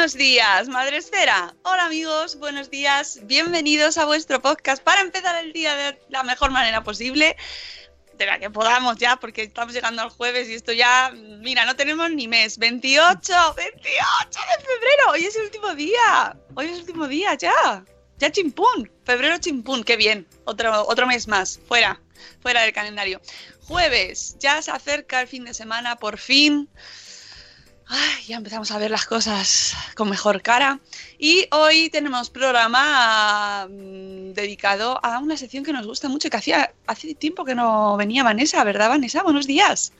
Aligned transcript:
Buenos 0.00 0.16
días, 0.16 0.66
Madre 0.68 0.96
Esfera. 0.96 1.54
Hola 1.62 1.84
amigos, 1.84 2.38
buenos 2.38 2.70
días. 2.70 3.20
Bienvenidos 3.24 3.98
a 3.98 4.06
vuestro 4.06 4.40
podcast 4.40 4.82
para 4.82 5.02
empezar 5.02 5.44
el 5.44 5.52
día 5.52 5.76
de 5.76 6.00
la 6.08 6.22
mejor 6.22 6.50
manera 6.50 6.82
posible. 6.82 7.36
De 8.14 8.24
la 8.24 8.38
que 8.38 8.48
podamos 8.48 8.96
ya, 8.96 9.16
porque 9.16 9.42
estamos 9.42 9.74
llegando 9.74 10.00
al 10.00 10.08
jueves 10.08 10.48
y 10.48 10.54
esto 10.54 10.72
ya, 10.72 11.12
mira, 11.12 11.66
no 11.66 11.76
tenemos 11.76 12.10
ni 12.12 12.28
mes. 12.28 12.56
28, 12.56 13.20
28 13.54 13.60
de 13.60 14.64
febrero. 14.64 15.10
Hoy 15.12 15.26
es 15.26 15.36
el 15.36 15.42
último 15.42 15.74
día. 15.74 16.34
Hoy 16.54 16.64
es 16.64 16.72
el 16.72 16.78
último 16.78 17.06
día, 17.06 17.34
ya. 17.34 17.84
Ya 18.16 18.32
chimpún. 18.32 18.90
Febrero 19.04 19.36
chimpún. 19.36 19.84
Qué 19.84 19.98
bien. 19.98 20.26
Otro, 20.46 20.88
otro 20.88 21.06
mes 21.06 21.28
más. 21.28 21.60
Fuera. 21.68 22.00
Fuera 22.40 22.62
del 22.62 22.72
calendario. 22.72 23.20
Jueves. 23.66 24.38
Ya 24.40 24.62
se 24.62 24.70
acerca 24.70 25.20
el 25.20 25.28
fin 25.28 25.44
de 25.44 25.52
semana, 25.52 25.96
por 25.96 26.16
fin. 26.16 26.70
Ay, 27.92 28.22
ya 28.28 28.36
empezamos 28.36 28.70
a 28.70 28.78
ver 28.78 28.88
las 28.88 29.04
cosas 29.04 29.74
con 29.96 30.08
mejor 30.08 30.42
cara. 30.42 30.78
Y 31.18 31.48
hoy 31.50 31.90
tenemos 31.90 32.30
programa 32.30 33.66
mm, 33.68 34.32
dedicado 34.32 35.04
a 35.04 35.18
una 35.18 35.36
sección 35.36 35.64
que 35.64 35.72
nos 35.72 35.88
gusta 35.88 36.08
mucho 36.08 36.30
que 36.30 36.36
hacía 36.36 36.72
hace 36.86 37.16
tiempo 37.16 37.44
que 37.44 37.56
no 37.56 37.96
venía 37.96 38.22
Vanessa, 38.22 38.62
¿verdad, 38.62 38.90
Vanessa? 38.90 39.24
Buenos 39.24 39.48
días. 39.48 39.92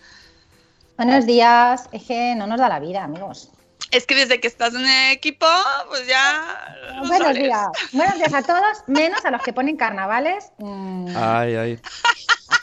Buenos 0.97 1.27
días. 1.27 1.89
Es 1.91 2.05
que 2.05 2.37
no 2.37 2.47
nos 2.47 2.61
da 2.61 2.69
la 2.69 2.79
vida, 2.79 3.03
amigos. 3.03 3.51
Es 3.91 4.07
que 4.07 4.15
desde 4.15 4.41
que 4.41 4.47
estás 4.47 4.75
en 4.75 4.87
el 4.87 5.13
equipo, 5.13 5.47
pues 5.89 6.07
ya. 6.07 6.77
Buenos 7.07 7.35
días. 7.35 7.69
Buenos 7.93 8.15
días 8.17 8.33
a 8.35 8.43
todos, 8.43 8.85
menos 8.87 9.25
a 9.25 9.31
los 9.31 9.43
que 9.43 9.53
ponen 9.53 9.77
carnavales. 9.77 10.53
Mm, 10.59 11.09
Ay, 11.17 11.55
ay. 11.57 11.81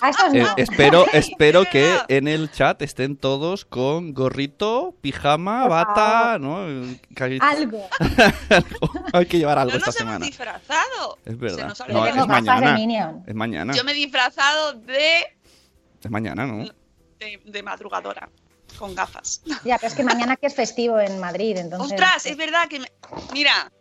a 0.01 0.09
estos 0.09 0.33
Eh, 0.33 0.39
no. 0.43 0.53
espero, 0.57 1.05
espero 1.13 1.61
Es 1.63 1.69
que 1.69 1.97
en 2.07 2.27
el 2.29 2.49
chat 2.51 2.81
estén 2.81 3.17
todos 3.17 3.65
con 3.65 4.13
gorrito, 4.13 4.95
pijama, 5.01 5.63
Por 5.63 5.71
bata, 5.71 6.37
¿no? 6.39 6.59
Algo. 7.41 7.89
Hay 9.13 9.25
que 9.25 9.37
llevar 9.39 9.57
algo 9.59 9.71
No 9.73 9.77
esta 9.79 9.87
nos 9.87 9.99
hemos 9.99 10.11
semana. 10.13 10.25
disfrazado. 10.25 11.17
Es 11.25 11.33
Se 11.33 11.35
verdad. 11.35 11.67
nos 11.67 11.81
ha 11.81 11.87
No, 11.87 12.05
es 12.05 12.27
mañana. 12.27 12.73
Minion. 12.73 13.23
Es 13.27 13.35
mañana. 13.35 13.73
Yo 13.73 13.83
me 13.83 13.91
he 13.91 13.95
disfrazado 13.95 14.73
de, 14.73 15.21
Es 16.03 16.09
mañana, 16.11 16.45
¿no? 16.45 16.63
de, 17.19 17.41
de 17.43 17.63
madrugadora, 17.63 18.29
con 18.77 18.95
gafas. 18.95 19.41
Ya, 19.63 19.77
pero 19.77 19.87
es 19.89 19.93
que 19.95 20.03
mañana 20.03 20.35
que 20.37 20.47
es 20.47 20.55
festivo 20.55 20.99
en 20.99 21.19
Madrid, 21.19 21.57
entonces. 21.57 21.91
Ostras, 21.91 22.25
es 22.25 22.37
verdad 22.37 22.67
que 22.67 22.79
me- 22.79 22.91
mira, 23.33 23.71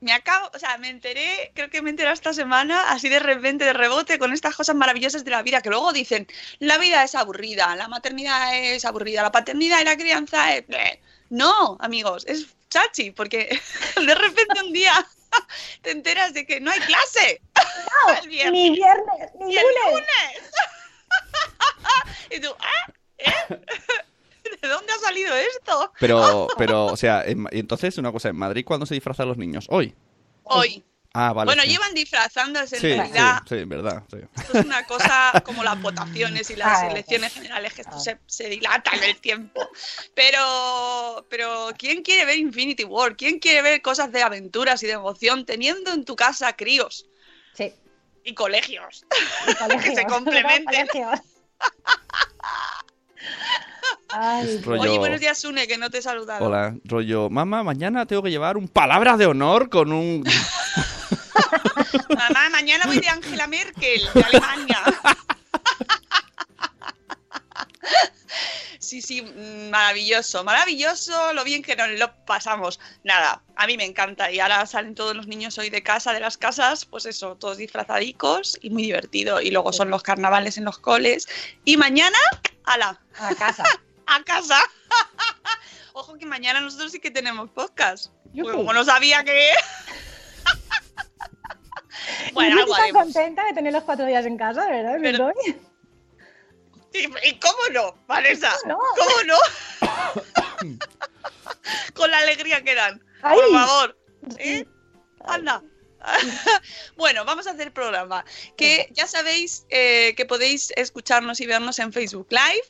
me 0.00 0.12
acabo, 0.12 0.50
o 0.54 0.58
sea, 0.58 0.76
me 0.78 0.88
enteré, 0.90 1.50
creo 1.54 1.70
que 1.70 1.80
me 1.82 1.90
enteré 1.90 2.12
esta 2.12 2.32
semana, 2.32 2.90
así 2.90 3.08
de 3.08 3.18
repente, 3.18 3.64
de 3.64 3.72
rebote, 3.72 4.18
con 4.18 4.32
estas 4.32 4.54
cosas 4.54 4.76
maravillosas 4.76 5.24
de 5.24 5.30
la 5.30 5.42
vida, 5.42 5.62
que 5.62 5.70
luego 5.70 5.92
dicen, 5.92 6.26
la 6.58 6.78
vida 6.78 7.02
es 7.02 7.14
aburrida, 7.14 7.74
la 7.76 7.88
maternidad 7.88 8.54
es 8.56 8.84
aburrida, 8.84 9.22
la 9.22 9.32
paternidad 9.32 9.80
y 9.80 9.84
la 9.84 9.96
crianza 9.96 10.54
es... 10.54 10.66
bleh". 10.66 11.00
No, 11.30 11.76
amigos, 11.80 12.24
es 12.28 12.46
chachi, 12.70 13.10
porque 13.10 13.58
de 14.06 14.14
repente 14.14 14.60
un 14.62 14.72
día 14.72 14.94
te 15.82 15.90
enteras 15.90 16.34
de 16.34 16.46
que 16.46 16.60
no 16.60 16.70
hay 16.70 16.78
clase. 16.80 17.40
el 18.22 18.28
viernes. 18.28 18.52
Ni 18.52 18.70
viernes, 18.70 19.30
ni 19.40 19.54
Y 19.54 19.56
el 19.58 19.64
lunes. 19.64 19.92
lunes. 19.92 20.50
y 22.30 22.40
tú, 22.40 22.54
¿ah? 22.60 22.92
¿Eh? 23.18 23.32
¿De 24.62 24.68
dónde 24.68 24.92
ha 24.92 24.98
salido 24.98 25.34
esto? 25.34 25.92
Pero, 26.00 26.48
pero, 26.58 26.86
o 26.86 26.96
sea, 26.96 27.22
en- 27.24 27.48
y 27.52 27.58
entonces 27.60 27.96
una 27.98 28.12
cosa, 28.12 28.28
¿en 28.28 28.36
Madrid 28.36 28.64
cuándo 28.64 28.86
se 28.86 28.94
disfrazan 28.94 29.28
los 29.28 29.36
niños? 29.36 29.66
¿Hoy? 29.70 29.94
Hoy. 30.44 30.84
Ah, 31.18 31.32
vale. 31.32 31.46
bueno, 31.48 31.62
sí. 31.62 31.70
llevan 31.70 31.94
disfrazándose 31.94 32.76
en 32.76 32.80
sí, 32.82 32.88
realidad. 32.92 33.38
sí, 33.48 33.64
verdad. 33.64 34.02
sí. 34.10 34.18
Esto 34.36 34.58
es 34.58 34.64
una 34.66 34.84
cosa 34.84 35.32
como 35.46 35.64
las 35.64 35.80
votaciones 35.80 36.50
y 36.50 36.56
las 36.56 36.82
Ay. 36.82 36.90
elecciones 36.90 37.32
generales, 37.32 37.72
que 37.72 37.80
esto 37.80 37.98
se, 37.98 38.18
se 38.26 38.50
dilata 38.50 38.90
en 38.94 39.02
el 39.02 39.16
tiempo. 39.18 39.66
Pero, 40.14 41.26
pero, 41.30 41.70
¿quién 41.78 42.02
quiere 42.02 42.26
ver 42.26 42.36
Infinity 42.36 42.84
War? 42.84 43.16
¿Quién 43.16 43.38
quiere 43.38 43.62
ver 43.62 43.80
cosas 43.80 44.12
de 44.12 44.22
aventuras 44.22 44.82
y 44.82 44.86
de 44.88 44.92
emoción 44.92 45.46
teniendo 45.46 45.90
en 45.90 46.04
tu 46.04 46.16
casa 46.16 46.54
críos 46.54 47.06
Sí, 47.54 47.72
y 48.22 48.34
colegios? 48.34 49.06
colegios. 49.58 49.94
se 49.94 50.04
complementen. 50.04 50.86
Ay, 54.08 54.60
rollo- 54.64 54.82
Oye, 54.82 54.98
buenos 54.98 55.20
días, 55.20 55.36
Sune, 55.38 55.66
que 55.66 55.78
no 55.78 55.90
te 55.90 55.98
he 55.98 56.02
saludado. 56.02 56.44
Hola, 56.44 56.74
rollo, 56.84 57.28
mamá, 57.30 57.62
mañana 57.62 58.06
tengo 58.06 58.22
que 58.22 58.30
llevar 58.30 58.56
un 58.56 58.68
palabra 58.68 59.16
de 59.16 59.26
honor 59.26 59.68
con 59.68 59.92
un... 59.92 60.24
Mamá, 62.08 62.50
mañana 62.50 62.86
voy 62.86 62.98
de 62.98 63.08
Angela 63.08 63.46
Merkel, 63.46 64.00
de 64.14 64.22
Alemania. 64.22 64.78
Sí, 68.78 69.00
sí, 69.02 69.22
maravilloso, 69.70 70.44
maravilloso 70.44 71.32
lo 71.32 71.44
bien 71.44 71.62
que 71.62 71.76
nos 71.76 71.90
lo 71.90 72.14
pasamos. 72.24 72.78
Nada, 73.04 73.42
a 73.56 73.66
mí 73.66 73.76
me 73.76 73.84
encanta. 73.84 74.30
Y 74.30 74.40
ahora 74.40 74.66
salen 74.66 74.94
todos 74.94 75.16
los 75.16 75.26
niños 75.26 75.56
hoy 75.58 75.70
de 75.70 75.82
casa, 75.82 76.12
de 76.12 76.20
las 76.20 76.36
casas, 76.36 76.84
pues 76.84 77.06
eso, 77.06 77.36
todos 77.36 77.56
disfrazadicos 77.56 78.58
y 78.60 78.70
muy 78.70 78.84
divertido. 78.84 79.40
Y 79.40 79.50
luego 79.50 79.72
son 79.72 79.90
los 79.90 80.02
carnavales 80.02 80.58
en 80.58 80.64
los 80.64 80.78
coles. 80.78 81.26
Y 81.64 81.76
mañana, 81.76 82.18
ala, 82.64 83.00
a 83.18 83.30
la 83.30 83.36
casa. 83.36 83.64
a 84.06 84.22
casa. 84.22 84.58
Ojo 85.92 86.16
que 86.18 86.26
mañana 86.26 86.60
nosotros 86.60 86.92
sí 86.92 87.00
que 87.00 87.10
tenemos 87.10 87.50
podcast. 87.50 88.12
Porque 88.34 88.52
como 88.52 88.72
no 88.72 88.84
sabía 88.84 89.24
que... 89.24 89.50
bueno, 92.34 92.60
algo 92.60 92.76
estoy 92.76 92.92
contenta 92.92 93.44
de 93.46 93.54
tener 93.54 93.72
los 93.72 93.84
cuatro 93.84 94.04
días 94.04 94.26
en 94.26 94.36
casa, 94.36 94.66
¿verdad? 94.66 94.98
Pero-. 95.00 95.32
¿Y, 96.98 97.28
y 97.28 97.38
cómo 97.40 97.58
no, 97.72 97.94
Vanessa? 98.06 98.54
No. 98.66 98.78
¿Cómo 98.96 99.22
no? 99.26 99.36
Con 101.94 102.10
la 102.10 102.18
alegría 102.18 102.62
que 102.62 102.74
dan. 102.74 103.02
Ay. 103.22 103.38
Por 103.38 103.52
favor. 103.52 103.98
¿Eh? 104.38 104.64
Anda. 105.24 105.62
bueno, 106.96 107.24
vamos 107.24 107.46
a 107.46 107.50
hacer 107.50 107.72
programa. 107.72 108.24
Que 108.56 108.88
ya 108.92 109.06
sabéis 109.06 109.66
eh, 109.70 110.14
que 110.16 110.26
podéis 110.26 110.72
escucharnos 110.76 111.40
y 111.40 111.46
vernos 111.46 111.78
en 111.78 111.92
Facebook 111.92 112.28
Live. 112.30 112.64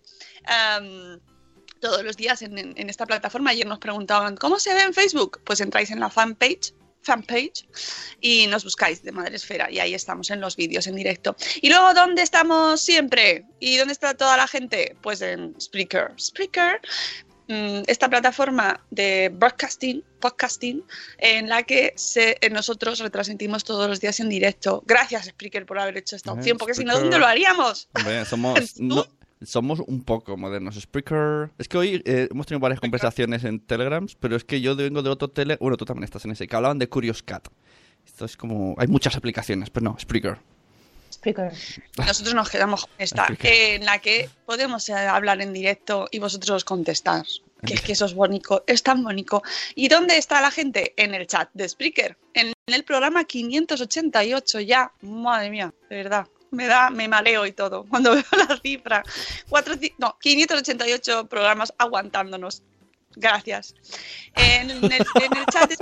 todos 1.81 2.03
los 2.03 2.17
días 2.17 2.43
en, 2.43 2.59
en- 2.59 2.75
en 2.77 2.91
esta 2.91 3.07
plataforma. 3.07 3.51
Ayer 3.51 3.67
nos 3.67 3.79
preguntaban, 3.79 4.37
¿cómo 4.37 4.59
se 4.59 4.75
ve 4.75 4.83
en 4.83 4.95
Facebook? 4.95 5.41
Pues 5.45 5.61
entráis 5.61 5.91
en 5.91 6.01
la 6.01 6.11
fanpage 6.11 6.73
fanpage 7.07 7.67
y 8.21 8.47
nos 8.49 8.65
buscáis 8.65 9.03
de 9.03 9.13
Madre 9.13 9.37
Esfera 9.37 9.71
y 9.71 9.79
ahí 9.79 9.95
estamos 9.95 10.29
en 10.31 10.41
los 10.41 10.57
vídeos 10.57 10.87
en 10.89 10.97
directo. 10.97 11.37
Y 11.63 11.69
luego, 11.71 11.95
¿dónde 11.95 12.23
estamos 12.23 12.81
siempre? 12.81 13.45
¿Y 13.61 13.77
dónde 13.77 13.93
está 13.93 14.15
toda 14.15 14.37
la 14.37 14.49
gente? 14.49 14.97
Pues 15.01 15.23
en 15.23 15.55
Spreaker. 15.61 16.13
Spreaker 16.21 16.81
mm, 17.49 17.83
esta 17.87 18.09
plataforma 18.11 18.85
de 18.91 19.31
broadcasting, 19.33 20.03
podcasting, 20.21 20.83
en 21.19 21.49
la 21.49 21.63
que 21.63 21.93
se- 21.97 22.37
nosotros 22.51 22.99
retransmitimos 22.99 23.63
todos 23.63 23.89
los 23.89 24.01
días 24.01 24.19
en 24.21 24.29
directo. 24.29 24.83
Gracias, 24.87 25.27
Spreaker, 25.27 25.65
por 25.65 25.79
haber 25.79 25.97
hecho 25.99 26.17
esta 26.17 26.33
opción, 26.33 26.59
porque 26.59 26.75
si 26.75 26.85
no. 26.85 26.99
¿dónde 26.99 27.19
lo 27.19 27.27
haríamos? 27.27 27.89
Hombre, 27.95 28.25
somos, 28.25 28.59
no- 28.81 29.07
somos 29.43 29.81
un 29.81 30.03
poco 30.03 30.37
modernos. 30.37 30.77
Spreaker. 30.77 31.51
Es 31.59 31.69
que 31.69 31.79
hoy 31.79 32.03
eh, 32.05 32.29
hemos 32.31 32.47
tenido 32.47 32.61
varias 32.61 32.81
conversaciones 32.81 33.45
en 33.45 33.61
Telegrams, 33.61 34.17
pero 34.17 34.37
es 34.37 34.45
que 34.45 34.61
yo 34.61 34.77
vengo 34.77 35.03
de 35.03 35.11
otro 35.11 35.29
tele. 35.29 35.57
Bueno, 35.61 35.77
tú 35.77 35.85
también 35.85 36.05
estás 36.05 36.25
en 36.25 36.33
ese, 36.33 36.47
que 36.47 36.57
hablaban 36.57 36.79
de 36.79 36.89
Curious 36.89 37.23
Cat. 37.23 37.49
Esto 38.05 38.25
es 38.25 38.37
como. 38.37 38.75
Hay 38.79 38.87
muchas 38.87 39.17
aplicaciones, 39.17 39.71
pero 39.71 39.85
no, 39.85 39.97
Spreaker. 39.99 40.39
Spreaker. 41.13 41.53
Nosotros 41.99 42.35
nos 42.35 42.51
quedamos 42.51 42.87
con 42.87 42.95
esta, 42.99 43.29
eh, 43.43 43.75
en 43.75 43.85
la 43.85 43.99
que 43.99 44.29
podemos 44.45 44.89
eh, 44.89 44.95
hablar 44.95 45.41
en 45.41 45.53
directo 45.53 46.09
y 46.11 46.19
vosotros 46.19 46.65
contestar. 46.65 47.25
Que 47.65 47.75
es 47.75 47.81
que 47.81 47.93
eso 47.93 48.05
es 48.05 48.15
bonito, 48.15 48.63
es 48.67 48.83
tan 48.83 49.03
bonito. 49.03 49.43
¿Y 49.75 49.89
dónde 49.89 50.19
está 50.19 50.41
la 50.41 50.51
gente? 50.51 50.93
En 50.97 51.15
el 51.15 51.27
chat 51.27 51.49
de 51.55 51.69
Spreaker, 51.69 52.17
en 52.35 52.53
el 52.67 52.85
programa 52.85 53.25
588 53.25 54.61
ya. 54.61 54.93
Madre 55.01 55.51
mía, 55.51 55.75
de 55.89 55.97
verdad. 55.97 56.29
Me 56.57 56.67
da, 56.67 56.89
me 56.91 57.07
mareo 57.07 57.45
y 57.45 57.53
todo 57.53 57.85
cuando 57.91 58.13
veo 58.13 58.25
la 58.33 58.59
cifra. 58.63 59.03
Cuatro, 59.49 59.75
no, 59.99 60.17
588 60.19 61.27
programas 61.29 61.75
aguantándonos. 61.79 62.63
Gracias. 63.15 63.75
En 64.35 64.71
el, 64.71 65.07
chat 65.51 65.71
de 65.71 65.77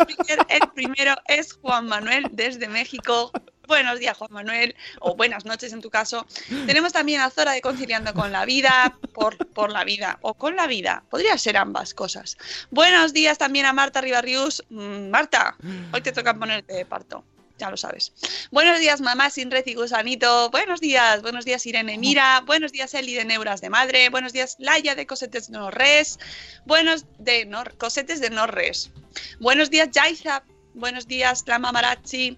el 0.48 0.68
primero 0.72 1.14
es 1.26 1.54
Juan 1.54 1.86
Manuel 1.88 2.28
desde 2.30 2.68
México. 2.68 3.32
Buenos 3.66 3.98
días, 3.98 4.16
Juan 4.16 4.32
Manuel, 4.32 4.76
o 5.00 5.16
buenas 5.16 5.44
noches 5.44 5.72
en 5.72 5.80
tu 5.80 5.90
caso. 5.90 6.26
Tenemos 6.66 6.92
también 6.92 7.20
a 7.20 7.30
Zora 7.30 7.52
de 7.52 7.60
Conciliando 7.60 8.14
con 8.14 8.30
la 8.30 8.44
Vida, 8.44 8.96
por, 9.12 9.36
por 9.48 9.72
la 9.72 9.84
vida, 9.84 10.18
o 10.22 10.34
con 10.34 10.54
la 10.54 10.68
vida. 10.68 11.02
Podría 11.10 11.36
ser 11.38 11.56
ambas 11.56 11.92
cosas. 11.92 12.36
Buenos 12.70 13.12
días 13.12 13.38
también 13.38 13.66
a 13.66 13.72
Marta 13.72 14.00
Ribarrius. 14.00 14.62
Mm, 14.68 15.08
Marta, 15.08 15.56
hoy 15.92 16.02
te 16.02 16.12
toca 16.12 16.34
ponerte 16.34 16.74
de 16.74 16.84
parto. 16.84 17.24
Ya 17.58 17.70
lo 17.70 17.76
sabes. 17.76 18.12
Buenos 18.50 18.80
días, 18.80 19.00
mamá 19.00 19.30
sin 19.30 19.50
red 19.50 19.64
y 19.66 19.74
gusanito. 19.74 20.50
Buenos 20.50 20.80
días, 20.80 21.22
buenos 21.22 21.44
días, 21.44 21.64
Irene 21.66 21.98
Mira. 21.98 22.40
Buenos 22.44 22.72
días, 22.72 22.92
Eli 22.94 23.14
de 23.14 23.24
Neuras 23.24 23.60
de 23.60 23.70
Madre. 23.70 24.08
Buenos 24.08 24.32
días, 24.32 24.56
Laia 24.58 24.96
de 24.96 25.06
Cosetes 25.06 25.50
no 25.50 25.70
Res. 25.70 26.18
Buenos 26.66 27.06
de 27.18 27.46
no, 27.46 27.62
Cosetes 27.78 28.20
de 28.20 28.30
no 28.30 28.48
Res. 28.48 28.90
Buenos 29.38 29.70
días, 29.70 29.88
Yaiza. 29.92 30.42
Buenos 30.74 31.06
días, 31.06 31.44
Lama 31.46 31.70
Marachi. 31.70 32.36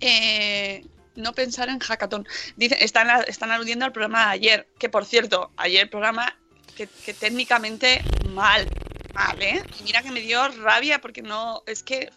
Eh, 0.00 0.86
no 1.16 1.34
pensar 1.34 1.68
en 1.68 1.78
hackathon. 1.78 2.26
Dicen, 2.56 2.78
están, 2.80 3.08
están 3.26 3.50
aludiendo 3.50 3.84
al 3.84 3.92
programa 3.92 4.26
de 4.26 4.32
ayer, 4.32 4.68
que 4.78 4.88
por 4.88 5.04
cierto, 5.04 5.50
ayer 5.58 5.90
programa 5.90 6.34
que, 6.76 6.86
que 6.86 7.12
técnicamente 7.12 8.02
mal, 8.30 8.66
mal, 9.12 9.40
¿eh? 9.42 9.62
Y 9.80 9.82
mira 9.84 10.02
que 10.02 10.10
me 10.10 10.20
dio 10.20 10.48
rabia 10.48 11.00
porque 11.00 11.20
no, 11.20 11.62
es 11.66 11.82
que 11.82 12.10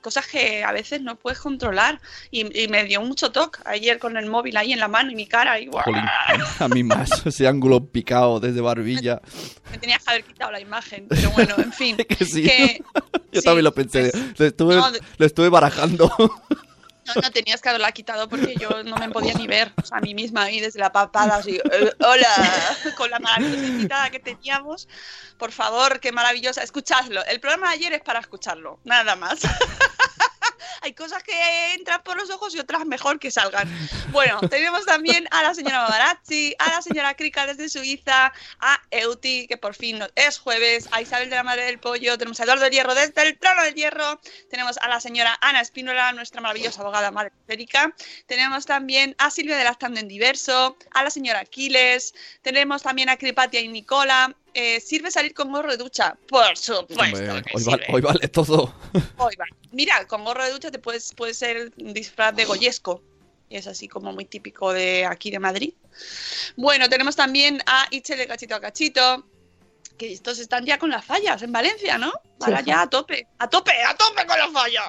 cosas 0.00 0.26
que 0.26 0.64
a 0.64 0.72
veces 0.72 1.00
no 1.02 1.16
puedes 1.16 1.38
controlar 1.38 2.00
y, 2.30 2.62
y 2.62 2.68
me 2.68 2.84
dio 2.84 3.00
mucho 3.02 3.30
toque 3.32 3.60
ayer 3.64 3.98
con 3.98 4.16
el 4.16 4.26
móvil 4.26 4.56
ahí 4.56 4.72
en 4.72 4.80
la 4.80 4.88
mano 4.88 5.10
y 5.10 5.14
mi 5.14 5.26
cara 5.26 5.58
y. 5.60 5.68
Jolín, 5.70 6.04
a 6.58 6.68
mí 6.68 6.82
más. 6.82 7.10
Ese 7.26 7.46
ángulo 7.46 7.84
picado 7.84 8.40
desde 8.40 8.60
barbilla. 8.60 9.20
me 9.70 9.78
tenías 9.78 10.02
que 10.04 10.10
haber 10.10 10.24
quitado 10.24 10.50
la 10.52 10.60
imagen, 10.60 11.06
pero 11.08 11.30
bueno, 11.30 11.54
en 11.58 11.72
fin. 11.72 11.96
Que 12.08 12.24
sí. 12.24 12.42
que- 12.42 12.82
Yo 13.32 13.40
sí, 13.40 13.44
también 13.44 13.64
lo 13.64 13.72
pensé. 13.72 14.10
pues, 14.10 14.38
lo, 14.40 14.46
estuve, 14.46 14.74
no, 14.74 14.90
lo 15.18 15.26
estuve 15.26 15.48
barajando. 15.48 16.10
No, 17.06 17.14
no 17.22 17.30
tenías 17.30 17.60
que 17.60 17.68
haberla 17.68 17.92
quitado 17.92 18.28
porque 18.28 18.54
yo 18.56 18.82
no 18.84 18.96
me 18.96 19.08
podía 19.08 19.34
ni 19.34 19.46
ver 19.46 19.72
a 19.90 20.00
mí 20.00 20.14
misma 20.14 20.44
ahí 20.44 20.60
desde 20.60 20.78
la 20.78 20.92
papada, 20.92 21.36
así, 21.36 21.56
"Eh, 21.56 21.92
hola, 22.00 22.28
con 22.96 23.10
la 23.10 23.18
maravillosa 23.18 23.66
invitada 23.66 24.10
que 24.10 24.20
teníamos. 24.20 24.88
Por 25.38 25.52
favor, 25.52 26.00
qué 26.00 26.12
maravillosa. 26.12 26.62
Escuchadlo. 26.62 27.24
El 27.24 27.40
programa 27.40 27.68
de 27.68 27.74
ayer 27.74 27.92
es 27.94 28.02
para 28.02 28.20
escucharlo, 28.20 28.78
nada 28.84 29.16
más. 29.16 29.40
Hay 30.82 30.92
cosas 30.94 31.22
que 31.22 31.74
entran 31.74 32.02
por 32.02 32.16
los 32.16 32.30
ojos 32.30 32.54
y 32.54 32.58
otras 32.58 32.86
mejor 32.86 33.18
que 33.18 33.30
salgan. 33.30 33.68
Bueno, 34.10 34.40
tenemos 34.48 34.84
también 34.86 35.26
a 35.30 35.42
la 35.42 35.54
señora 35.54 35.82
Babarazzi, 35.82 36.54
a 36.58 36.70
la 36.70 36.82
señora 36.82 37.14
Krika 37.14 37.46
desde 37.46 37.68
Suiza, 37.68 38.32
a 38.60 38.80
Euti, 38.90 39.46
que 39.46 39.56
por 39.56 39.74
fin 39.74 40.00
es 40.14 40.38
jueves, 40.38 40.88
a 40.92 41.00
Isabel 41.00 41.30
de 41.30 41.36
la 41.36 41.42
Madre 41.42 41.64
del 41.64 41.78
Pollo, 41.78 42.18
tenemos 42.18 42.40
a 42.40 42.44
Eduardo 42.44 42.64
del 42.64 42.72
Hierro 42.72 42.94
desde 42.94 43.22
el 43.22 43.38
Trono 43.38 43.62
del 43.62 43.74
Hierro, 43.74 44.20
tenemos 44.50 44.78
a 44.78 44.88
la 44.88 45.00
señora 45.00 45.38
Ana 45.40 45.60
Espínola, 45.60 46.12
nuestra 46.12 46.40
maravillosa 46.40 46.80
abogada 46.80 47.10
madre 47.10 47.32
Erika, 47.48 47.94
tenemos 48.26 48.66
también 48.66 49.14
a 49.18 49.30
Silvia 49.30 49.56
de 49.56 49.64
Lactando 49.64 50.00
en 50.00 50.08
Diverso, 50.08 50.76
a 50.92 51.02
la 51.02 51.10
señora 51.10 51.40
Aquiles, 51.40 52.14
tenemos 52.42 52.82
también 52.82 53.08
a 53.08 53.16
Cripatia 53.16 53.60
y 53.60 53.68
Nicola. 53.68 54.34
Eh, 54.54 54.80
¿Sirve 54.80 55.10
salir 55.10 55.32
con 55.34 55.52
gorro 55.52 55.70
de 55.70 55.76
ducha? 55.76 56.16
Por 56.28 56.56
supuesto 56.56 57.02
Hombre, 57.02 57.42
que 57.42 57.56
hoy, 57.56 57.64
vale, 57.64 57.86
hoy 57.92 58.00
vale 58.00 58.28
todo. 58.28 58.74
Hoy 59.18 59.36
va. 59.36 59.44
Mira, 59.72 60.06
con 60.06 60.24
gorro 60.24 60.44
de 60.44 60.50
ducha 60.50 60.70
te 60.70 60.78
puedes, 60.78 61.14
puede 61.14 61.34
ser 61.34 61.72
un 61.78 61.94
disfraz 61.94 62.34
de 62.34 62.44
goyesco. 62.44 63.02
Y 63.48 63.56
es 63.56 63.66
así 63.66 63.88
como 63.88 64.12
muy 64.12 64.24
típico 64.24 64.72
de 64.72 65.04
aquí 65.06 65.30
de 65.30 65.38
Madrid. 65.38 65.74
Bueno, 66.56 66.88
tenemos 66.88 67.16
también 67.16 67.60
a 67.66 67.86
de 67.90 68.26
Cachito 68.26 68.54
a 68.54 68.60
Cachito. 68.60 69.26
Que 69.98 70.12
estos 70.12 70.38
están 70.38 70.64
ya 70.64 70.78
con 70.78 70.88
las 70.90 71.04
fallas 71.04 71.42
en 71.42 71.52
Valencia, 71.52 71.98
¿no? 71.98 72.12
Ahora 72.40 72.60
Sí. 72.60 72.64
ya 72.66 72.82
a 72.82 72.88
tope. 72.88 73.26
¡A 73.38 73.50
tope! 73.50 73.72
¡A 73.82 73.94
tope 73.96 74.24
con 74.26 74.38
las 74.38 74.50
fallas! 74.50 74.86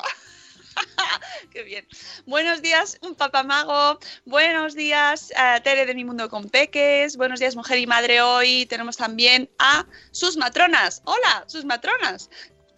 Qué 1.52 1.64
bien. 1.64 1.86
Buenos 2.26 2.62
días, 2.62 2.98
un 3.02 3.16
papamago. 3.16 4.00
Buenos 4.26 4.76
días, 4.76 5.32
eh, 5.32 5.60
Tere 5.64 5.86
de 5.86 5.96
Mi 5.96 6.06
Mundo 6.06 6.30
con 6.30 6.50
Peques. 6.50 7.18
Buenos 7.18 7.40
días, 7.40 7.56
mujer 7.56 7.78
y 7.80 7.88
madre. 7.88 8.22
Hoy 8.22 8.66
tenemos 8.68 8.98
también 8.98 9.50
a 9.60 9.86
sus 10.12 10.38
matronas. 10.38 11.02
Hola, 11.06 11.44
sus 11.48 11.66
matronas. 11.66 12.30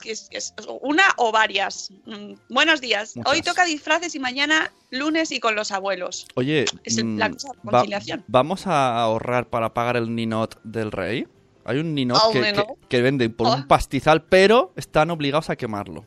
Que 0.02 0.12
es, 0.12 0.28
es 0.32 0.54
una 0.82 1.04
o 1.18 1.32
varias. 1.32 1.90
Mm, 2.06 2.34
buenos 2.50 2.82
días. 2.82 3.16
Muchas. 3.16 3.32
Hoy 3.34 3.42
toca 3.42 3.64
disfraces 3.64 4.14
y 4.16 4.20
mañana 4.20 4.72
lunes 4.90 5.32
y 5.32 5.40
con 5.40 5.56
los 5.56 5.72
abuelos. 5.72 6.28
Oye, 6.36 6.66
Es 6.84 6.98
el- 6.98 7.06
mm, 7.06 7.18
la 7.20 7.30
cosa 7.30 7.50
de 7.54 7.58
va- 7.68 7.72
conciliación. 7.72 8.24
¿vamos 8.28 8.68
a 8.68 9.00
ahorrar 9.00 9.50
para 9.50 9.74
pagar 9.74 9.96
el 9.98 10.14
ninot 10.14 10.60
del 10.64 10.92
rey? 10.92 11.28
Hay 11.66 11.78
un 11.78 11.96
ninot 11.96 12.20
Oh, 12.22 12.32
que, 12.32 12.42
que- 12.52 12.66
que 12.90 13.02
venden 13.02 13.34
por 13.34 13.48
Oh. 13.48 13.54
un 13.54 13.68
pastizal, 13.68 14.26
pero 14.26 14.74
están 14.76 15.10
obligados 15.10 15.50
a 15.50 15.56
quemarlo. 15.56 16.06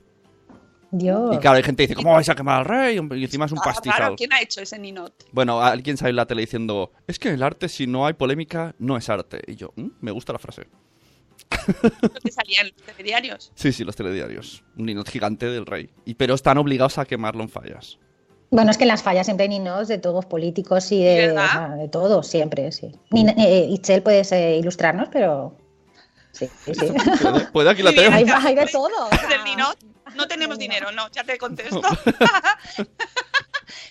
Dios. 0.99 1.35
Y 1.35 1.39
claro, 1.39 1.57
hay 1.57 1.63
gente 1.63 1.83
que 1.83 1.89
dice, 1.89 1.95
¿cómo 2.03 2.13
vais 2.15 2.29
a 2.29 2.35
quemar 2.35 2.59
al 2.61 2.65
rey? 2.65 2.97
Y 3.19 3.25
encima 3.25 3.47
es 3.47 3.53
un 3.53 3.59
Ah, 3.59 3.65
pastizal. 3.65 3.99
raro, 3.99 4.17
¿Quién 4.17 4.33
ha 4.33 4.41
hecho 4.41 4.61
ese 4.61 4.79
ninot? 4.79 5.13
Bueno, 5.33 5.61
alguien 5.63 5.97
sale 5.97 6.11
en 6.11 6.17
la 6.17 6.27
tele 6.27 6.43
diciendo, 6.43 6.93
es 7.07 7.19
que 7.19 7.31
el 7.31 7.43
arte, 7.43 7.69
si 7.69 7.87
no 7.87 8.07
hay 8.07 8.15
polémica, 8.15 8.75
no 8.79 8.97
es 8.97 9.09
arte. 9.09 9.41
Y 9.47 9.57
yo, 9.57 9.73
"Mm, 9.77 9.89
me 10.01 10.11
gusta 10.11 10.33
la 10.33 10.39
frase. 10.39 10.67
Lo 12.03 12.11
que 12.11 12.33
salía 12.33 12.61
en 12.63 12.73
los 12.87 12.97
diarios. 12.99 13.53
Sí, 13.57 13.73
sí, 13.73 13.85
los 13.85 13.95
telediarios. 13.97 14.65
Un 14.77 14.87
ninot 14.87 15.09
gigante 15.09 15.47
del 15.47 15.67
rey. 15.67 15.91
Y, 16.05 16.15
pero 16.15 16.35
están 16.35 16.59
obligados 16.59 16.99
a 16.99 17.05
quemarlo 17.05 17.43
en 17.43 17.49
fallas. 17.49 17.99
Bueno, 18.51 18.71
es 18.71 18.79
que 18.79 18.85
en 18.85 18.89
las 18.89 19.03
fallas 19.03 19.27
siempre 19.27 19.45
hay 19.45 19.49
ninos 19.51 19.89
de 19.89 19.99
todos 19.99 20.25
políticos 20.27 20.91
y 20.93 21.03
de, 21.03 21.27
¿Verdad? 21.29 21.45
o 21.45 21.49
sea, 21.53 21.69
de 21.77 21.89
todo, 21.89 22.23
siempre, 22.23 22.71
sí. 22.73 22.93
Ni, 23.11 23.27
eh, 23.29 23.67
Itzel, 23.71 24.03
puedes 24.03 24.31
eh, 24.33 24.57
ilustrarnos, 24.59 25.09
pero 25.11 25.57
sí, 26.37 26.51
sí, 26.65 26.75
sí. 26.75 26.87
¿Puede, 27.23 27.41
puede? 27.47 27.71
aquí 27.71 27.83
la 27.83 27.93
tengo. 27.93 28.15
hay, 28.15 28.25
hay 28.25 28.55
de 28.55 28.67
todo. 28.73 29.07
o 29.07 29.11
sea, 29.11 29.29
Del 29.29 29.45
ninot. 29.45 29.79
No 30.15 30.27
tenemos 30.27 30.59
dinero, 30.59 30.91
no, 30.93 31.11
ya 31.11 31.25
te 31.25 31.37
contesto. 31.37 31.83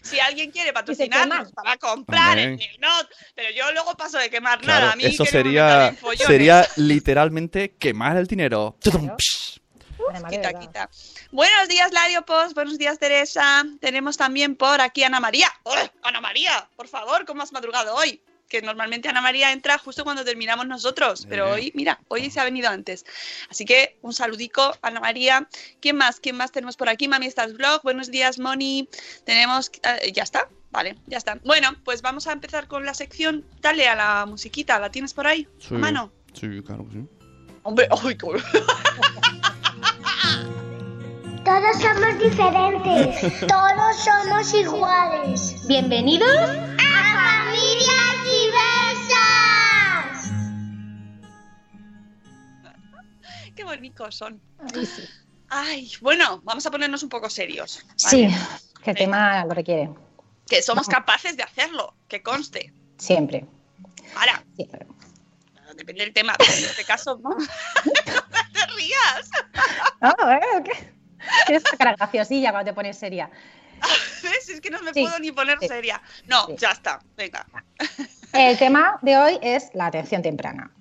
si 0.01 0.19
alguien 0.19 0.51
quiere 0.51 0.73
patrocinarnos 0.73 1.51
para 1.51 1.77
comprar 1.77 2.37
el 2.39 2.57
ninot, 2.57 3.09
pero 3.35 3.49
yo 3.51 3.71
luego 3.73 3.95
paso 3.95 4.17
de 4.17 4.29
quemar 4.29 4.59
Claro, 4.59 4.81
nada. 4.81 4.93
A 4.93 4.95
mí 4.95 5.05
eso 5.05 5.25
sería, 5.25 5.95
sería 6.17 6.67
literalmente 6.77 7.75
quemar 7.77 8.17
el 8.17 8.27
dinero. 8.27 8.77
Claro. 8.81 9.17
Quita, 10.29 10.53
quita. 10.59 10.89
Buenos 11.31 11.67
días, 11.67 11.91
Lario 11.91 12.23
Post. 12.25 12.53
Buenos 12.53 12.77
días, 12.77 12.99
Teresa. 12.99 13.63
Tenemos 13.79 14.17
también 14.17 14.55
por 14.55 14.79
aquí 14.81 15.03
a 15.03 15.07
Ana 15.07 15.19
María. 15.19 15.51
¡Oh, 15.63 15.75
Ana 16.03 16.21
María, 16.21 16.69
por 16.75 16.87
favor, 16.87 17.25
¿cómo 17.25 17.41
has 17.41 17.51
madrugado 17.51 17.95
hoy? 17.95 18.21
Que 18.47 18.61
normalmente 18.61 19.09
Ana 19.09 19.21
María 19.21 19.51
entra 19.51 19.77
justo 19.79 20.03
cuando 20.03 20.23
terminamos 20.23 20.67
nosotros, 20.67 21.25
pero 21.27 21.51
hoy, 21.51 21.71
mira, 21.75 21.99
hoy 22.09 22.29
se 22.29 22.39
ha 22.39 22.43
venido 22.43 22.69
antes. 22.69 23.03
Así 23.49 23.65
que 23.65 23.97
un 24.01 24.13
saludico, 24.13 24.71
Ana 24.81 24.99
María. 24.99 25.47
¿Quién 25.81 25.97
más? 25.97 26.19
¿Quién 26.19 26.37
más 26.37 26.51
tenemos 26.51 26.77
por 26.77 26.87
aquí? 26.87 27.07
Mami 27.07 27.25
Stars 27.25 27.53
Blog. 27.53 27.81
Buenos 27.83 28.11
días, 28.11 28.37
Moni. 28.39 28.87
Tenemos. 29.25 29.71
eh, 30.01 30.11
ya 30.13 30.23
está. 30.23 30.47
Vale, 30.71 30.95
ya 31.07 31.17
está. 31.17 31.39
Bueno, 31.43 31.69
pues 31.83 32.01
vamos 32.01 32.27
a 32.27 32.33
empezar 32.33 32.67
con 32.67 32.85
la 32.85 32.93
sección. 32.93 33.45
Dale 33.61 33.87
a 33.87 33.95
la 33.95 34.25
musiquita. 34.25 34.77
¿La 34.79 34.91
tienes 34.91 35.13
por 35.13 35.25
ahí? 35.25 35.47
Sí. 35.57 35.73
A 35.73 35.77
mano. 35.77 36.11
Sí, 36.33 36.47
claro 36.65 36.85
que 36.87 36.93
sí. 36.99 37.05
Hombre, 37.63 37.87
¡ay, 37.89 38.15
qué- 38.15 38.27
Todos 41.45 41.77
somos 41.81 42.19
diferentes. 42.19 43.39
Todos 43.47 43.95
somos 44.03 44.53
iguales. 44.53 45.55
Bienvenidos 45.67 46.37
a 46.39 47.45
Familias 47.45 48.23
Diversas. 48.23 50.31
qué 53.55 53.63
bonitos 53.63 54.15
son. 54.15 54.41
Ay, 54.73 54.85
sí. 54.85 55.03
Ay, 55.49 55.91
bueno, 56.01 56.41
vamos 56.43 56.65
a 56.65 56.71
ponernos 56.71 57.03
un 57.03 57.09
poco 57.09 57.29
serios. 57.29 57.85
Sí, 57.95 58.27
que 58.83 58.91
el 58.91 58.97
tema 58.97 59.45
lo 59.45 59.53
requiere, 59.53 59.89
Que 60.47 60.61
somos 60.63 60.87
capaces 60.87 61.37
de 61.37 61.43
hacerlo, 61.43 61.93
que 62.07 62.23
conste. 62.23 62.73
siempre. 62.97 63.45
Ahora, 64.15 64.43
siempre. 64.55 64.87
depende 65.75 66.03
del 66.05 66.13
tema, 66.13 66.33
pero 66.37 66.51
en 66.51 66.63
este 66.65 66.83
caso, 66.85 67.19
no, 67.21 67.29
no 67.35 67.37
te 68.53 68.65
rías. 68.75 69.29
No, 70.01 70.31
¿eh? 70.31 70.39
¿Qué? 70.63 70.94
Tienes 71.45 71.63
una 71.69 71.77
cara 71.77 71.95
graciosilla 71.95 72.51
cuando 72.51 72.71
te 72.71 72.75
pones 72.75 72.97
seria. 72.97 73.29
¿Ves? 74.23 74.49
Es 74.49 74.61
que 74.61 74.69
no 74.69 74.81
me 74.81 74.93
Sí, 74.93 75.01
puedo 75.01 75.19
ni 75.19 75.31
poner 75.31 75.57
sí. 75.59 75.67
seria. 75.67 76.01
No, 76.27 76.45
Sí. 76.47 76.55
ya 76.57 76.71
está, 76.71 76.99
venga. 77.17 77.45
El 78.33 78.57
tema 78.57 78.97
de 79.01 79.17
hoy 79.17 79.39
es 79.41 79.69
la 79.73 79.85
atención 79.87 80.21
temprana. 80.21 80.71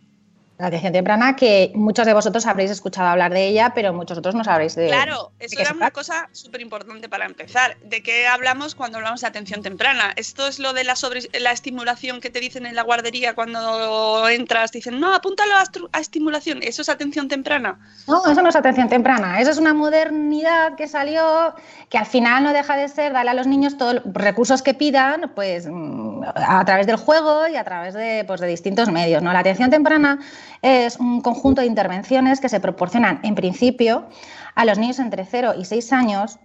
La 0.57 0.69
atención 0.69 0.93
temprana, 0.93 1.35
que 1.35 1.73
muchos 1.75 2.07
de 2.07 2.15
vosotros 2.15 2.47
habréis 2.47 2.71
escuchado 2.71 3.09
hablar 3.09 3.33
de 3.33 3.49
ella, 3.49 3.73
pero 3.75 3.93
muchos 3.93 4.19
otros 4.19 4.37
no 4.37 4.45
sabréis 4.45 4.77
de 4.77 4.87
Claro, 4.87 5.33
de 5.37 5.47
eso 5.47 5.57
qué 5.57 5.63
era 5.63 5.73
una 5.73 5.91
cosa 5.91 6.29
súper 6.31 6.61
importante 6.61 7.09
para 7.09 7.27
empezar. 7.27 7.77
¿De 7.83 8.05
qué 8.05 8.29
hablamos 8.29 8.77
cuando 8.77 8.99
hablamos 8.99 9.23
de 9.23 9.27
atención 9.27 9.63
temprana? 9.63 10.13
Esto 10.15 10.47
es 10.47 10.61
lo 10.61 10.73
de 10.73 10.85
la, 10.85 10.95
sobre, 10.95 11.23
la 11.41 11.51
estimulación 11.51 12.21
que 12.21 12.31
te 12.31 12.39
dicen 12.39 12.67
en 12.67 12.77
la 12.77 12.83
guardería 12.83 13.35
cuando 13.35 14.29
entras. 14.29 14.71
Dicen, 14.71 15.01
no, 15.01 15.13
apúntalo 15.13 15.55
a, 15.57 15.65
a 15.91 16.01
estimulación. 16.01 16.61
¿Eso 16.63 16.83
es 16.83 16.89
atención 16.89 17.27
temprana? 17.27 17.81
No, 18.07 18.25
eso 18.25 18.41
no 18.41 18.49
es 18.49 18.55
atención 18.55 18.89
temprana, 18.89 19.41
eso 19.41 19.51
es 19.51 19.59
una 19.59 19.75
modernidad 19.75 20.77
que 20.77 20.87
salió, 20.87 21.53
que 21.89 21.99
al 21.99 22.07
final 22.07 22.45
no 22.45 22.53
deja 22.53 22.77
de 22.77 22.89
ser 22.89 23.13
darle 23.13 23.33
a 23.33 23.35
los 23.35 23.49
niños 23.49 23.77
todos 23.77 23.95
los 23.95 24.05
recursos 24.15 24.63
que 24.63 24.75
pidan, 24.75 25.33
pues 25.35 25.67
mm, 25.69 26.23
a 26.37 26.65
través 26.65 26.87
del 26.87 26.97
juego 26.97 27.49
y 27.49 27.57
a 27.57 27.65
través 27.65 27.95
de, 27.95 28.23
pues, 28.25 28.41
de 28.41 28.47
distintos 28.47 28.89
medios. 28.93 29.21
¿no? 29.21 29.33
La 29.33 29.41
atención 29.41 29.71
temprana 29.71 30.21
es 30.63 30.99
un 30.99 31.21
conjunto 31.21 31.61
de 31.61 31.67
intervenciones 31.67 32.41
que 32.41 32.49
se 32.49 32.61
proporcionan 32.61 33.21
en 33.23 33.35
principio 33.35 34.07
a 34.55 34.65
los 34.65 34.79
niños 34.79 34.99
entre 34.99 35.25
0 35.25 35.55
y 35.59 35.65
6 35.65 35.93
años, 35.93 36.39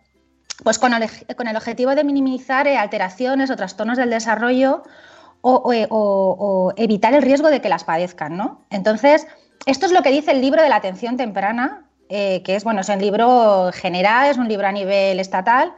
pues 0.63 0.77
con 0.79 0.93
el, 0.93 1.03
objetivo 1.55 1.95
de 1.95 2.03
minimizar 2.03 2.67
eh, 2.67 2.77
alteraciones 2.77 3.49
o 3.49 3.55
trastornos 3.55 3.97
del 3.97 4.09
desarrollo 4.09 4.83
o- 5.41 5.61
o 6.39 6.73
evitar 6.75 7.13
el 7.13 7.21
riesgo 7.21 7.49
de 7.49 7.61
que 7.61 7.69
las 7.69 7.85
padezcan, 7.85 8.35
¿no? 8.35 8.65
Entonces, 8.69 9.25
esto 9.65 9.85
es 9.85 9.91
lo 9.93 10.01
que 10.01 10.11
dice 10.11 10.31
el 10.31 10.41
libro 10.41 10.61
de 10.61 10.69
la 10.69 10.75
atención 10.77 11.15
temprana, 11.15 11.85
eh, 12.09 12.41
que 12.43 12.55
es, 12.55 12.63
bueno, 12.63 12.81
es 12.81 12.89
un 12.89 12.99
libro 12.99 13.71
general, 13.73 14.29
es 14.31 14.37
un 14.37 14.47
libro 14.49 14.67
a 14.67 14.71
nivel 14.71 15.19
estatal, 15.19 15.73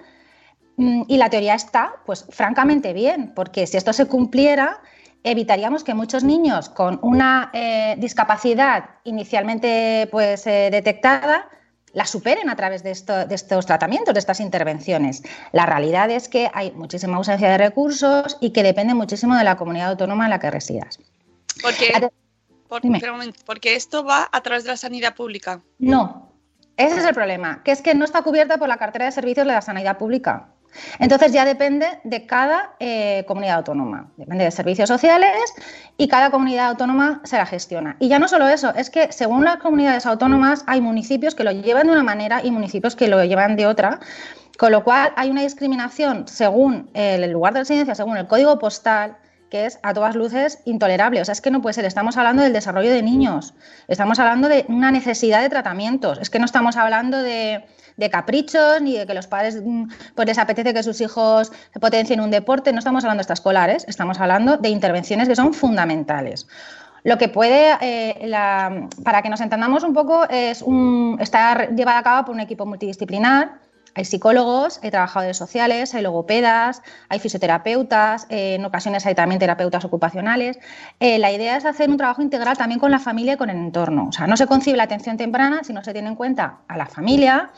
mm, 0.78 1.04
y 1.08 1.18
la 1.18 1.30
teoría 1.30 1.54
está, 1.56 1.94
pues, 2.06 2.26
francamente 2.30 2.94
bien, 2.94 3.34
porque 3.36 3.68
si 3.68 3.78
esto 3.78 3.94
se 3.94 4.06
cumpliera, 4.08 4.80
evitaríamos 5.24 5.84
que 5.84 5.94
muchos 5.94 6.24
niños 6.24 6.70
con 6.70 7.00
una 7.02 7.50
eh, 7.54 7.96
discapacidad 7.98 8.86
inicialmente, 9.04 10.08
pues, 10.12 10.48
eh, 10.48 10.70
detectada, 10.72 11.48
la 11.94 12.06
superen 12.06 12.50
a 12.50 12.56
través 12.56 12.84
de, 12.84 12.92
esto- 12.92 13.26
de 13.26 13.36
estos 13.36 13.66
tratamientos, 13.66 14.14
de 14.14 14.20
estas 14.20 14.40
intervenciones. 14.40 15.24
La 15.52 15.66
realidad 15.66 16.10
es 16.10 16.30
que 16.30 16.50
hay 16.54 16.72
muchísima 16.72 17.18
ausencia 17.18 17.50
de 17.50 17.58
recursos 17.58 18.38
y 18.40 18.52
que 18.52 18.64
depende 18.64 18.94
muchísimo 18.94 19.36
de 19.36 19.44
la 19.44 19.58
comunidad 19.58 19.90
autónoma 19.90 20.24
en 20.26 20.30
la 20.30 20.40
que 20.40 20.50
residas. 20.52 21.00
Porque, 21.62 21.92
por- 22.70 22.82
porque 23.46 23.76
esto 23.76 24.04
va 24.06 24.30
a 24.32 24.42
través 24.42 24.64
de 24.64 24.70
la 24.70 24.78
sanidad 24.78 25.16
pública. 25.16 25.60
No, 25.80 26.32
ese 26.78 27.00
es 27.00 27.06
el 27.06 27.14
problema, 27.14 27.62
que 27.64 27.72
es 27.72 27.82
que 27.82 27.94
no 27.94 28.06
está 28.06 28.22
cubierta 28.22 28.58
por 28.58 28.70
la 28.70 28.78
cartera 28.78 29.06
de 29.06 29.12
servicios 29.12 29.46
de 29.46 29.52
la 29.54 29.62
sanidad 29.62 29.98
pública. 29.98 30.48
Entonces 31.00 31.32
ya 31.32 31.46
depende 31.46 32.00
de 32.04 32.26
cada 32.26 32.76
eh, 32.80 33.24
comunidad 33.28 33.58
autónoma, 33.58 34.12
depende 34.18 34.46
de 34.46 34.52
servicios 34.52 34.88
sociales 34.88 35.54
y 35.98 36.08
cada 36.08 36.32
comunidad 36.32 36.68
autónoma 36.68 37.22
se 37.24 37.38
la 37.38 37.46
gestiona. 37.46 37.98
Y 38.00 38.08
ya 38.08 38.20
no 38.20 38.28
solo 38.28 38.48
eso, 38.48 38.74
es 38.76 38.90
que 38.90 39.12
según 39.12 39.44
las 39.44 39.58
comunidades 39.58 40.06
autónomas 40.06 40.64
hay 40.68 40.82
municipios 40.82 41.36
que 41.36 41.44
lo 41.44 41.52
llevan 41.52 41.88
de 41.88 41.94
una 41.94 42.04
manera 42.04 42.42
y 42.44 42.52
municipios 42.52 42.96
que 42.96 43.08
lo 43.08 43.24
llevan 43.24 43.56
de 43.56 43.66
otra, 43.66 44.00
con 44.58 44.72
lo 44.72 44.84
cual 44.84 45.12
hay 45.16 45.30
una 45.30 45.42
discriminación 45.42 46.28
según 46.28 46.90
el 46.94 47.32
lugar 47.32 47.54
de 47.54 47.62
residencia, 47.62 47.96
según 47.96 48.18
el 48.18 48.28
código 48.28 48.60
postal, 48.60 49.18
que 49.50 49.66
es 49.66 49.80
a 49.84 49.94
todas 49.94 50.16
luces 50.16 50.60
intolerable. 50.66 51.22
O 51.22 51.26
sea, 51.26 51.34
es 51.34 51.42
que 51.42 51.52
no 51.52 51.62
puede 51.62 51.74
ser. 51.74 51.86
Estamos 51.86 52.18
hablando 52.18 52.42
del 52.42 52.54
desarrollo 52.54 52.90
de 52.90 53.04
niños, 53.04 53.54
estamos 53.88 54.18
hablando 54.20 54.48
de 54.48 54.66
una 54.70 54.92
necesidad 54.92 55.42
de 55.42 55.50
tratamientos, 55.50 56.20
es 56.20 56.30
que 56.30 56.40
no 56.40 56.46
estamos 56.46 56.78
hablando 56.78 57.22
de, 57.22 57.66
de 58.02 58.10
caprichos 58.10 58.82
ni 58.82 58.98
de 58.98 59.06
que 59.06 59.14
los 59.14 59.28
padres 59.28 59.62
mm, 59.64 59.86
pues 60.16 60.28
les 60.28 60.38
apetece 60.38 60.74
que 60.74 60.84
sus 60.84 61.00
hijos 61.00 61.52
potencien 61.80 62.20
un 62.20 62.32
deporte, 62.32 62.74
no 62.74 62.80
estamos 62.80 63.04
hablando 63.04 63.20
de 63.20 63.24
extraescolares, 63.24 63.86
estamos 63.88 64.20
hablando 64.20 64.58
de 64.58 64.70
intervenciones 64.70 65.28
que 65.28 65.36
son 65.36 65.54
fundamentales. 65.54 66.48
Lo 67.04 67.18
que 67.18 67.30
puede, 67.30 67.78
eh, 67.82 68.30
para 69.04 69.22
que 69.22 69.30
nos 69.30 69.42
entendamos 69.42 69.84
un 69.84 69.94
poco, 69.94 70.30
es 70.30 70.62
un, 70.62 71.18
está 71.20 71.70
llevada 71.70 72.00
a 72.00 72.04
cabo 72.04 72.26
por 72.26 72.36
un 72.36 72.42
equipo 72.42 72.66
multidisciplinar. 72.66 73.60
Hay 73.94 74.06
psicólogos, 74.06 74.80
hay 74.84 74.92
trabajadores 74.92 75.36
sociales, 75.36 75.94
hay 75.94 76.02
logopedas, 76.02 76.82
hay 77.10 77.20
fisioterapeutas, 77.20 78.26
eh, 78.30 78.56
en 78.56 78.64
ocasiones 78.64 79.06
hay 79.06 79.16
también 79.16 79.40
terapeutas 79.40 79.84
ocupacionales. 79.84 80.60
Eh, 81.00 81.20
la 81.20 81.32
idea 81.32 81.58
es 81.58 81.66
hacer 81.66 81.90
un 81.90 81.98
trabajo 81.98 82.22
integral 82.22 82.56
también 82.58 82.80
con 82.80 82.92
la 82.92 83.00
familia 83.00 83.34
y 83.34 83.38
con 83.38 83.50
el 83.50 83.58
entorno. 83.58 84.08
O 84.08 84.12
sea, 84.12 84.28
no 84.28 84.38
se 84.38 84.48
concibe 84.48 84.78
la 84.78 84.84
atención 84.84 85.18
temprana 85.18 85.64
si 85.64 85.74
no 85.74 85.84
se 85.84 85.92
tiene 85.92 86.08
en 86.08 86.16
cuenta 86.16 86.60
a 86.68 86.78
la 86.78 86.86
familia 86.86 87.52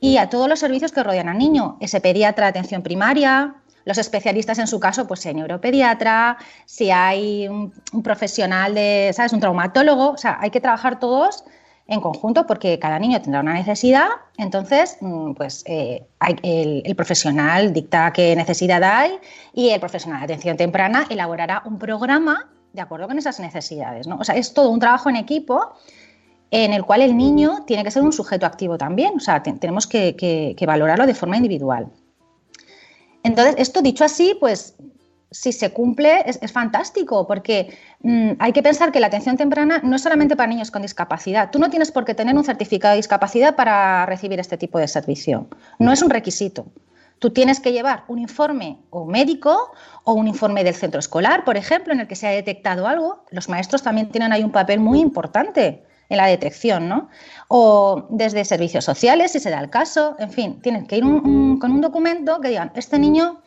y 0.00 0.16
a 0.16 0.28
todos 0.28 0.48
los 0.48 0.58
servicios 0.58 0.92
que 0.92 1.02
rodean 1.02 1.28
al 1.28 1.38
niño. 1.38 1.76
Ese 1.80 2.00
pediatra 2.00 2.46
de 2.46 2.50
atención 2.50 2.82
primaria, 2.82 3.54
los 3.84 3.98
especialistas 3.98 4.58
en 4.58 4.66
su 4.66 4.78
caso, 4.78 5.06
pues 5.06 5.20
si 5.20 5.28
hay 5.28 5.34
neuropediatra, 5.34 6.36
si 6.66 6.90
hay 6.90 7.48
un, 7.48 7.72
un 7.92 8.02
profesional 8.02 8.74
de, 8.74 9.10
¿sabes? 9.14 9.32
Un 9.32 9.40
traumatólogo. 9.40 10.10
O 10.10 10.16
sea, 10.18 10.38
hay 10.40 10.50
que 10.50 10.60
trabajar 10.60 11.00
todos 11.00 11.44
en 11.88 12.00
conjunto 12.00 12.46
porque 12.46 12.78
cada 12.78 12.98
niño 12.98 13.20
tendrá 13.20 13.40
una 13.40 13.54
necesidad, 13.54 14.08
entonces 14.36 14.98
mm, 15.00 15.32
pues 15.32 15.64
eh, 15.66 16.06
el, 16.42 16.82
el 16.84 16.96
profesional 16.96 17.72
dicta 17.72 18.12
qué 18.12 18.36
necesidad 18.36 18.84
hay 18.84 19.18
y 19.54 19.70
el 19.70 19.80
profesional 19.80 20.20
de 20.20 20.24
atención 20.24 20.58
temprana 20.58 21.06
elaborará 21.08 21.62
un 21.64 21.78
programa 21.78 22.50
de 22.74 22.82
acuerdo 22.82 23.08
con 23.08 23.18
esas 23.18 23.40
necesidades. 23.40 24.06
¿no? 24.06 24.18
O 24.18 24.24
sea, 24.24 24.36
es 24.36 24.52
todo 24.52 24.68
un 24.68 24.80
trabajo 24.80 25.08
en 25.08 25.16
equipo 25.16 25.74
en 26.50 26.72
el 26.72 26.84
cual 26.84 27.02
el 27.02 27.16
niño 27.16 27.64
tiene 27.66 27.84
que 27.84 27.90
ser 27.90 28.02
un 28.02 28.12
sujeto 28.12 28.46
activo 28.46 28.78
también, 28.78 29.14
o 29.16 29.20
sea, 29.20 29.42
te- 29.42 29.52
tenemos 29.52 29.86
que, 29.86 30.16
que- 30.16 30.54
que 30.56 30.66
valorarlo 30.66 31.06
de 31.06 31.14
forma 31.14 31.36
individual. 31.36 31.88
Entonces, 33.22 33.54
esto 33.58 33.82
dicho 33.82 34.04
así, 34.04 34.36
pues 34.38 34.74
si 35.30 35.52
se 35.52 35.70
cumple 35.72 36.22
es, 36.24 36.38
es 36.40 36.52
fantástico, 36.52 37.26
porque 37.26 37.76
mm, 38.00 38.32
hay 38.38 38.52
que 38.52 38.62
pensar 38.62 38.90
que 38.92 39.00
la 39.00 39.08
atención 39.08 39.36
temprana 39.36 39.80
no 39.84 39.96
es 39.96 40.02
solamente 40.02 40.36
para 40.36 40.46
niños 40.48 40.70
con 40.70 40.80
discapacidad. 40.82 41.50
Tú 41.50 41.58
no 41.58 41.68
tienes 41.68 41.90
por 41.92 42.04
qué 42.06 42.14
tener 42.14 42.34
un 42.34 42.44
certificado 42.44 42.92
de 42.92 42.98
discapacidad 42.98 43.54
para 43.54 44.06
recibir 44.06 44.40
este 44.40 44.56
tipo 44.56 44.78
de 44.78 44.88
servicio. 44.88 45.46
No 45.78 45.92
es 45.92 46.00
un 46.02 46.08
requisito. 46.10 46.66
Tú 47.18 47.30
tienes 47.30 47.58
que 47.60 47.72
llevar 47.72 48.04
un 48.08 48.20
informe 48.20 48.78
o 48.90 49.04
médico 49.04 49.72
o 50.04 50.12
un 50.14 50.28
informe 50.28 50.62
del 50.64 50.74
centro 50.74 51.00
escolar, 51.00 51.44
por 51.44 51.56
ejemplo, 51.58 51.92
en 51.92 52.00
el 52.00 52.06
que 52.06 52.14
se 52.16 52.28
ha 52.28 52.30
detectado 52.30 52.86
algo. 52.86 53.24
Los 53.30 53.48
maestros 53.50 53.82
también 53.82 54.10
tienen 54.10 54.32
ahí 54.32 54.42
un 54.44 54.52
papel 54.52 54.78
muy 54.80 55.00
importante 55.00 55.82
en 56.08 56.16
la 56.16 56.26
detección, 56.26 56.88
¿no? 56.88 57.08
O 57.48 58.06
desde 58.10 58.44
servicios 58.44 58.84
sociales, 58.84 59.32
si 59.32 59.40
se 59.40 59.50
da 59.50 59.60
el 59.60 59.70
caso. 59.70 60.16
En 60.18 60.30
fin, 60.30 60.60
tienen 60.62 60.86
que 60.86 60.96
ir 60.96 61.04
con 61.04 61.70
un 61.70 61.80
documento 61.80 62.40
que 62.40 62.48
digan, 62.48 62.72
este 62.74 62.98
niño 62.98 63.40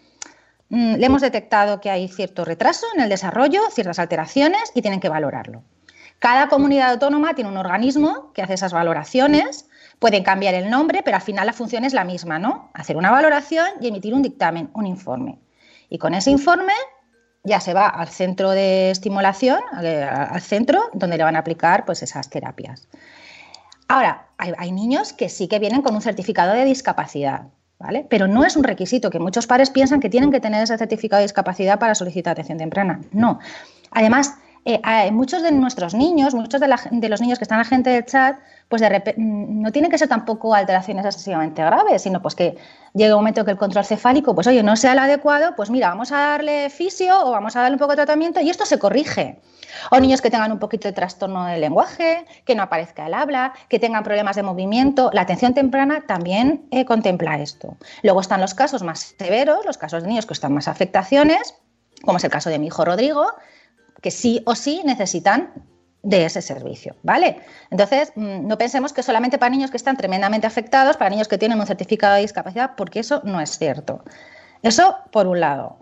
mm, 0.70 0.96
le 0.96 1.06
hemos 1.06 1.22
detectado 1.22 1.82
que 1.82 1.90
hay 1.90 2.08
cierto 2.08 2.46
retraso 2.46 2.86
en 2.96 3.02
el 3.02 3.10
desarrollo, 3.10 3.62
ciertas 3.72 4.00
alteraciones 4.00 4.72
y 4.76 4.82
tienen 4.82 5.00
que 5.00 5.10
valorarlo. 5.10 5.64
Cada 6.20 6.50
comunidad 6.50 6.92
autónoma 6.92 7.34
tiene 7.34 7.50
un 7.50 7.58
organismo 7.58 8.32
que 8.34 8.44
hace 8.44 8.54
esas 8.54 8.74
valoraciones, 8.74 9.68
pueden 9.98 10.24
cambiar 10.24 10.54
el 10.54 10.70
nombre, 10.70 11.02
pero 11.04 11.18
al 11.18 11.24
final 11.24 11.48
la 11.48 11.54
función 11.54 11.84
es 11.84 11.94
la 11.94 12.04
misma, 12.04 12.38
¿no? 12.38 12.70
Hacer 12.76 12.96
una 12.96 13.10
valoración 13.10 13.68
y 13.82 13.88
emitir 13.88 14.14
un 14.14 14.22
dictamen, 14.22 14.70
un 14.74 14.86
informe. 14.86 15.40
Y 15.90 15.98
con 15.98 16.14
ese 16.14 16.30
informe 16.30 16.74
ya 17.44 17.60
se 17.60 17.74
va 17.74 17.88
al 17.88 18.08
centro 18.08 18.52
de 18.52 18.92
estimulación, 18.92 19.60
al, 19.72 19.86
al 19.86 20.42
centro 20.42 20.90
donde 20.94 21.18
le 21.18 21.24
van 21.24 21.36
a 21.36 21.40
aplicar 21.40 21.86
pues, 21.86 22.04
esas 22.04 22.30
terapias. 22.30 22.88
Ahora, 23.92 24.28
hay, 24.38 24.72
niños 24.72 25.12
que 25.12 25.28
sí 25.28 25.50
que 25.50 25.60
vienen 25.60 25.82
con 25.82 25.94
un 25.94 26.02
certificado 26.02 26.54
de 26.54 26.64
discapacidad, 26.64 27.48
¿vale? 27.78 28.06
Pero 28.10 28.26
no 28.26 28.46
es 28.46 28.56
un 28.56 28.64
requisito 28.64 29.10
que 29.10 29.20
muchos 29.20 29.48
padres 29.48 29.70
piensan 29.70 30.00
que 30.00 30.10
tienen 30.10 30.32
que 30.32 30.40
tener 30.40 30.64
ese 30.64 30.78
certificado 30.78 31.20
de 31.20 31.26
discapacidad 31.26 31.78
para 31.78 31.94
solicitar 31.94 32.32
atención 32.32 32.58
temprana. 32.58 33.02
No. 33.12 33.40
Además, 33.92 34.36
eh, 34.64 35.12
muchos 35.12 35.44
de 35.44 35.52
nuestros 35.52 35.94
niños, 35.94 36.34
muchos 36.34 36.62
de, 36.62 36.74
de 36.90 37.10
los 37.10 37.20
niños 37.20 37.38
que 37.38 37.44
están 37.44 37.58
en 37.58 37.64
la 37.64 37.70
gente 37.70 37.90
del 37.90 38.06
chat, 38.06 38.40
pues 38.72 38.82
de 38.82 38.90
repe- 38.90 39.14
mm, 39.16 39.62
no 39.62 39.72
tienen 39.72 39.92
que 39.92 39.98
ser 40.00 40.08
tampoco 40.08 40.56
alteraciones 40.56 41.06
excesivamente 41.06 41.62
graves, 41.64 42.02
sino 42.02 42.22
pues 42.24 42.34
que 42.34 42.58
llegue 42.94 43.14
un 43.14 43.20
momento 43.20 43.46
que 43.46 43.52
el 43.52 43.58
control 43.58 43.86
cefálico, 43.86 44.34
pues 44.34 44.48
oye, 44.48 44.64
no 44.64 44.76
sea 44.76 44.94
el 44.94 45.00
adecuado, 45.00 45.54
pues 45.56 45.70
mira, 45.70 45.90
vamos 45.90 46.12
a 46.12 46.18
darle 46.18 46.70
fisio 46.72 47.24
o 47.24 47.32
vamos 47.32 47.56
a 47.56 47.62
darle 47.62 47.76
un 47.76 47.80
poco 47.80 47.92
de 47.92 47.98
tratamiento 47.98 48.40
y 48.40 48.50
esto 48.50 48.66
se 48.66 48.80
corrige. 48.80 49.40
O 49.92 50.00
niños 50.00 50.22
que 50.22 50.30
tengan 50.30 50.52
un 50.52 50.60
poquito 50.60 50.88
de 50.88 50.94
trastorno 50.94 51.46
del 51.46 51.62
lenguaje, 51.62 52.26
que 52.46 52.56
no 52.56 52.64
aparezca 52.64 53.08
el 53.08 53.14
habla, 53.14 53.54
que 53.70 53.78
tengan 53.80 54.04
problemas 54.04 54.36
de 54.36 54.44
movimiento. 54.44 55.10
La 55.14 55.22
atención 55.22 55.54
temprana 55.54 56.04
también 56.08 56.66
eh, 56.72 56.86
contempla 56.86 57.40
esto. 57.40 57.78
Luego 58.04 58.22
están 58.22 58.42
los 58.42 58.54
casos 58.54 58.84
más 58.84 59.16
severos, 59.18 59.66
los 59.66 59.78
casos 59.78 60.04
de 60.04 60.10
niños 60.10 60.26
que 60.26 60.34
están 60.34 60.54
más 60.54 60.68
afectaciones, 60.68 61.56
como 62.04 62.18
es 62.18 62.24
el 62.24 62.32
caso 62.32 62.50
de 62.50 62.58
mi 62.60 62.68
hijo 62.68 62.84
Rodrigo, 62.86 63.28
que 64.02 64.12
sí 64.12 64.42
o 64.46 64.56
sí 64.56 64.82
necesitan 64.86 65.52
de 66.04 66.26
ese 66.26 66.42
servicio, 66.42 66.96
¿vale? 67.04 67.42
Entonces, 67.70 68.12
mm, 68.16 68.48
no 68.48 68.58
pensemos 68.58 68.94
que 68.94 69.04
solamente 69.04 69.38
para 69.38 69.52
niños 69.52 69.72
que 69.72 69.78
están 69.78 69.98
tremendamente 69.98 70.48
afectados, 70.48 70.98
para 70.98 71.10
niños 71.10 71.28
que 71.28 71.38
tienen 71.38 71.60
un 71.60 71.68
certificado 71.68 72.16
de 72.16 72.22
discapacidad, 72.22 72.72
porque 72.76 73.00
eso 73.00 73.22
no 73.24 73.40
es 73.40 73.58
cierto. 73.58 74.04
Eso 74.64 74.98
por 75.12 75.28
un 75.28 75.40
lado. 75.40 75.78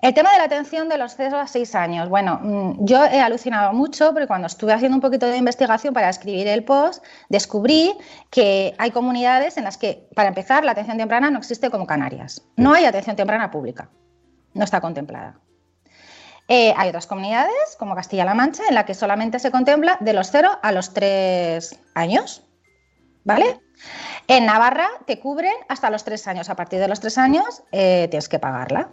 El 0.00 0.14
tema 0.14 0.30
de 0.30 0.38
la 0.38 0.44
atención 0.44 0.88
de 0.88 0.96
los 0.96 1.16
0 1.16 1.38
a 1.38 1.48
6 1.48 1.74
años. 1.74 2.08
Bueno, 2.08 2.38
mm, 2.40 2.84
yo 2.84 3.04
he 3.04 3.20
alucinado 3.20 3.72
mucho 3.72 4.12
porque 4.12 4.28
cuando 4.28 4.46
estuve 4.46 4.72
haciendo 4.72 4.96
un 4.96 5.00
poquito 5.00 5.26
de 5.26 5.36
investigación 5.36 5.92
para 5.92 6.08
escribir 6.08 6.46
el 6.46 6.62
post, 6.62 7.04
descubrí 7.28 7.94
que 8.30 8.76
hay 8.78 8.92
comunidades 8.92 9.56
en 9.56 9.64
las 9.64 9.76
que, 9.76 10.08
para 10.14 10.28
empezar, 10.28 10.64
la 10.64 10.72
atención 10.72 10.98
temprana 10.98 11.30
no 11.30 11.38
existe 11.38 11.68
como 11.68 11.86
Canarias. 11.86 12.42
No 12.56 12.74
hay 12.74 12.84
atención 12.84 13.16
temprana 13.16 13.50
pública. 13.50 13.90
No 14.54 14.62
está 14.62 14.80
contemplada. 14.80 15.40
Eh, 16.48 16.72
hay 16.76 16.88
otras 16.88 17.06
comunidades, 17.06 17.76
como 17.78 17.94
Castilla-La 17.94 18.34
Mancha, 18.34 18.62
en 18.68 18.74
la 18.74 18.86
que 18.86 18.94
solamente 18.94 19.38
se 19.38 19.50
contempla 19.50 19.98
de 20.00 20.14
los 20.14 20.30
0 20.30 20.58
a 20.62 20.72
los 20.72 20.94
3 20.94 21.78
años. 21.94 22.42
¿Vale? 23.24 23.60
En 24.26 24.46
Navarra 24.46 24.88
te 25.06 25.20
cubren 25.20 25.52
hasta 25.68 25.90
los 25.90 26.04
3 26.04 26.26
años. 26.28 26.48
A 26.48 26.56
partir 26.56 26.80
de 26.80 26.88
los 26.88 27.00
3 27.00 27.18
años 27.18 27.62
eh, 27.70 28.08
tienes 28.10 28.30
que 28.30 28.38
pagarla. 28.38 28.90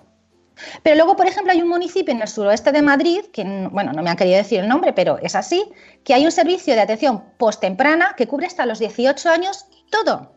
Pero 0.84 0.96
luego, 0.98 1.16
por 1.16 1.28
ejemplo, 1.28 1.52
hay 1.52 1.62
un 1.62 1.70
municipio 1.70 2.14
en 2.14 2.22
el 2.22 2.28
suroeste 2.28 2.72
de 2.72 2.82
Madrid, 2.82 3.26
que, 3.32 3.44
bueno, 3.72 3.94
no 3.94 4.02
me 4.02 4.10
han 4.10 4.18
querido 4.18 4.38
decir 4.38 4.60
el 4.60 4.68
nombre, 4.68 4.94
pero 4.94 5.18
es 5.20 5.36
así, 5.36 5.72
que 6.04 6.14
hay 6.14 6.26
un 6.26 6.32
servicio 6.32 6.76
de 6.76 6.82
atención 6.82 7.24
postemprana 7.38 8.16
que 8.16 8.28
cubre 8.28 8.48
hasta 8.48 8.66
los 8.66 8.80
18 8.80 9.30
años 9.30 9.66
todo. 9.90 10.34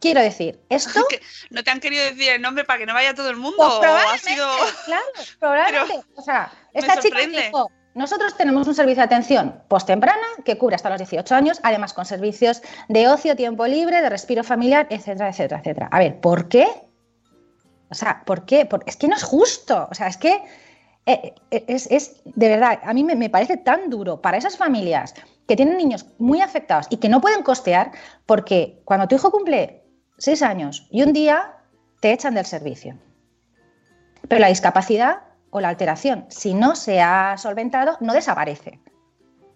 Quiero 0.00 0.20
decir, 0.20 0.60
esto... 0.68 1.00
¿No 1.50 1.64
te 1.64 1.70
han 1.70 1.80
querido 1.80 2.04
decir 2.04 2.30
el 2.30 2.42
nombre 2.42 2.64
para 2.64 2.78
que 2.78 2.86
no 2.86 2.94
vaya 2.94 3.14
todo 3.14 3.30
el 3.30 3.36
mundo? 3.36 3.56
Pues 3.56 3.74
probablemente, 3.80 4.34
claro, 4.84 5.04
probablemente. 5.38 6.06
o 6.16 6.22
sea, 6.22 6.52
esta 6.72 7.00
chica 7.00 7.18
dijo, 7.20 7.70
nosotros 7.94 8.36
tenemos 8.36 8.68
un 8.68 8.74
servicio 8.74 9.00
de 9.00 9.06
atención 9.06 9.62
postemprana 9.68 10.26
que 10.44 10.58
cubre 10.58 10.76
hasta 10.76 10.90
los 10.90 10.98
18 10.98 11.34
años, 11.34 11.60
además 11.62 11.94
con 11.94 12.04
servicios 12.04 12.60
de 12.88 13.08
ocio, 13.08 13.36
tiempo 13.36 13.66
libre, 13.66 14.02
de 14.02 14.10
respiro 14.10 14.44
familiar, 14.44 14.86
etcétera, 14.90 15.30
etcétera, 15.30 15.60
etcétera. 15.60 15.88
A 15.90 15.98
ver, 15.98 16.20
¿por 16.20 16.48
qué? 16.48 16.66
O 17.88 17.94
sea, 17.94 18.22
¿por 18.26 18.44
qué? 18.44 18.68
es 18.84 18.96
que 18.96 19.08
no 19.08 19.16
es 19.16 19.22
justo. 19.22 19.88
O 19.90 19.94
sea, 19.94 20.08
es 20.08 20.18
que 20.18 20.42
eh, 21.06 21.34
eh, 21.52 21.64
es, 21.68 22.20
de 22.24 22.48
verdad, 22.48 22.80
a 22.82 22.92
mí 22.92 23.04
me, 23.04 23.30
parece 23.30 23.56
tan 23.56 23.88
duro 23.88 24.20
para 24.20 24.36
esas 24.36 24.56
familias 24.56 25.14
que 25.46 25.56
tienen 25.56 25.78
niños 25.78 26.04
muy 26.18 26.42
afectados 26.42 26.86
y 26.90 26.96
que 26.96 27.08
no 27.08 27.20
pueden 27.20 27.42
costear, 27.42 27.92
porque 28.26 28.82
cuando 28.84 29.06
tu 29.06 29.14
hijo 29.14 29.30
cumple 29.30 29.85
seis 30.18 30.42
años 30.42 30.86
y 30.90 31.02
un 31.02 31.12
día 31.12 31.54
te 32.00 32.12
echan 32.12 32.34
del 32.34 32.46
servicio. 32.46 32.96
Pero 34.28 34.40
la 34.40 34.48
discapacidad 34.48 35.20
o 35.50 35.60
la 35.60 35.68
alteración, 35.68 36.26
si 36.28 36.54
no 36.54 36.74
se 36.74 37.00
ha 37.00 37.36
solventado, 37.38 37.96
no 38.00 38.12
desaparece. 38.12 38.80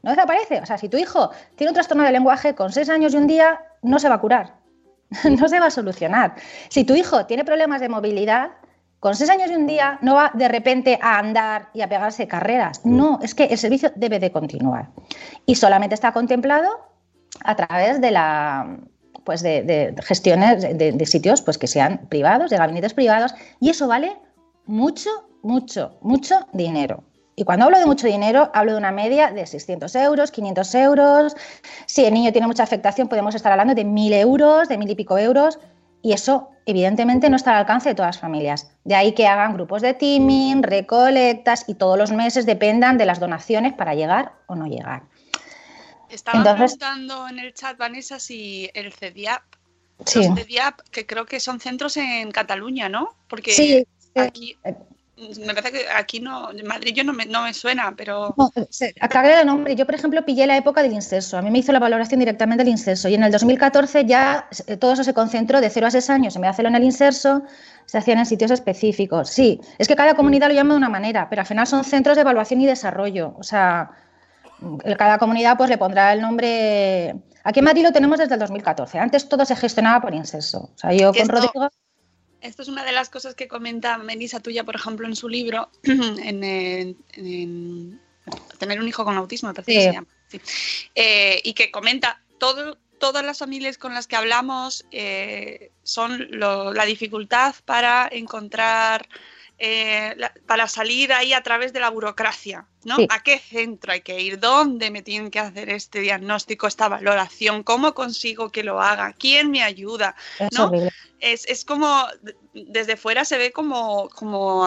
No 0.02 0.10
desaparece. 0.10 0.60
O 0.60 0.66
sea, 0.66 0.78
si 0.78 0.88
tu 0.88 0.96
hijo 0.96 1.30
tiene 1.56 1.70
un 1.70 1.74
trastorno 1.74 2.04
de 2.04 2.12
lenguaje 2.12 2.54
con 2.54 2.72
seis 2.72 2.88
años 2.88 3.12
y 3.12 3.16
un 3.16 3.26
día, 3.26 3.60
no 3.82 3.98
se 3.98 4.08
va 4.08 4.16
a 4.16 4.20
curar. 4.20 4.54
no 5.38 5.48
se 5.48 5.60
va 5.60 5.66
a 5.66 5.70
solucionar. 5.70 6.36
Si 6.68 6.84
tu 6.84 6.94
hijo 6.94 7.26
tiene 7.26 7.44
problemas 7.44 7.80
de 7.80 7.88
movilidad, 7.88 8.52
con 9.00 9.14
seis 9.14 9.30
años 9.30 9.50
y 9.50 9.54
un 9.54 9.66
día 9.66 9.98
no 10.02 10.14
va 10.14 10.30
de 10.34 10.48
repente 10.48 10.98
a 11.02 11.18
andar 11.18 11.70
y 11.72 11.80
a 11.80 11.88
pegarse 11.88 12.28
carreras. 12.28 12.84
No, 12.84 13.18
es 13.22 13.34
que 13.34 13.44
el 13.44 13.58
servicio 13.58 13.92
debe 13.96 14.18
de 14.18 14.30
continuar. 14.30 14.90
Y 15.46 15.54
solamente 15.54 15.94
está 15.94 16.12
contemplado 16.12 16.68
a 17.42 17.56
través 17.56 18.00
de 18.00 18.10
la 18.10 18.78
pues 19.30 19.42
de, 19.42 19.94
gestiones 20.02 20.60
de, 20.76 21.06
sitios 21.06 21.40
pues 21.40 21.56
que 21.56 21.68
sean 21.68 22.08
privados, 22.08 22.50
de 22.50 22.56
gabinetes 22.56 22.94
privados, 22.94 23.32
y 23.60 23.70
eso 23.70 23.86
vale 23.86 24.16
mucho, 24.66 25.08
mucho, 25.44 25.96
mucho 26.00 26.48
dinero. 26.52 27.04
Y 27.36 27.44
cuando 27.44 27.66
hablo 27.66 27.78
de 27.78 27.86
mucho 27.86 28.08
dinero, 28.08 28.50
hablo 28.54 28.72
de 28.72 28.78
una 28.78 28.90
media 28.90 29.30
de 29.30 29.46
600 29.46 29.94
euros, 29.94 30.32
500 30.32 30.74
euros. 30.74 31.36
Si 31.86 32.04
el 32.04 32.12
niño 32.12 32.32
tiene 32.32 32.48
mucha 32.48 32.64
afectación, 32.64 33.06
podemos 33.06 33.36
estar 33.36 33.52
hablando 33.52 33.72
de 33.76 33.86
1.000 33.86 34.14
euros, 34.14 34.68
de 34.68 34.76
mil 34.76 34.90
y 34.90 34.96
pico 34.96 35.16
euros. 35.16 35.60
Y 36.02 36.12
eso, 36.12 36.48
evidentemente, 36.66 37.30
no 37.30 37.36
está 37.36 37.52
al 37.52 37.58
alcance 37.58 37.90
de 37.90 37.94
todas 37.94 38.16
las 38.16 38.20
familias. 38.20 38.72
De 38.82 38.96
ahí 38.96 39.12
que 39.12 39.28
hagan 39.28 39.54
grupos 39.54 39.80
de 39.80 39.94
teaming, 39.94 40.64
recolectas 40.64 41.66
y 41.68 41.74
todos 41.74 41.96
los 41.96 42.10
meses 42.10 42.46
dependan 42.46 42.98
de 42.98 43.06
las 43.06 43.20
donaciones 43.20 43.74
para 43.74 43.94
llegar 43.94 44.32
o 44.48 44.56
no 44.56 44.66
llegar. 44.66 45.04
Estaba 46.10 46.56
preguntando 46.56 47.28
en 47.28 47.38
el 47.38 47.54
chat, 47.54 47.76
Vanessa, 47.76 48.18
si 48.18 48.70
el 48.74 48.92
CEDIAP, 48.92 49.42
sí. 50.04 50.18
los 50.26 50.38
CEDIAP, 50.38 50.80
que 50.90 51.06
creo 51.06 51.26
que 51.26 51.40
son 51.40 51.60
centros 51.60 51.96
en 51.96 52.30
Cataluña, 52.32 52.88
¿no? 52.88 53.16
Porque 53.28 53.52
sí, 53.52 53.86
aquí 54.14 54.58
me 55.38 55.54
parece 55.54 55.72
que 55.72 55.88
aquí 55.94 56.20
no, 56.20 56.50
en 56.50 56.66
Madrid 56.66 56.94
yo 56.94 57.04
no 57.04 57.12
me, 57.12 57.26
no 57.26 57.42
me 57.42 57.52
suena, 57.52 57.92
pero... 57.96 58.34
No, 58.36 58.50
el 58.56 59.46
nombre. 59.46 59.76
Yo, 59.76 59.84
por 59.84 59.94
ejemplo, 59.94 60.24
pillé 60.24 60.46
la 60.46 60.56
época 60.56 60.82
del 60.82 60.92
incenso. 60.92 61.36
A 61.36 61.42
mí 61.42 61.50
me 61.50 61.58
hizo 61.58 61.72
la 61.72 61.78
valoración 61.78 62.20
directamente 62.20 62.64
del 62.64 62.72
incenso. 62.72 63.08
Y 63.08 63.14
en 63.14 63.24
el 63.24 63.32
2014 63.32 64.06
ya 64.06 64.48
eh, 64.66 64.76
todo 64.76 64.92
eso 64.92 65.04
se 65.04 65.12
concentró 65.12 65.60
de 65.60 65.68
0 65.68 65.86
a 65.88 65.90
6 65.90 66.10
años. 66.10 66.36
En 66.36 66.42
vez 66.42 66.48
de 66.48 66.50
hacerlo 66.50 66.68
en 66.70 66.76
el 66.76 66.84
inserso, 66.84 67.42
se 67.84 67.98
hacían 67.98 68.18
en 68.18 68.26
sitios 68.26 68.50
específicos. 68.50 69.28
Sí, 69.28 69.60
es 69.78 69.88
que 69.88 69.96
cada 69.96 70.14
comunidad 70.14 70.48
lo 70.48 70.54
llama 70.54 70.74
de 70.74 70.78
una 70.78 70.88
manera, 70.88 71.28
pero 71.28 71.40
al 71.40 71.46
final 71.46 71.66
son 71.66 71.84
centros 71.84 72.16
de 72.16 72.22
evaluación 72.22 72.60
y 72.62 72.66
desarrollo. 72.66 73.34
O 73.38 73.42
sea, 73.42 73.90
cada 74.96 75.18
comunidad 75.18 75.56
pues 75.56 75.70
le 75.70 75.78
pondrá 75.78 76.12
el 76.12 76.20
nombre... 76.20 77.14
Aquí 77.42 77.60
en 77.60 77.64
Madrid 77.64 77.82
lo 77.82 77.92
tenemos 77.92 78.18
desde 78.18 78.34
el 78.34 78.40
2014. 78.40 78.98
Antes 78.98 79.28
todo 79.28 79.44
se 79.44 79.56
gestionaba 79.56 80.00
por 80.00 80.14
incenso. 80.14 80.70
O 80.74 80.78
sea, 80.78 80.92
yo 80.92 81.12
con 81.12 81.28
Rodrigo... 81.28 81.70
Esto 82.40 82.62
es 82.62 82.68
una 82.68 82.84
de 82.84 82.92
las 82.92 83.10
cosas 83.10 83.34
que 83.34 83.48
comenta 83.48 83.98
Melissa 83.98 84.40
tuya, 84.40 84.64
por 84.64 84.74
ejemplo, 84.74 85.06
en 85.06 85.14
su 85.14 85.28
libro, 85.28 85.70
en, 85.84 86.96
Tener 88.58 88.80
un 88.80 88.88
hijo 88.88 89.04
con 89.04 89.16
autismo, 89.16 89.48
me 89.48 89.54
parece 89.54 89.72
que 89.72 89.80
se 89.80 89.92
llama. 89.92 90.06
Eh, 90.94 91.40
y 91.42 91.54
que 91.54 91.70
comenta 91.70 92.22
todo, 92.38 92.78
todas 92.98 93.24
las 93.24 93.38
familias 93.38 93.78
con 93.78 93.94
las 93.94 94.06
que 94.06 94.16
hablamos 94.16 94.86
eh, 94.92 95.72
son 95.82 96.28
la 96.30 96.84
dificultad 96.84 97.54
para 97.64 98.08
encontrar 98.12 99.08
eh, 99.62 100.16
para 100.46 100.66
salir 100.68 101.12
ahí 101.12 101.34
a 101.34 101.42
través 101.42 101.74
de 101.74 101.80
la 101.80 101.90
burocracia, 101.90 102.64
¿no? 102.84 102.96
¿A 103.10 103.22
qué 103.22 103.38
centro 103.38 103.92
hay 103.92 104.00
que 104.00 104.18
ir? 104.18 104.40
¿Dónde 104.40 104.90
me 104.90 105.02
tienen 105.02 105.30
que 105.30 105.38
hacer 105.38 105.68
este 105.68 106.00
diagnóstico, 106.00 106.66
esta 106.66 106.88
valoración? 106.88 107.62
¿Cómo 107.62 107.92
consigo 107.92 108.48
que 108.48 108.64
lo 108.64 108.80
haga? 108.80 109.12
¿Quién 109.12 109.50
me 109.50 109.62
ayuda? 109.62 110.16
¿no? 110.56 110.72
Es, 111.20 111.66
como, 111.66 112.06
desde 112.54 112.96
fuera 112.96 113.26
se 113.26 113.36
ve 113.36 113.52
como, 113.52 114.08
como 114.08 114.64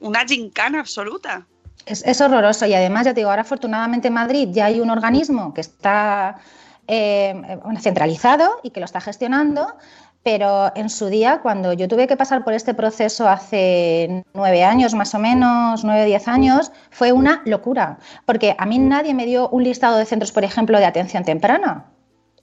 una 0.00 0.26
gincana 0.26 0.80
absoluta. 0.80 1.46
Es, 1.84 2.20
horroroso 2.22 2.64
y 2.64 2.72
además, 2.72 3.04
ya 3.04 3.12
te 3.12 3.20
digo, 3.20 3.28
ahora 3.28 3.42
afortunadamente 3.42 4.08
en 4.08 4.14
Madrid 4.14 4.48
ya 4.52 4.64
hay 4.66 4.80
un 4.80 4.88
organismo 4.88 5.52
que 5.52 5.60
está 5.60 6.40
eh, 6.88 7.58
centralizado 7.78 8.60
y 8.62 8.70
que 8.70 8.80
lo 8.80 8.86
está 8.86 9.02
gestionando, 9.02 9.76
pero 10.22 10.70
en 10.76 10.90
su 10.90 11.06
día, 11.06 11.40
cuando 11.42 11.72
yo 11.72 11.88
tuve 11.88 12.06
que 12.06 12.16
pasar 12.16 12.44
por 12.44 12.52
este 12.52 12.74
proceso 12.74 13.28
hace 13.28 14.24
nueve 14.34 14.64
años, 14.64 14.94
más 14.94 15.14
o 15.14 15.18
menos, 15.18 15.82
nueve, 15.82 16.04
diez 16.04 16.28
años, 16.28 16.72
fue 16.90 17.12
una 17.12 17.42
locura, 17.46 17.98
porque 18.26 18.54
a 18.58 18.66
mí 18.66 18.78
nadie 18.78 19.14
me 19.14 19.24
dio 19.24 19.48
un 19.48 19.64
listado 19.64 19.96
de 19.96 20.04
centros, 20.04 20.32
por 20.32 20.44
ejemplo, 20.44 20.78
de 20.78 20.84
atención 20.84 21.24
temprana. 21.24 21.86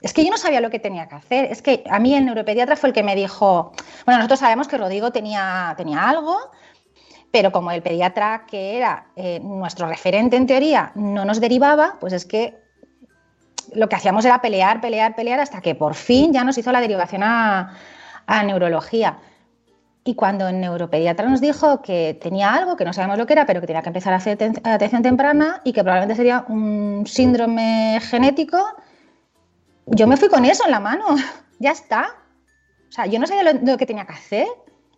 Es 0.02 0.14
que 0.14 0.24
yo 0.24 0.32
no 0.32 0.38
sabía 0.38 0.62
lo 0.62 0.70
que 0.70 0.80
tenía 0.80 1.08
que 1.08 1.16
hacer. 1.16 1.46
Es 1.46 1.62
que 1.62 1.84
a 1.90 2.00
mí 2.00 2.14
el 2.16 2.26
neuropediatra 2.26 2.76
fue 2.76 2.90
el 2.90 2.94
que 2.94 3.04
me 3.04 3.16
dijo, 3.16 3.72
bueno, 4.06 4.20
nosotros 4.20 4.40
sabemos 4.40 4.68
que 4.68 4.78
Rodrigo 4.78 5.12
tenía, 5.12 5.74
tenía 5.76 6.08
algo, 6.08 6.38
pero 7.32 7.52
como 7.52 7.72
el 7.72 7.82
pediatra 7.82 8.46
que 8.48 8.78
era 8.78 9.08
eh, 9.16 9.40
nuestro 9.44 9.88
referente 9.88 10.38
en 10.38 10.48
teoría 10.48 10.92
no 10.96 11.26
nos 11.26 11.40
derivaba, 11.40 11.98
pues 12.00 12.14
es 12.14 12.26
que 12.26 12.67
lo 13.74 13.90
que 13.90 13.96
hacíamos 13.96 14.26
era 14.26 14.42
pelear, 14.42 14.82
pelear, 14.82 15.16
pelear 15.16 15.40
hasta 15.40 15.62
que 15.62 15.76
por 15.76 15.96
fin 15.96 16.34
ya 16.34 16.44
nos 16.44 16.58
hizo 16.58 16.72
la 16.72 16.82
derivación 16.82 17.24
a, 17.24 17.74
neurología. 18.46 19.20
Y 20.04 20.16
cuando 20.16 20.48
el 20.48 20.60
neuropediatra 20.60 21.28
nos 21.28 21.42
dijo 21.42 21.82
que 21.82 22.18
tenía 22.22 22.54
algo, 22.54 22.76
que 22.76 22.86
no 22.86 22.94
sabemos 22.94 23.18
lo 23.18 23.26
que 23.26 23.34
era, 23.34 23.46
pero 23.46 23.60
que 23.60 23.68
tenía 23.68 23.82
que 23.82 23.90
empezar 23.90 24.14
a 24.14 24.18
hacer 24.18 24.38
atención 24.64 25.02
temprana 25.02 25.62
y 25.64 25.74
que 25.74 25.84
probablemente 25.84 26.16
sería 26.16 26.46
un 26.48 27.04
síndrome 27.06 28.00
genético, 28.02 28.58
yo 29.86 30.08
me 30.08 30.18
fui 30.18 30.30
con 30.30 30.46
eso 30.46 30.64
en 30.66 30.72
la 30.72 30.80
mano. 30.80 31.06
ya 31.60 31.72
está. 31.72 32.16
O 32.90 32.92
sea, 32.92 33.06
yo 33.06 33.20
no 33.20 33.28
sabía 33.28 33.54
lo, 33.54 33.78
que 33.78 33.86
tenía 33.86 34.06
que 34.06 34.14
hacer. 34.14 34.48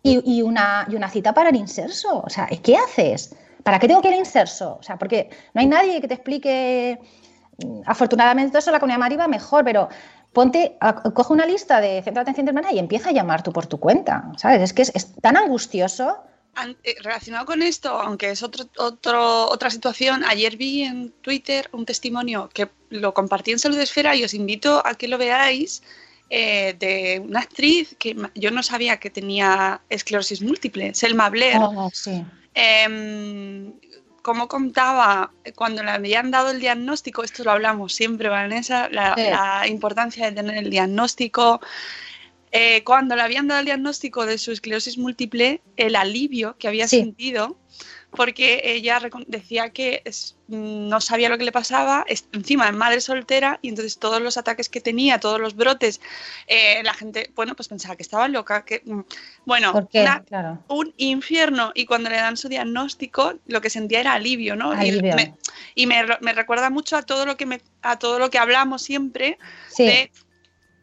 Y, 0.02 0.40
una, 0.40 0.86
y 0.88 0.96
una 0.96 1.10
cita 1.10 1.34
para 1.34 1.50
el 1.50 1.56
inserso. 1.56 2.22
O 2.24 2.30
sea, 2.30 2.48
¿qué 2.62 2.74
haces? 2.76 3.36
¿Para 3.62 3.78
qué 3.78 3.86
tengo 3.86 4.00
que 4.00 4.08
ir 4.08 4.14
al 4.14 4.20
inserso? 4.20 4.78
O 4.80 4.82
sea, 4.82 4.96
porque 4.96 5.28
no 5.52 5.60
hay 5.60 5.66
nadie 5.66 6.00
que 6.00 6.08
te 6.08 6.14
explique 6.14 6.98
afortunadamente 7.86 8.58
eso 8.58 8.70
la 8.70 8.80
comunidad 8.80 9.00
Madrid 9.00 9.18
va 9.18 9.28
mejor, 9.28 9.64
pero 9.64 9.88
ponte, 10.32 10.76
coge 11.14 11.32
una 11.32 11.46
lista 11.46 11.80
de 11.80 12.02
centro 12.02 12.14
de 12.14 12.20
atención 12.20 12.46
temprana 12.46 12.72
y 12.72 12.78
empieza 12.78 13.10
a 13.10 13.12
llamar 13.12 13.42
tú 13.42 13.52
por 13.52 13.66
tu 13.66 13.78
cuenta, 13.78 14.30
¿sabes? 14.36 14.62
Es 14.62 14.72
que 14.72 14.82
es, 14.82 15.12
tan 15.20 15.36
angustioso. 15.36 16.18
Eh, 16.84 16.96
relacionado 17.02 17.46
con 17.46 17.62
esto, 17.62 17.90
aunque 17.90 18.30
es 18.30 18.42
otro, 18.42 18.66
otro, 18.76 19.48
otra 19.48 19.70
situación, 19.70 20.24
ayer 20.24 20.56
vi 20.56 20.82
en 20.82 21.10
Twitter 21.22 21.68
un 21.72 21.86
testimonio 21.86 22.50
que 22.52 22.68
lo 22.90 23.14
compartí 23.14 23.52
en 23.52 23.58
Salud 23.58 23.78
Esfera 23.78 24.14
y 24.16 24.24
os 24.24 24.34
invito 24.34 24.82
a 24.84 24.94
que 24.94 25.08
lo 25.08 25.18
veáis. 25.18 25.82
Eh, 26.32 26.76
de 26.78 27.20
una 27.26 27.40
actriz 27.40 27.96
que 27.98 28.14
yo 28.36 28.52
no 28.52 28.62
sabía 28.62 28.98
que 28.98 29.10
tenía 29.10 29.80
esclerosis 29.88 30.40
múltiple, 30.42 30.94
Selma 30.94 31.28
Blair. 31.28 31.56
Oh, 31.58 31.90
sí. 31.92 32.24
Em, 32.54 33.72
como 34.22 34.48
contaba, 34.48 35.32
cuando 35.54 35.82
le 35.82 35.90
habían 35.90 36.30
dado 36.30 36.50
el 36.50 36.60
diagnóstico, 36.60 37.22
esto 37.22 37.44
lo 37.44 37.52
hablamos 37.52 37.94
siempre, 37.94 38.28
Vanessa, 38.28 38.88
la, 38.90 39.64
importancia 39.66 40.26
de 40.26 40.32
tener 40.32 40.56
el 40.56 40.70
diagnóstico. 40.70 41.60
eh, 42.52 42.82
cuando 42.82 43.14
le 43.14 43.22
habían 43.22 43.46
dado 43.46 43.60
el 43.60 43.66
diagnóstico 43.66 44.26
de 44.26 44.36
su 44.36 44.50
esclerosis 44.50 44.98
múltiple, 44.98 45.62
el 45.76 45.94
alivio 45.94 46.56
que 46.58 46.66
había 46.66 46.88
Sí. 46.88 46.98
sentido, 46.98 47.56
porque 48.10 48.60
ella 48.64 49.00
decía 49.28 49.70
que 49.70 50.02
es- 50.04 50.36
no 50.48 51.00
sabía 51.00 51.28
lo 51.28 51.38
que 51.38 51.44
le 51.44 51.52
pasaba, 51.52 52.04
es- 52.08 52.26
encima 52.32 52.66
es 52.68 52.74
madre 52.74 53.00
soltera 53.00 53.58
y 53.62 53.68
entonces 53.68 53.98
todos 53.98 54.20
los 54.20 54.36
ataques 54.36 54.68
que 54.68 54.80
tenía, 54.80 55.20
todos 55.20 55.40
los 55.40 55.54
brotes, 55.54 56.00
eh, 56.48 56.82
la 56.82 56.92
gente, 56.92 57.30
bueno, 57.36 57.54
pues 57.54 57.68
pensaba 57.68 57.94
que 57.94 58.02
estaba 58.02 58.26
loca, 58.26 58.64
que, 58.64 58.82
mm, 58.84 59.00
bueno, 59.46 59.72
una- 60.02 60.24
Claro. 60.24 60.64
un 60.68 60.92
infierno 60.96 61.70
y 61.74 61.86
cuando 61.86 62.10
le 62.10 62.16
dan 62.16 62.36
su 62.36 62.48
diagnóstico 62.48 63.34
lo 63.46 63.60
que 63.60 63.70
sentía 63.70 64.00
era 64.00 64.14
alivio, 64.14 64.56
¿no? 64.56 64.72
Y 64.84 65.00
me- 65.02 65.34
Y, 65.76 65.86
me, 65.86 66.04
me 66.20 66.32
recuerda 66.32 66.68
mucho 66.68 66.96
a 66.96 67.02
todo 67.02 67.24
lo 67.26 67.36
que 67.36 67.46
me, 67.46 67.60
a 67.82 67.98
todo 67.98 68.18
lo 68.18 68.28
que 68.30 68.38
hablamos 68.38 68.82
siempre 68.82 69.38
Sí, 69.68 69.84
de 69.86 70.10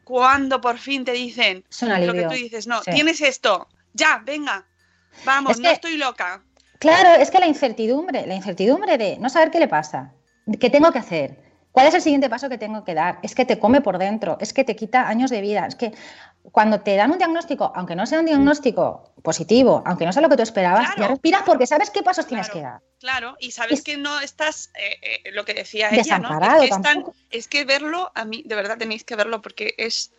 cuando 0.06 0.62
por 0.62 0.78
fin 0.78 1.04
te 1.04 1.12
dicen 1.12 1.66
lo 2.08 2.14
que 2.14 2.24
tú 2.24 2.36
dices, 2.36 2.68
no, 2.68 2.82
Sí. 2.84 2.92
tienes 2.92 3.20
esto, 3.22 3.68
ya, 3.94 4.22
venga, 4.26 4.66
vamos, 5.26 5.54
Es 5.54 5.60
no 5.60 5.70
estoy 5.70 5.98
loca. 5.98 6.42
Claro, 6.80 7.10
es 7.22 7.32
que 7.32 7.40
la 7.40 7.48
incertidumbre, 7.48 8.26
la 8.28 8.36
incertidumbre 8.36 8.98
de 8.98 9.18
no 9.20 9.30
saber 9.30 9.52
qué 9.52 9.60
le 9.60 9.68
pasa, 9.68 10.14
qué 10.60 10.70
tengo 10.70 10.92
que 10.92 11.00
hacer, 11.00 11.36
cuál 11.72 11.88
es 11.88 11.94
el 11.94 12.02
siguiente 12.02 12.30
paso 12.30 12.50
que 12.50 12.58
tengo 12.58 12.84
que 12.84 12.94
dar, 12.94 13.20
es 13.24 13.34
que 13.36 13.46
te 13.46 13.60
come 13.60 13.82
por 13.82 13.98
dentro, 13.98 14.38
es 14.40 14.54
que 14.54 14.64
te 14.64 14.76
quita 14.76 15.08
años 15.08 15.30
de 15.32 15.42
vida, 15.42 15.66
es 15.66 15.76
que 15.76 15.94
cuando 16.52 16.80
te 16.80 16.96
dan 16.96 17.12
un 17.12 17.18
diagnóstico, 17.18 17.72
aunque 17.76 17.96
no 17.96 18.06
sea 18.06 18.20
un 18.20 18.26
diagnóstico 18.26 19.12
positivo, 19.22 19.84
aunque 19.86 20.06
no 20.06 20.14
sea 20.14 20.22
lo 20.22 20.30
que 20.30 20.38
tú 20.38 20.44
esperabas, 20.44 20.86
Claro, 20.86 21.02
ya 21.02 21.08
respiras 21.10 21.42
porque 21.46 21.68
sabes 21.68 21.90
qué 21.90 22.04
pasos 22.04 22.26
tienes 22.26 22.50
que 22.50 22.62
dar. 22.62 22.80
Claro, 23.00 23.36
y 23.40 23.52
sabes 23.52 23.80
Es- 23.80 23.84
que 23.84 23.98
no 23.98 24.20
estás, 24.22 24.72
eh, 24.76 25.22
eh, 25.26 25.32
lo 25.34 25.46
que 25.46 25.54
decía 25.54 25.90
ella, 25.90 26.20
¿no? 26.20 26.30
Desamparado 26.30 26.64
Es 26.64 26.70
que, 26.70 26.76
es, 26.76 26.82
tan- 26.82 26.82
tampoco. 26.96 27.16
es 27.30 27.48
que 27.48 27.66
verlo, 27.66 28.12
a 28.16 28.24
mí, 28.26 28.44
de 28.46 28.56
verdad 28.56 28.78
tenéis 28.78 29.04
que 29.04 29.16
verlo 29.16 29.42
porque 29.42 29.76
es, 29.78 30.12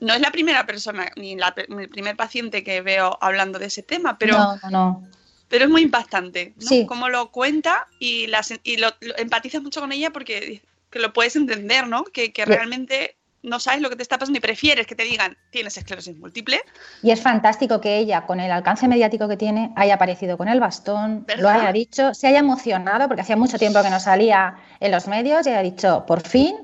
no 0.00 0.12
es 0.14 0.20
la 0.20 0.30
primera 0.30 0.66
persona 0.66 1.10
ni 1.16 1.36
la, 1.36 1.54
el 1.56 1.88
primer 1.88 2.16
paciente 2.16 2.64
que 2.64 2.80
veo 2.82 3.16
hablando 3.20 3.58
de 3.58 3.66
ese 3.66 3.82
tema, 3.82 4.18
pero, 4.18 4.36
no, 4.36 4.56
no, 4.64 4.70
no. 4.70 5.02
Pero 5.48 5.64
es 5.64 5.70
muy 5.70 5.82
impactante, 5.82 6.52
¿no? 6.56 6.66
Sí. 6.68 6.86
Cómo 6.86 7.08
lo 7.08 7.30
cuenta 7.30 7.86
y, 7.98 8.26
las, 8.26 8.52
y 8.62 8.76
lo, 8.76 8.88
lo 9.00 9.16
empatizas 9.18 9.62
mucho 9.62 9.80
con 9.80 9.92
ella 9.92 10.10
porque 10.10 10.62
que 10.90 10.98
lo 11.00 11.12
puedes 11.12 11.36
entender, 11.36 11.86
¿no? 11.86 12.04
Que, 12.04 12.32
que 12.32 12.44
realmente 12.44 13.14
no 13.42 13.60
sabes 13.60 13.80
lo 13.80 13.88
que 13.88 13.94
te 13.96 14.02
está 14.02 14.18
pasando 14.18 14.38
y 14.38 14.40
prefieres 14.40 14.86
que 14.86 14.94
te 14.96 15.04
digan 15.04 15.36
tienes 15.50 15.76
esclerosis 15.76 16.16
múltiple. 16.16 16.60
Y 17.02 17.10
es 17.12 17.20
fantástico 17.20 17.80
que 17.80 17.98
ella, 17.98 18.26
con 18.26 18.40
el 18.40 18.50
alcance 18.50 18.88
mediático 18.88 19.28
que 19.28 19.36
tiene, 19.36 19.70
haya 19.76 19.94
aparecido 19.94 20.36
con 20.36 20.48
el 20.48 20.58
bastón, 20.60 21.24
¿Verdad? 21.26 21.42
lo 21.42 21.48
haya 21.48 21.72
dicho, 21.72 22.14
se 22.14 22.26
haya 22.26 22.40
emocionado, 22.40 23.06
porque 23.06 23.22
hacía 23.22 23.36
mucho 23.36 23.58
tiempo 23.58 23.82
que 23.82 23.90
no 23.90 24.00
salía 24.00 24.56
en 24.80 24.90
los 24.90 25.06
medios, 25.06 25.46
y 25.46 25.50
haya 25.50 25.62
dicho, 25.62 26.04
por 26.06 26.26
fin, 26.26 26.56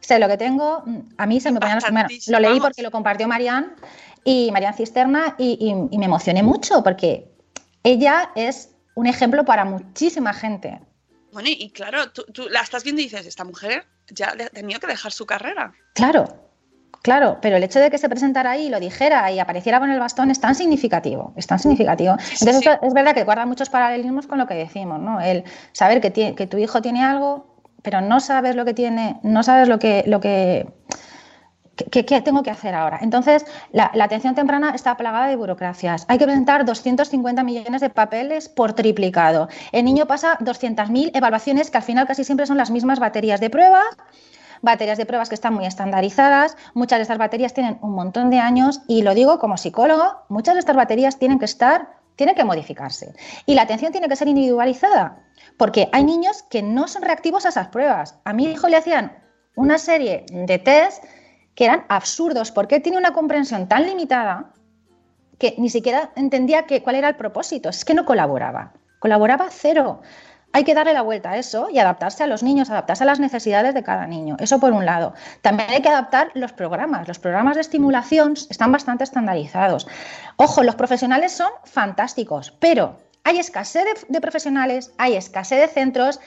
sé 0.00 0.18
lo 0.18 0.28
que 0.28 0.36
tengo. 0.36 0.84
A 1.16 1.26
mí 1.26 1.40
se 1.40 1.50
me 1.50 1.60
ponían 1.60 1.76
los 1.76 1.84
Impactantísimo, 1.88 2.38
Lo 2.38 2.48
leí 2.48 2.60
porque 2.60 2.82
lo 2.82 2.90
compartió 2.90 3.26
Marian 3.26 3.74
y 4.24 4.50
Marian 4.52 4.74
Cisterna, 4.74 5.34
y, 5.38 5.56
y- 5.60 5.94
y 5.94 5.98
me 5.98 6.04
emocioné 6.06 6.42
mucho, 6.42 6.82
porque 6.82 7.26
ella 7.82 8.30
es 8.34 8.74
un 8.94 9.06
ejemplo 9.06 9.44
para 9.44 9.64
muchísima 9.64 10.32
gente. 10.32 10.80
Bueno, 11.32 11.48
y, 11.48 11.52
y 11.52 11.70
claro, 11.70 12.10
tú, 12.10 12.24
tú 12.32 12.48
la 12.48 12.60
estás 12.60 12.84
viendo 12.84 13.00
y 13.00 13.04
dices, 13.04 13.26
esta 13.26 13.44
mujer 13.44 13.86
ya 14.10 14.34
tenido 14.52 14.80
que 14.80 14.86
dejar 14.86 15.12
su 15.12 15.26
carrera. 15.26 15.72
Claro, 15.94 16.24
claro, 17.02 17.38
pero 17.40 17.56
el 17.56 17.62
hecho 17.62 17.80
de 17.80 17.90
que 17.90 17.98
se 17.98 18.08
presentara 18.08 18.52
ahí, 18.52 18.68
lo 18.68 18.80
dijera 18.80 19.30
y 19.30 19.38
apareciera 19.38 19.78
con 19.78 19.90
el 19.90 20.00
bastón 20.00 20.30
es 20.30 20.40
tan 20.40 20.54
significativo, 20.54 21.32
es 21.36 21.46
tan 21.46 21.58
significativo. 21.58 22.12
Entonces 22.12 22.58
sí. 22.58 22.68
esto 22.68 22.86
es 22.86 22.94
verdad 22.94 23.14
que 23.14 23.24
guarda 23.24 23.46
muchos 23.46 23.68
paralelismos 23.68 24.26
con 24.26 24.38
lo 24.38 24.46
que 24.46 24.54
decimos, 24.54 25.00
¿no? 25.00 25.20
El 25.20 25.44
saber 25.72 26.00
que 26.00 26.46
tu 26.46 26.58
hijo 26.58 26.82
tiene 26.82 27.04
algo, 27.04 27.62
pero 27.82 28.00
no 28.00 28.20
sabes 28.20 28.56
lo 28.56 28.64
que 28.64 28.74
tiene, 28.74 29.20
no 29.22 29.42
sabes 29.42 29.68
lo 29.68 29.78
que, 29.78 30.04
lo 30.06 30.20
que, 30.20 30.66
¿Qué, 31.90 32.02
tengo 32.02 32.42
que 32.42 32.50
hacer 32.50 32.74
ahora? 32.74 32.98
Entonces, 33.02 33.44
la, 33.72 33.90
la 33.94 34.04
atención 34.04 34.34
temprana 34.34 34.72
está 34.74 34.96
plagada 34.96 35.28
de 35.28 35.36
burocracias. 35.36 36.04
Hay 36.08 36.18
que 36.18 36.24
presentar 36.24 36.64
250 36.64 37.42
millones 37.44 37.80
de 37.80 37.90
papeles 37.90 38.48
por 38.48 38.72
triplicado. 38.72 39.48
El 39.72 39.84
niño 39.84 40.06
pasa 40.06 40.38
200.000 40.40 41.12
evaluaciones 41.14 41.70
que 41.70 41.76
al 41.76 41.84
final 41.84 42.06
casi 42.06 42.24
siempre 42.24 42.46
son 42.46 42.56
las 42.56 42.70
mismas 42.70 42.98
baterías 42.98 43.40
de 43.40 43.50
prueba, 43.50 43.82
baterías 44.62 44.98
de 44.98 45.06
pruebas 45.06 45.28
que 45.28 45.34
están 45.34 45.54
muy 45.54 45.66
estandarizadas. 45.66 46.56
Muchas 46.74 46.98
de 46.98 47.02
estas 47.02 47.18
baterías 47.18 47.54
tienen 47.54 47.78
un 47.82 47.92
montón 47.92 48.30
de 48.30 48.38
años 48.38 48.80
y 48.88 49.02
lo 49.02 49.14
digo 49.14 49.38
como 49.38 49.56
psicólogo, 49.56 50.22
muchas 50.28 50.54
de 50.54 50.60
estas 50.60 50.76
baterías 50.76 51.18
tienen 51.18 51.38
que 51.38 51.44
estar, 51.44 51.88
tienen 52.16 52.34
que 52.34 52.44
modificarse. 52.44 53.14
Y 53.46 53.54
la 53.54 53.62
atención 53.62 53.92
tiene 53.92 54.08
que 54.08 54.16
ser 54.16 54.28
individualizada, 54.28 55.22
porque 55.56 55.88
hay 55.92 56.04
niños 56.04 56.42
que 56.50 56.62
no 56.62 56.88
son 56.88 57.02
reactivos 57.02 57.46
a 57.46 57.50
esas 57.50 57.68
pruebas. 57.68 58.18
A 58.24 58.32
mi 58.32 58.46
hijo 58.46 58.68
le 58.68 58.76
hacían 58.76 59.16
una 59.54 59.78
serie 59.78 60.24
de 60.30 60.58
test 60.58 61.04
que 61.58 61.64
eran 61.64 61.84
absurdos, 61.88 62.52
porque 62.52 62.76
él 62.76 62.82
tiene 62.82 62.98
una 62.98 63.12
comprensión 63.12 63.66
tan 63.66 63.84
limitada 63.84 64.52
que 65.40 65.56
ni 65.58 65.68
siquiera 65.70 66.12
entendía 66.14 66.66
que, 66.66 66.84
cuál 66.84 66.94
era 66.94 67.08
el 67.08 67.16
propósito, 67.16 67.68
es 67.68 67.84
que 67.84 67.94
no 67.94 68.04
colaboraba, 68.04 68.74
colaboraba 69.00 69.48
cero. 69.50 70.00
Hay 70.52 70.62
que 70.62 70.72
darle 70.72 70.92
la 70.92 71.02
vuelta 71.02 71.30
a 71.30 71.36
eso 71.36 71.68
y 71.68 71.80
adaptarse 71.80 72.22
a 72.22 72.28
los 72.28 72.44
niños, 72.44 72.70
adaptarse 72.70 73.02
a 73.02 73.06
las 73.08 73.18
necesidades 73.18 73.74
de 73.74 73.82
cada 73.82 74.06
niño. 74.06 74.36
Eso 74.38 74.60
por 74.60 74.72
un 74.72 74.86
lado. 74.86 75.14
También 75.42 75.68
hay 75.70 75.82
que 75.82 75.88
adaptar 75.88 76.30
los 76.34 76.52
programas. 76.52 77.08
Los 77.08 77.18
programas 77.18 77.56
de 77.56 77.62
estimulación 77.62 78.34
están 78.34 78.70
bastante 78.70 79.02
estandarizados. 79.02 79.88
Ojo, 80.36 80.62
los 80.62 80.76
profesionales 80.76 81.32
son 81.32 81.50
fantásticos, 81.64 82.52
pero 82.60 82.98
hay 83.24 83.40
escasez 83.40 84.06
de 84.08 84.20
profesionales, 84.20 84.92
hay 84.96 85.16
escasez 85.16 85.60
de 85.60 85.68
centros, 85.68 86.20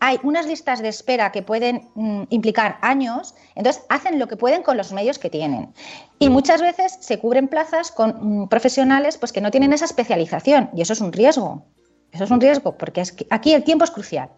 hay 0.00 0.18
unas 0.22 0.46
listas 0.46 0.80
de 0.80 0.88
espera 0.88 1.32
que 1.32 1.42
pueden 1.42 1.88
mm, 1.94 2.24
implicar 2.30 2.78
años, 2.82 3.34
entonces 3.54 3.84
hacen 3.88 4.18
lo 4.18 4.28
que 4.28 4.36
pueden 4.36 4.62
con 4.62 4.76
los 4.76 4.92
medios 4.92 5.18
que 5.18 5.30
tienen. 5.30 5.72
Y 6.18 6.28
muchas 6.28 6.60
veces 6.60 6.96
se 7.00 7.18
cubren 7.18 7.48
plazas 7.48 7.90
con 7.90 8.42
mm, 8.42 8.48
profesionales 8.48 9.16
pues, 9.18 9.32
que 9.32 9.40
no 9.40 9.50
tienen 9.50 9.72
esa 9.72 9.84
especialización 9.84 10.70
y 10.74 10.82
eso 10.82 10.92
es 10.92 11.00
un 11.00 11.12
riesgo. 11.12 11.64
Eso 12.12 12.24
es 12.24 12.30
un 12.30 12.40
riesgo 12.40 12.76
porque 12.76 13.00
es 13.00 13.12
que 13.12 13.26
aquí 13.30 13.52
el 13.54 13.64
tiempo 13.64 13.84
es 13.84 13.90
crucial. 13.90 14.30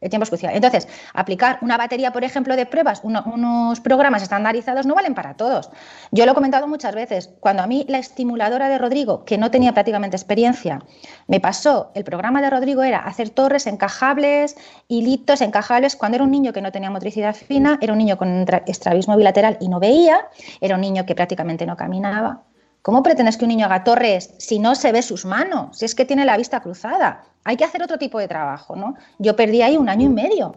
El 0.00 0.08
tiempo 0.08 0.24
es 0.24 0.30
crucial. 0.30 0.54
Entonces, 0.54 0.88
aplicar 1.12 1.58
una 1.60 1.76
batería, 1.76 2.10
por 2.10 2.24
ejemplo, 2.24 2.56
de 2.56 2.64
pruebas, 2.64 3.00
uno, 3.02 3.22
unos 3.26 3.80
programas 3.80 4.22
estandarizados 4.22 4.86
no 4.86 4.94
valen 4.94 5.14
para 5.14 5.34
todos. 5.34 5.70
Yo 6.10 6.24
lo 6.24 6.32
he 6.32 6.34
comentado 6.34 6.66
muchas 6.66 6.94
veces. 6.94 7.30
Cuando 7.40 7.62
a 7.62 7.66
mí 7.66 7.84
la 7.88 7.98
estimuladora 7.98 8.68
de 8.68 8.78
Rodrigo, 8.78 9.24
que 9.24 9.36
no 9.36 9.50
tenía 9.50 9.72
prácticamente 9.72 10.16
experiencia, 10.16 10.80
me 11.26 11.38
pasó, 11.38 11.90
el 11.94 12.04
programa 12.04 12.40
de 12.40 12.48
Rodrigo 12.48 12.82
era 12.82 12.98
hacer 12.98 13.30
torres 13.30 13.66
encajables, 13.66 14.56
hilitos 14.88 15.42
encajables. 15.42 15.96
Cuando 15.96 16.16
era 16.16 16.24
un 16.24 16.30
niño 16.30 16.52
que 16.52 16.62
no 16.62 16.72
tenía 16.72 16.90
motricidad 16.90 17.34
fina, 17.34 17.78
era 17.82 17.92
un 17.92 17.98
niño 17.98 18.16
con 18.16 18.46
estrabismo 18.66 19.16
bilateral 19.16 19.58
y 19.60 19.68
no 19.68 19.80
veía, 19.80 20.28
era 20.60 20.76
un 20.76 20.80
niño 20.80 21.04
que 21.04 21.14
prácticamente 21.14 21.66
no 21.66 21.76
caminaba. 21.76 22.42
¿Cómo 22.82 23.02
pretendes 23.02 23.36
que 23.36 23.44
un 23.44 23.50
niño 23.50 23.66
haga 23.66 23.84
torres 23.84 24.34
si 24.38 24.58
no 24.58 24.74
se 24.74 24.92
ve 24.92 25.02
sus 25.02 25.26
manos? 25.26 25.76
Si 25.78 25.84
es 25.84 25.94
que 25.94 26.06
tiene 26.06 26.24
la 26.24 26.36
vista 26.36 26.60
cruzada. 26.60 27.24
Hay 27.44 27.56
que 27.56 27.64
hacer 27.64 27.82
otro 27.82 27.98
tipo 27.98 28.18
de 28.18 28.28
trabajo, 28.28 28.74
¿no? 28.74 28.94
Yo 29.18 29.36
perdí 29.36 29.60
ahí 29.62 29.76
un 29.76 29.88
año 29.88 30.06
y 30.06 30.08
medio 30.08 30.56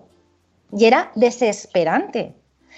y 0.71 0.85
era 0.85 1.11
desesperante. 1.15 2.35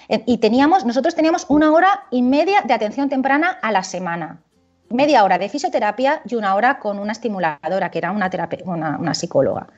Y 0.08 0.38
teníamos, 0.38 0.84
nosotros 0.84 1.14
teníamos 1.14 1.46
una 1.48 1.72
hora 1.72 2.04
y 2.10 2.22
media 2.22 2.62
de 2.62 2.74
atención 2.74 3.08
temprana 3.08 3.58
a 3.62 3.72
la 3.72 3.82
semana. 3.82 4.40
Media 4.90 5.24
hora 5.24 5.38
de 5.38 5.48
fisioterapia 5.48 6.22
y 6.24 6.34
una 6.34 6.54
hora 6.54 6.78
con 6.78 6.98
una 6.98 7.12
estimuladora, 7.12 7.90
que 7.90 7.98
era 7.98 8.12
una, 8.12 8.30
una, 8.64 8.98
una 8.98 9.14
psicóloga. 9.14 9.68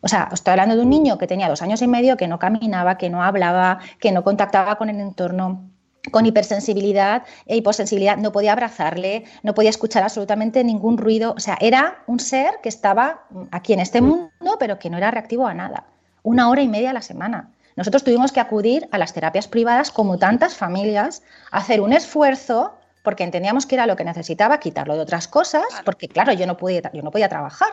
O 0.00 0.08
sea, 0.08 0.28
estoy 0.32 0.52
hablando 0.52 0.76
de 0.76 0.82
un 0.82 0.90
niño 0.90 1.18
que 1.18 1.26
tenía 1.26 1.48
dos 1.48 1.62
años 1.62 1.82
y 1.82 1.88
medio, 1.88 2.16
que 2.16 2.28
no 2.28 2.38
caminaba, 2.38 2.96
que 2.96 3.10
no 3.10 3.22
hablaba, 3.22 3.80
que 3.98 4.12
no 4.12 4.22
contactaba 4.22 4.76
con 4.76 4.88
el 4.88 5.00
entorno, 5.00 5.68
con 6.10 6.26
hipersensibilidad 6.26 7.22
e 7.46 7.56
hiposensibilidad, 7.56 8.16
no 8.16 8.32
podía 8.32 8.52
abrazarle, 8.52 9.24
no 9.42 9.54
podía 9.54 9.70
escuchar 9.70 10.02
absolutamente 10.02 10.62
ningún 10.64 10.98
ruido. 10.98 11.34
O 11.36 11.40
sea, 11.40 11.56
era 11.60 12.02
un 12.06 12.20
ser 12.20 12.60
que 12.62 12.68
estaba 12.68 13.26
aquí 13.50 13.72
en 13.72 13.80
este 13.80 14.00
mundo, 14.00 14.56
pero 14.58 14.78
que 14.78 14.90
no 14.90 14.96
era 14.96 15.10
reactivo 15.10 15.46
a 15.46 15.54
nada. 15.54 15.86
Una 16.22 16.48
hora 16.48 16.62
y 16.62 16.68
media 16.68 16.90
a 16.90 16.92
la 16.92 17.02
semana. 17.02 17.50
Nosotros 17.76 18.04
tuvimos 18.04 18.32
que 18.32 18.40
acudir 18.40 18.88
a 18.90 18.98
las 18.98 19.12
terapias 19.12 19.48
privadas, 19.48 19.90
como 19.90 20.18
tantas 20.18 20.54
familias, 20.54 21.22
a 21.50 21.58
hacer 21.58 21.80
un 21.80 21.92
esfuerzo 21.92 22.74
porque 23.04 23.22
entendíamos 23.22 23.66
que 23.66 23.76
era 23.76 23.86
lo 23.86 23.94
que 23.94 24.02
necesitaba, 24.02 24.58
quitarlo 24.58 24.94
de 24.94 25.00
otras 25.00 25.28
cosas, 25.28 25.64
porque 25.84 26.08
claro, 26.08 26.32
yo 26.32 26.44
no 26.46 26.56
podía, 26.56 26.90
yo 26.92 27.02
no 27.02 27.12
podía 27.12 27.28
trabajar. 27.28 27.68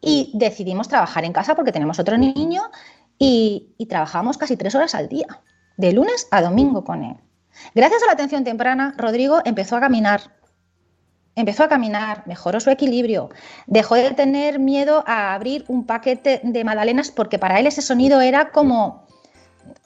Y 0.00 0.30
decidimos 0.34 0.86
trabajar 0.86 1.24
en 1.24 1.32
casa 1.32 1.56
porque 1.56 1.72
tenemos 1.72 1.98
otro 1.98 2.16
niño 2.16 2.62
y, 3.18 3.74
y 3.76 3.86
trabajamos 3.86 4.38
casi 4.38 4.56
tres 4.56 4.74
horas 4.74 4.94
al 4.94 5.08
día 5.08 5.26
de 5.80 5.92
lunes 5.92 6.28
a 6.30 6.42
domingo 6.42 6.84
con 6.84 7.02
él. 7.02 7.16
Gracias 7.74 8.02
a 8.02 8.06
la 8.06 8.12
atención 8.12 8.44
temprana, 8.44 8.94
Rodrigo 8.96 9.40
empezó 9.44 9.76
a 9.76 9.80
caminar. 9.80 10.20
Empezó 11.36 11.64
a 11.64 11.68
caminar, 11.68 12.24
mejoró 12.26 12.60
su 12.60 12.70
equilibrio, 12.70 13.30
dejó 13.66 13.94
de 13.94 14.10
tener 14.10 14.58
miedo 14.58 15.04
a 15.06 15.32
abrir 15.32 15.64
un 15.68 15.86
paquete 15.86 16.40
de 16.42 16.64
magdalenas 16.64 17.10
porque 17.10 17.38
para 17.38 17.58
él 17.58 17.66
ese 17.66 17.82
sonido 17.82 18.20
era 18.20 18.50
como... 18.50 19.06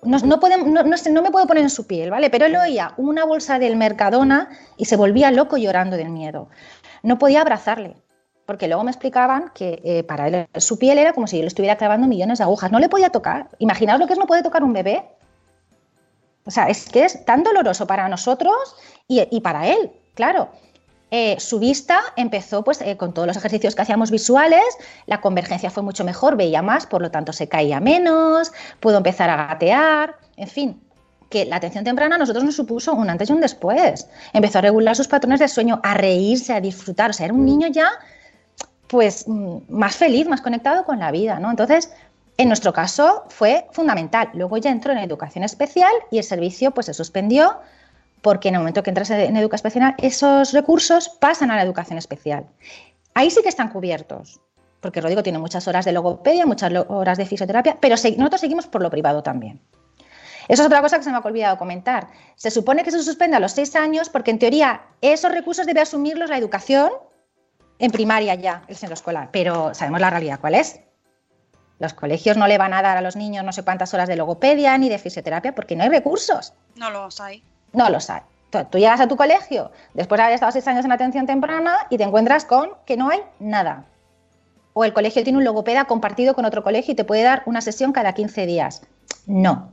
No, 0.02 0.18
no, 0.18 0.37
no, 0.37 0.83
no, 0.83 1.22
me 1.22 1.30
puedo 1.30 1.46
poner 1.46 1.62
en 1.62 1.70
su 1.70 1.87
piel, 1.87 2.11
¿vale? 2.11 2.30
Pero 2.30 2.46
él 2.46 2.57
oía 2.57 2.94
una 2.96 3.24
bolsa 3.24 3.59
del 3.59 3.76
Mercadona 3.76 4.48
y 4.76 4.87
se 4.87 4.96
volvía 4.96 5.30
loco 5.30 5.57
llorando 5.57 5.96
del 5.96 6.11
miedo. 6.11 6.48
No 7.02 7.18
podía 7.18 7.42
abrazarle, 7.42 7.96
porque 8.46 8.66
luego 8.66 8.85
me 8.85 8.90
explicaban 8.90 9.50
que 9.54 9.80
eh, 9.85 10.02
para 10.02 10.28
él 10.28 10.46
su 10.57 10.78
piel 10.78 10.98
era 10.98 11.12
como 11.12 11.26
si 11.26 11.37
yo 11.37 11.42
le 11.42 11.48
estuviera 11.48 11.76
clavando 11.76 12.07
millones 12.07 12.38
de 12.38 12.44
agujas. 12.44 12.72
No 12.72 12.78
le 12.78 12.88
podía 12.88 13.11
tocar. 13.11 13.48
Imaginaos 13.59 14.00
lo 14.00 14.07
que 14.07 14.14
es 14.14 14.18
no 14.18 14.26
poder 14.26 14.42
tocar 14.42 14.62
un 14.64 14.72
bebé 14.72 15.04
O 16.46 16.50
sea, 16.50 16.66
es 16.68 16.88
que 16.88 17.04
es 17.04 17.24
tan 17.24 17.42
doloroso 17.42 17.87
para 17.87 18.09
nosotros 18.09 18.76
y, 19.09 19.40
para 19.40 19.68
él, 19.68 19.92
claro. 20.14 20.50
Eh, 21.11 21.37
su 21.38 21.61
vista 21.61 22.00
empezó 22.16 22.64
pues, 22.64 22.80
eh, 22.80 22.96
con 22.96 23.14
todos 23.14 23.28
los 23.28 23.37
ejercicios 23.37 23.74
que 23.74 23.83
hacíamos 23.83 24.11
visuales, 24.11 24.64
la 25.07 25.20
convergencia 25.20 25.70
fue 25.70 25.83
mucho 25.83 26.04
mejor, 26.04 26.37
veía 26.37 26.61
más, 26.61 26.87
por 26.87 27.02
lo 27.02 27.11
tanto 27.11 27.33
se 27.33 27.48
caía 27.48 27.78
menos, 27.78 28.52
pudo 28.80 28.96
empezar 28.96 29.30
a 29.30 29.46
gatear, 29.46 30.16
en 30.37 30.48
fin, 30.48 30.83
que 31.30 31.44
la 31.44 31.57
atención 31.57 31.85
temprana 31.85 32.16
a 32.16 32.18
nosotros 32.18 32.42
nos 32.42 32.57
supuso 32.57 32.94
un 32.94 33.11
antes 33.11 33.30
y 33.30 33.33
un 33.33 33.40
después. 33.40 34.09
Empezó 34.33 34.59
a 34.59 34.62
regular 34.62 34.96
sus 34.96 35.07
patrones 35.07 35.38
de 35.40 35.48
sueño, 35.48 35.80
a 35.85 35.94
reírse, 35.94 36.52
a 36.52 36.61
disfrutar, 36.61 37.11
o 37.11 37.12
sea, 37.12 37.26
era 37.26 37.35
un 37.35 37.44
niño 37.44 37.68
ya 37.68 37.88
pues 38.88 39.26
mm, 39.26 39.59
más 39.68 39.96
feliz, 39.96 40.28
más 40.28 40.40
conectado 40.40 40.85
con 40.85 40.98
la 40.98 41.11
vida, 41.11 41.40
¿no? 41.40 41.50
Entonces, 41.50 41.92
en 42.37 42.49
nuestro 42.49 42.73
caso 42.73 43.25
fue 43.29 43.66
fundamental. 43.73 44.31
Luego 44.35 44.57
ya 44.57 44.70
entró 44.70 44.92
en 44.92 44.99
educación 44.99 45.44
especial 45.44 45.92
y 46.11 46.18
el 46.18 46.25
servicio 46.25 46.73
pues 46.73 46.87
se 46.87 46.94
suspendió 46.94 47.59
porque 48.23 48.49
en 48.49 48.55
el 48.55 48.61
momento 48.61 48.83
que 48.83 48.90
entras 48.90 49.11
en 49.11 49.37
educación 49.37 49.68
especial, 49.68 49.94
esos 49.99 50.53
recursos 50.53 51.11
pasan 51.20 51.51
a 51.51 51.57
la 51.57 51.62
educación 51.62 51.99
especial. 51.99 52.47
Ahí 53.12 53.31
sí 53.31 53.42
que 53.42 53.51
están 53.51 53.68
cubiertos, 53.68 54.40
porque 54.81 55.03
Rodrigo 55.03 55.23
tiene 55.23 55.38
muchas 55.38 55.68
horas 55.68 55.85
de 55.85 55.92
logopedia, 55.92 56.47
muchas 56.47 56.73
horas 56.88 57.18
de 57.18 57.27
fisioterapia, 57.27 57.77
pero 57.81 57.94
nosotros 57.94 58.40
seguimos 58.40 58.66
por 58.66 58.81
lo 58.83 58.90
privado 58.90 59.23
también. 59.23 59.61
Eso 60.49 60.62
es 60.62 60.66
otra 60.66 60.81
cosa 60.81 60.99
que 60.99 61.05
se 61.05 61.11
me 61.11 61.16
ha 61.16 61.20
olvidado 61.20 61.59
comentar. 61.59 62.09
Se 62.35 62.51
supone 62.51 62.83
que 62.83 62.90
se 62.90 63.03
suspende 63.03 63.37
a 63.37 63.40
los 63.40 63.53
seis 63.53 63.77
años 63.77 64.09
porque 64.09 64.31
en 64.31 64.38
teoría 64.38 64.83
esos 65.01 65.31
recursos 65.31 65.66
debe 65.66 65.81
asumirlos 65.81 66.31
la 66.31 66.38
educación 66.38 66.90
en 67.79 67.90
primaria 67.90 68.35
ya, 68.35 68.62
el 68.68 68.77
centro 68.77 68.94
escolar, 68.94 69.29
pero 69.33 69.75
sabemos 69.75 70.01
la 70.01 70.11
realidad 70.11 70.40
cuál 70.40 70.55
es. 70.55 70.81
Los 71.78 71.94
colegios 71.94 72.37
no 72.37 72.46
le 72.46 72.58
van 72.58 72.72
a 72.72 72.82
dar 72.82 72.96
a 72.96 73.00
los 73.00 73.16
niños 73.16 73.44
no 73.44 73.52
sé 73.52 73.62
cuántas 73.62 73.92
horas 73.94 74.08
de 74.08 74.16
logopedia 74.16 74.76
ni 74.78 74.88
de 74.88 74.98
fisioterapia 74.98 75.54
porque 75.54 75.76
no 75.76 75.82
hay 75.82 75.90
recursos. 75.90 76.52
No 76.76 76.90
los 76.90 77.20
hay. 77.20 77.42
No 77.72 77.90
lo 77.90 78.00
sabe. 78.00 78.22
Tú 78.70 78.78
llegas 78.78 79.00
a 79.00 79.08
tu 79.08 79.16
colegio 79.16 79.72
después 79.94 80.18
de 80.18 80.22
haber 80.22 80.34
estado 80.34 80.52
seis 80.52 80.66
años 80.68 80.84
en 80.84 80.92
atención 80.92 81.26
temprana 81.26 81.87
y 81.90 81.98
te 81.98 82.04
encuentras 82.04 82.44
con 82.44 82.70
que 82.87 82.96
no 82.96 83.10
hay 83.10 83.20
nada. 83.40 83.84
O 84.74 84.84
el 84.84 84.92
colegio 84.92 85.24
tiene 85.24 85.38
un 85.38 85.44
logopeda 85.44 85.87
compartido 85.87 86.34
con 86.34 86.44
otro 86.44 86.62
colegio 86.62 86.92
y 86.92 86.94
te 86.94 87.04
puede 87.04 87.22
dar 87.22 87.42
una 87.46 87.60
sesión 87.60 87.92
cada 87.92 88.12
15 88.12 88.46
días. 88.46 88.82
No. 89.26 89.70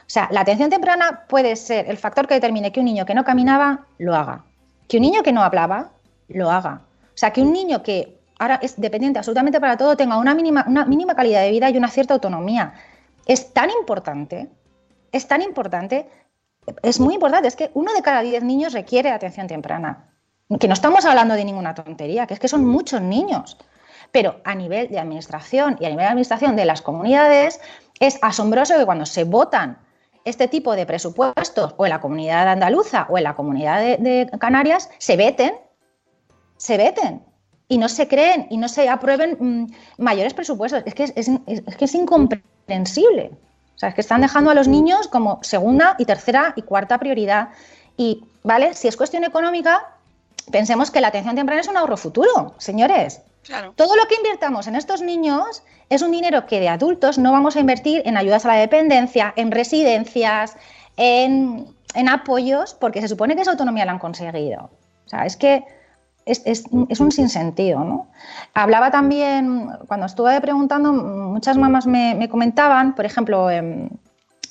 O 0.00 0.10
sea, 0.12 0.28
la 0.30 0.40
atención 0.40 0.70
temprana 0.70 1.24
puede 1.28 1.56
ser 1.56 1.88
el 1.88 1.96
factor 1.96 2.28
que 2.28 2.34
determine 2.34 2.70
que 2.70 2.80
un 2.80 2.86
niño 2.86 3.06
que 3.06 3.14
no 3.14 3.24
caminaba 3.24 3.86
lo 3.98 4.14
haga. 4.14 4.44
Que 4.88 4.98
un 4.98 5.02
niño 5.02 5.22
que 5.22 5.32
no 5.32 5.42
hablaba 5.42 5.90
lo 6.28 6.50
haga. 6.50 6.82
O 7.08 7.16
sea, 7.16 7.32
que 7.32 7.42
un 7.42 7.52
niño 7.52 7.82
que 7.82 8.18
ahora 8.42 8.58
es 8.62 8.80
dependiente 8.80 9.18
absolutamente 9.18 9.60
para 9.60 9.76
todo 9.76 9.96
tenga 9.96 10.18
una 10.18 10.34
mínima, 10.34 10.64
una 10.68 10.84
mínima 10.84 11.14
calidad 11.14 11.42
de 11.42 11.50
vida 11.50 11.70
y 11.70 11.76
una 11.76 11.88
cierta 11.88 12.14
autonomía. 12.14 12.74
Es 13.26 13.52
tan 13.52 13.70
importante, 13.70 14.50
es 15.12 15.28
tan 15.28 15.42
importante 15.42 16.08
es 16.82 17.00
muy 17.00 17.14
importante, 17.14 17.48
es 17.48 17.56
que 17.56 17.70
uno 17.74 17.92
de 17.92 18.02
cada 18.02 18.22
diez 18.22 18.42
niños 18.42 18.72
requiere 18.72 19.10
atención 19.10 19.46
temprana. 19.46 20.08
Que 20.60 20.68
no 20.68 20.74
estamos 20.74 21.04
hablando 21.04 21.34
de 21.34 21.44
ninguna 21.44 21.74
tontería, 21.74 22.26
que 22.26 22.34
es 22.34 22.40
que 22.40 22.48
son 22.48 22.64
muchos 22.64 23.00
niños. 23.00 23.56
Pero 24.10 24.40
a 24.44 24.54
nivel 24.54 24.88
de 24.88 24.98
administración 24.98 25.76
y 25.80 25.86
a 25.86 25.88
nivel 25.88 26.04
de 26.04 26.10
administración 26.10 26.56
de 26.56 26.64
las 26.64 26.82
comunidades, 26.82 27.60
es 28.00 28.18
asombroso 28.22 28.76
que 28.76 28.84
cuando 28.84 29.06
se 29.06 29.24
votan 29.24 29.78
este 30.24 30.46
tipo 30.48 30.76
de 30.76 30.86
presupuestos, 30.86 31.74
o 31.76 31.86
en 31.86 31.90
la 31.90 32.00
comunidad 32.00 32.48
andaluza 32.48 33.06
o 33.08 33.18
en 33.18 33.24
la 33.24 33.34
comunidad 33.34 33.80
de, 33.80 34.30
Canarias, 34.38 34.90
se 34.98 35.16
veten, 35.16 35.54
se 36.58 36.76
veten 36.76 37.24
y 37.72 37.78
no 37.78 37.88
se 37.88 38.06
creen 38.06 38.48
y 38.50 38.58
no 38.58 38.68
se 38.68 38.86
aprueben 38.90 39.38
mm, 39.40 39.72
mayores 39.96 40.34
presupuestos. 40.34 40.82
Es 40.84 40.94
que 40.94 41.04
es, 41.04 41.12
es 41.16 41.76
que 41.78 41.86
es 41.86 41.94
incomprensible. 41.94 43.30
O 43.74 43.78
sea, 43.78 43.88
es 43.88 43.94
que 43.94 44.02
están 44.02 44.20
dejando 44.20 44.50
a 44.50 44.54
los 44.54 44.68
niños 44.68 45.08
como 45.08 45.42
segunda 45.42 45.96
y 45.98 46.04
tercera 46.04 46.52
y 46.54 46.62
cuarta 46.62 46.98
prioridad. 46.98 47.48
Y, 47.96 48.24
¿vale? 48.42 48.74
Si 48.74 48.88
es 48.88 48.96
cuestión 48.98 49.24
económica, 49.24 49.88
pensemos 50.50 50.90
que 50.90 51.00
la 51.00 51.08
atención 51.08 51.34
temprana 51.34 51.62
es 51.62 51.68
un 51.68 51.78
ahorro 51.78 51.96
futuro, 51.96 52.54
señores. 52.58 53.22
Todo 53.74 53.96
lo 53.96 54.06
que 54.06 54.16
invirtamos 54.16 54.66
en 54.66 54.76
estos 54.76 55.00
niños 55.00 55.62
es 55.88 56.02
un 56.02 56.10
dinero 56.10 56.44
que 56.44 56.60
de 56.60 56.68
adultos 56.68 57.16
no 57.16 57.32
vamos 57.32 57.56
a 57.56 57.60
invertir 57.60 58.02
en 58.04 58.18
ayudas 58.18 58.44
a 58.44 58.48
la 58.48 58.56
dependencia, 58.56 59.32
en 59.34 59.50
residencias, 59.50 60.58
en, 60.98 61.74
en 61.94 62.08
apoyos, 62.10 62.74
porque 62.74 63.00
se 63.00 63.08
supone 63.08 63.34
que 63.34 63.40
esa 63.40 63.52
autonomía 63.52 63.86
la 63.86 63.92
han 63.92 63.98
conseguido. 63.98 64.68
O 65.06 65.08
sea, 65.08 65.24
es 65.24 65.38
que 65.38 65.64
es, 66.26 66.64
un 66.72 67.12
sinsentido. 67.12 67.80
¿no? 67.80 68.08
Hablaba 68.54 68.90
también, 68.90 69.70
cuando 69.86 70.06
estuve 70.06 70.40
preguntando, 70.40 70.92
muchas 70.92 71.56
mamás 71.56 71.86
me, 71.86 72.28
comentaban, 72.28 72.94
por 72.94 73.04
ejemplo, 73.04 73.50
em, 73.50 73.88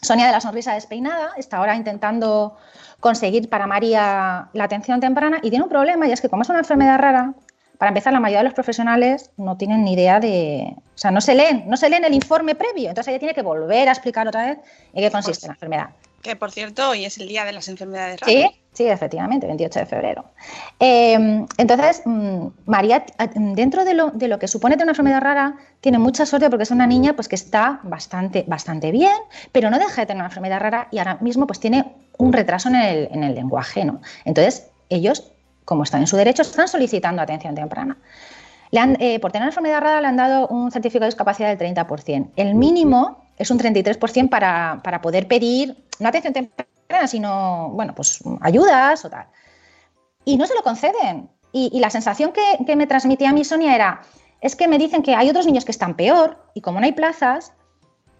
Sonia 0.02 0.26
de 0.26 0.32
la 0.32 0.42
Sonrisa 0.42 0.74
Despeinada 0.74 1.32
está 1.38 1.58
ahora 1.58 1.76
intentando 1.76 2.58
conseguir 3.00 3.50
para 3.50 3.68
María 3.68 4.50
la 4.54 4.64
atención 4.64 5.00
temprana 5.00 5.40
y 5.44 5.50
tiene 5.50 5.64
un 5.64 5.70
problema 5.70 6.08
y 6.08 6.12
es 6.12 6.22
que 6.22 6.30
como 6.30 6.42
es 6.42 6.50
una 6.50 6.60
enfermedad 6.60 6.98
rara, 6.98 7.34
para 7.78 7.90
empezar, 7.90 8.14
la 8.14 8.20
mayoría 8.20 8.40
de 8.40 8.44
los 8.46 8.54
profesionales 8.54 9.32
no 9.38 9.58
tienen 9.58 9.84
ni 9.84 9.94
idea 9.94 10.20
de, 10.20 10.76
o 10.78 10.98
sea, 10.98 11.10
no 11.10 11.20
se 11.20 11.34
leen, 11.34 11.64
no 11.68 11.78
se 11.78 11.90
leen 11.90 12.06
el 12.06 12.14
informe 12.14 12.54
previo, 12.54 12.90
entonces 12.90 13.10
ella 13.10 13.20
tiene 13.20 13.34
que 13.34 13.42
volver 13.42 13.90
a 13.90 13.92
explicar 13.92 14.28
otra 14.28 14.46
vez 14.46 14.60
en 14.94 15.04
qué 15.04 15.10
consiste 15.10 15.48
la 15.48 15.54
enfermedad. 15.54 15.90
Que 16.22 16.36
por 16.36 16.52
cierto, 16.52 16.90
hoy 16.90 17.06
es 17.06 17.18
el 17.18 17.28
día 17.28 17.46
de 17.46 17.52
las 17.52 17.68
enfermedades 17.68 18.20
raras. 18.20 18.36
Sí, 18.36 18.62
sí, 18.74 18.86
efectivamente, 18.88 19.48
28 19.48 19.80
de 19.80 19.86
febrero. 19.86 20.26
Em, 20.80 21.48
entonces, 21.58 22.04
mm, 22.06 22.48
María, 22.66 23.04
dentro 23.36 23.86
de 23.86 23.94
lo, 23.94 24.12
de 24.12 24.28
lo, 24.28 24.38
que 24.38 24.48
supone 24.48 24.76
tener 24.76 24.86
una 24.86 24.92
enfermedad 24.92 25.22
rara, 25.22 25.58
tiene 25.82 25.98
mucha 25.98 26.26
suerte 26.26 26.50
porque 26.50 26.64
es 26.64 26.72
una 26.72 26.86
niña 26.86 27.14
pues, 27.14 27.28
que 27.28 27.36
está 27.36 27.80
bastante, 27.84 28.46
bastante 28.48 28.92
bien, 28.92 29.16
pero 29.52 29.70
no 29.70 29.80
deja 29.80 30.02
de 30.02 30.08
tener 30.08 30.22
una 30.22 30.28
enfermedad 30.30 30.60
rara 30.60 30.88
y 30.92 31.00
ahora 31.00 31.18
mismo 31.22 31.48
pues, 31.48 31.60
tiene 31.60 31.96
un 32.18 32.34
retraso 32.34 32.70
en 32.70 32.76
el, 32.76 33.10
en 33.12 33.24
el 33.24 33.34
lenguaje. 33.34 33.84
¿no? 33.84 34.02
Entonces, 34.26 34.68
ellos, 34.90 35.32
como 35.66 35.84
están 35.84 36.02
en 36.02 36.08
su 36.08 36.18
derecho, 36.18 36.44
están 36.44 36.68
solicitando 36.68 37.22
atención 37.22 37.56
temprana. 37.56 37.98
Le 38.72 38.80
han, 38.80 38.98
eh, 39.00 39.20
por 39.20 39.32
tener 39.32 39.44
una 39.44 39.52
enfermedad 39.52 39.82
rara 39.82 40.02
le 40.02 40.08
han 40.08 40.18
dado 40.18 40.48
un 40.48 40.72
certificado 40.72 41.06
de 41.06 41.12
discapacidad 41.12 41.56
del 41.56 41.76
30%. 41.76 42.32
El 42.36 42.56
mínimo 42.56 43.24
es 43.38 43.52
un 43.52 43.60
33% 43.60 44.30
para, 44.30 44.82
para 44.84 45.02
poder 45.02 45.28
pedir 45.28 45.86
no 46.00 46.10
atención 46.10 46.34
temprana, 46.34 47.08
sino, 47.08 47.70
bueno, 47.74 47.94
pues 47.94 48.20
ayudas 48.42 49.04
o 49.06 49.10
tal. 49.10 49.28
Y 50.26 50.38
no 50.38 50.46
se 50.46 50.56
lo 50.56 50.64
conceden. 50.64 51.30
Y, 51.54 51.80
la 51.82 51.90
sensación 51.90 52.32
que, 52.32 52.64
que, 52.66 52.78
me 52.78 52.88
transmitía 52.88 53.30
a 53.30 53.34
mí 53.34 53.44
Sonia 53.44 53.76
era, 53.76 54.02
es 54.40 54.56
que 54.56 54.70
me 54.70 54.78
dicen 54.78 55.04
que 55.04 55.16
hay 55.16 55.30
otros 55.30 55.46
niños 55.46 55.66
que 55.66 55.72
están 55.72 55.96
peor 55.96 56.38
y 56.54 56.62
como 56.62 56.80
no 56.80 56.86
hay 56.86 56.94
plazas, 56.94 57.52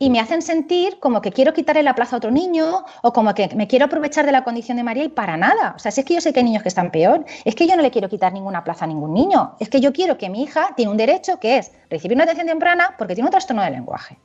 y 0.02 0.10
me 0.10 0.20
hacen 0.20 0.42
sentir 0.42 0.98
como 0.98 1.22
que 1.22 1.32
quiero 1.32 1.54
quitarle 1.54 1.84
la 1.84 1.94
plaza 1.94 2.16
a 2.16 2.18
otro 2.18 2.32
niño 2.32 2.86
o 3.04 3.14
como 3.14 3.36
que 3.36 3.50
me 3.56 3.68
quiero 3.68 3.86
aprovechar 3.86 4.26
de 4.26 4.32
la 4.32 4.44
condición 4.44 4.78
de 4.78 4.84
María 4.84 5.04
y 5.04 5.10
para 5.10 5.38
nada. 5.38 5.76
O 5.76 5.80
sea, 5.80 5.92
si 5.92 6.02
es 6.02 6.08
que 6.08 6.16
yo 6.16 6.22
sé 6.22 6.34
que 6.34 6.40
hay 6.40 6.44
niños 6.44 6.64
que 6.64 6.70
están 6.70 6.90
peor, 6.90 7.24
es 7.46 7.54
que 7.54 7.68
yo 7.68 7.76
no 7.76 7.84
le 7.84 7.92
quiero 7.92 8.10
quitar 8.10 8.34
ninguna 8.34 8.64
plaza 8.64 8.86
a 8.86 8.88
ningún 8.88 9.14
niño. 9.14 9.56
Es 9.60 9.70
que 9.70 9.80
yo 9.80 9.94
quiero 9.94 10.18
que 10.18 10.28
mi 10.28 10.42
hija 10.42 10.74
tiene 10.76 10.90
un 10.90 10.98
derecho 10.98 11.40
que 11.40 11.60
es 11.60 11.72
recibir 11.92 12.18
una 12.18 12.24
atención 12.24 12.48
temprana 12.48 12.96
porque 12.98 13.14
tiene 13.14 13.28
un 13.28 13.32
trastorno 13.32 13.62
de 13.62 13.70
lenguaje. 13.70 14.18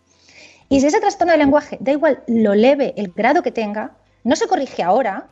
Y 0.70 0.80
si 0.80 0.86
ese 0.86 0.98
trastorno 0.98 1.32
de 1.32 1.38
lenguaje, 1.40 1.76
da 1.78 1.92
igual 1.92 2.22
lo 2.26 2.54
leve, 2.54 2.94
el 2.96 3.12
grado 3.12 3.42
que 3.42 3.52
tenga, 3.52 3.90
no 4.24 4.34
se 4.34 4.46
corrige 4.46 4.82
ahora, 4.82 5.26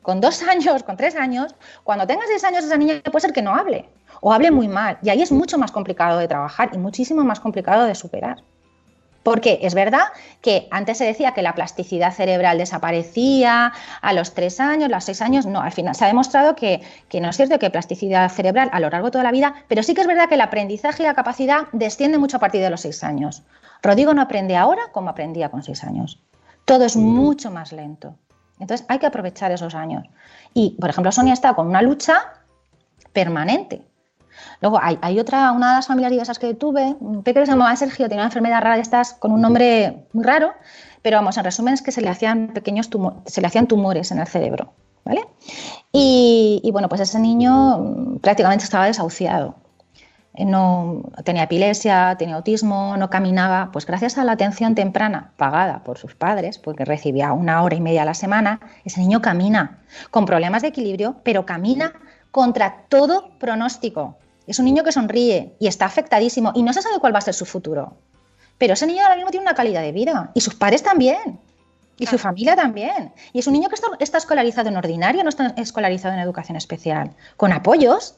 con 0.00 0.22
dos 0.22 0.42
años, 0.48 0.82
con 0.82 0.96
tres 0.96 1.14
años, 1.14 1.54
cuando 1.84 2.06
tenga 2.06 2.22
seis 2.26 2.42
años 2.44 2.64
esa 2.64 2.78
niña 2.78 3.02
puede 3.04 3.20
ser 3.20 3.34
que 3.34 3.42
no 3.42 3.54
hable 3.54 3.86
o 4.22 4.32
hable 4.32 4.50
muy 4.50 4.66
mal. 4.66 4.96
Y 5.02 5.10
ahí 5.10 5.20
es 5.20 5.30
mucho 5.30 5.58
más 5.58 5.70
complicado 5.70 6.18
de 6.18 6.26
trabajar 6.26 6.70
y 6.72 6.78
muchísimo 6.78 7.22
más 7.22 7.38
complicado 7.38 7.84
de 7.84 7.94
superar. 7.94 8.42
Porque 9.22 9.58
es 9.62 9.74
verdad 9.74 10.04
que 10.40 10.66
antes 10.70 10.98
se 10.98 11.04
decía 11.04 11.32
que 11.32 11.42
la 11.42 11.54
plasticidad 11.54 12.12
cerebral 12.12 12.56
desaparecía 12.56 13.72
a 14.00 14.12
los 14.12 14.32
tres 14.32 14.60
años, 14.60 14.86
a 14.86 14.94
los 14.94 15.04
seis 15.04 15.20
años, 15.20 15.44
no, 15.46 15.60
al 15.60 15.72
final 15.72 15.94
se 15.94 16.04
ha 16.04 16.08
demostrado 16.08 16.56
que, 16.56 16.80
que, 17.08 17.20
no 17.20 17.28
es 17.28 17.36
cierto 17.36 17.58
que 17.58 17.68
plasticidad 17.68 18.30
cerebral 18.30 18.70
a 18.72 18.80
lo 18.80 18.88
largo 18.88 19.08
de 19.08 19.12
toda 19.12 19.24
la 19.24 19.30
vida, 19.30 19.54
pero 19.68 19.82
sí 19.82 19.94
que 19.94 20.00
es 20.00 20.06
verdad 20.06 20.28
que 20.28 20.36
el 20.36 20.40
aprendizaje 20.40 21.02
y 21.02 21.06
la 21.06 21.14
capacidad 21.14 21.68
desciende 21.72 22.16
mucho 22.16 22.38
a 22.38 22.40
partir 22.40 22.62
de 22.62 22.70
los 22.70 22.80
seis 22.80 23.04
años. 23.04 23.42
Rodrigo 23.82 24.14
no 24.14 24.22
aprende 24.22 24.56
ahora 24.56 24.84
como 24.92 25.10
aprendía 25.10 25.50
con 25.50 25.62
seis 25.62 25.84
años. 25.84 26.22
Todo 26.64 26.84
es 26.84 26.96
mucho 26.96 27.50
más 27.50 27.72
lento. 27.72 28.14
Entonces 28.58 28.86
hay 28.88 28.98
que 28.98 29.06
aprovechar 29.06 29.52
esos 29.52 29.74
años. 29.74 30.06
Y, 30.54 30.76
por 30.80 30.90
ejemplo, 30.90 31.12
Sonia 31.12 31.32
está 31.32 31.54
con 31.54 31.66
una 31.66 31.82
lucha 31.82 32.34
permanente 33.12 33.82
Luego 34.60 34.78
hay, 34.82 35.18
otra, 35.18 35.52
una 35.52 35.70
de 35.70 35.76
las 35.76 35.86
familias 35.86 36.10
diversas 36.10 36.38
que 36.38 36.54
tuve, 36.54 36.94
un 37.00 37.22
pequeño 37.22 37.46
se 37.46 37.52
llamaba 37.52 37.74
Sergio, 37.76 38.08
tenía 38.08 38.22
una 38.22 38.28
enfermedad 38.28 38.60
rara 38.60 38.76
de 38.76 38.82
estas 38.82 39.14
con 39.14 39.32
un 39.32 39.40
nombre 39.40 40.06
muy 40.12 40.24
raro, 40.24 40.52
pero 41.02 41.16
vamos, 41.16 41.36
en 41.38 41.44
resumen 41.44 41.74
es 41.74 41.82
que 41.82 41.92
se 41.92 42.02
le 42.02 42.08
hacían 42.08 42.48
pequeños 42.48 42.90
tumores, 42.90 43.20
se 43.26 43.40
le 43.40 43.46
hacían 43.46 43.66
tumores 43.66 44.10
en 44.10 44.18
el 44.18 44.26
cerebro, 44.26 44.72
¿vale? 45.04 45.22
Y, 45.92 46.68
bueno, 46.72 46.88
pues 46.88 47.00
ese 47.00 47.18
niño 47.18 47.78
mm, 47.78 48.18
prácticamente 48.18 48.64
estaba 48.64 48.86
desahuciado. 48.86 49.54
Eh, 50.34 50.44
no 50.44 51.02
tenía 51.24 51.44
epilepsia, 51.44 52.14
tenía 52.18 52.36
autismo, 52.36 52.96
no 52.96 53.08
caminaba, 53.10 53.70
pues 53.72 53.86
gracias 53.86 54.18
a 54.18 54.24
la 54.24 54.32
atención 54.32 54.74
temprana 54.74 55.32
pagada 55.36 55.82
por 55.82 55.98
sus 55.98 56.14
padres, 56.14 56.58
porque 56.58 56.84
recibía 56.84 57.32
una 57.32 57.62
hora 57.62 57.76
y 57.76 57.80
media 57.80 58.02
a 58.02 58.04
la 58.04 58.14
semana, 58.14 58.60
ese 58.84 59.00
niño 59.00 59.22
camina 59.22 59.78
con 60.10 60.26
problemas 60.26 60.62
de 60.62 60.68
equilibrio, 60.68 61.16
pero 61.24 61.46
camina 61.46 61.94
contra 62.30 62.84
todo 62.88 63.30
pronóstico. 63.38 64.18
Es 64.46 64.58
un 64.58 64.64
niño 64.64 64.82
que 64.82 64.92
sonríe 64.92 65.56
y 65.58 65.66
está 65.66 65.86
afectadísimo 65.86 66.52
y 66.54 66.62
no 66.62 66.72
se 66.72 66.82
sabe 66.82 66.98
cuál 66.98 67.14
va 67.14 67.18
a 67.18 67.22
ser 67.22 67.34
su 67.34 67.46
futuro. 67.46 67.96
Pero 68.58 68.74
ese 68.74 68.86
niño 68.86 69.02
ahora 69.02 69.16
mismo 69.16 69.30
tiene 69.30 69.44
una 69.44 69.54
calidad 69.54 69.80
de 69.80 69.92
vida 69.92 70.30
y 70.34 70.40
sus 70.40 70.54
padres 70.54 70.82
también. 70.82 71.40
Y 71.96 72.06
su 72.06 72.18
familia 72.18 72.56
también. 72.56 73.12
Y 73.34 73.40
es 73.40 73.46
un 73.46 73.52
niño 73.52 73.68
que 73.68 73.76
está, 73.98 74.18
escolarizado 74.18 74.70
en 74.70 74.76
ordinario, 74.76 75.22
no 75.22 75.28
está 75.28 75.52
escolarizado 75.56 76.14
en 76.14 76.20
educación 76.20 76.56
especial, 76.56 77.14
con 77.36 77.52
apoyos. 77.52 78.16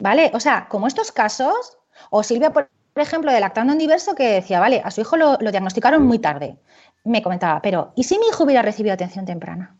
¿Vale? 0.00 0.32
O 0.34 0.40
sea, 0.40 0.66
como 0.68 0.88
estos 0.88 1.12
casos, 1.12 1.78
o 2.10 2.24
Silvia, 2.24 2.52
por 2.52 2.68
ejemplo, 2.96 3.32
de 3.32 3.38
Lactando 3.38 3.72
en 3.72 3.78
Diverso, 3.78 4.16
que 4.16 4.28
decía, 4.28 4.58
vale, 4.58 4.82
a 4.84 4.90
su 4.90 5.00
hijo 5.00 5.16
lo, 5.16 5.38
lo 5.40 5.52
diagnosticaron 5.52 6.04
muy 6.04 6.18
tarde. 6.18 6.58
Me 7.04 7.22
comentaba, 7.22 7.62
pero 7.62 7.92
¿y 7.94 8.04
si 8.04 8.18
mi 8.18 8.26
hijo 8.26 8.42
hubiera 8.42 8.62
recibido 8.62 8.92
atención 8.92 9.24
temprana? 9.24 9.76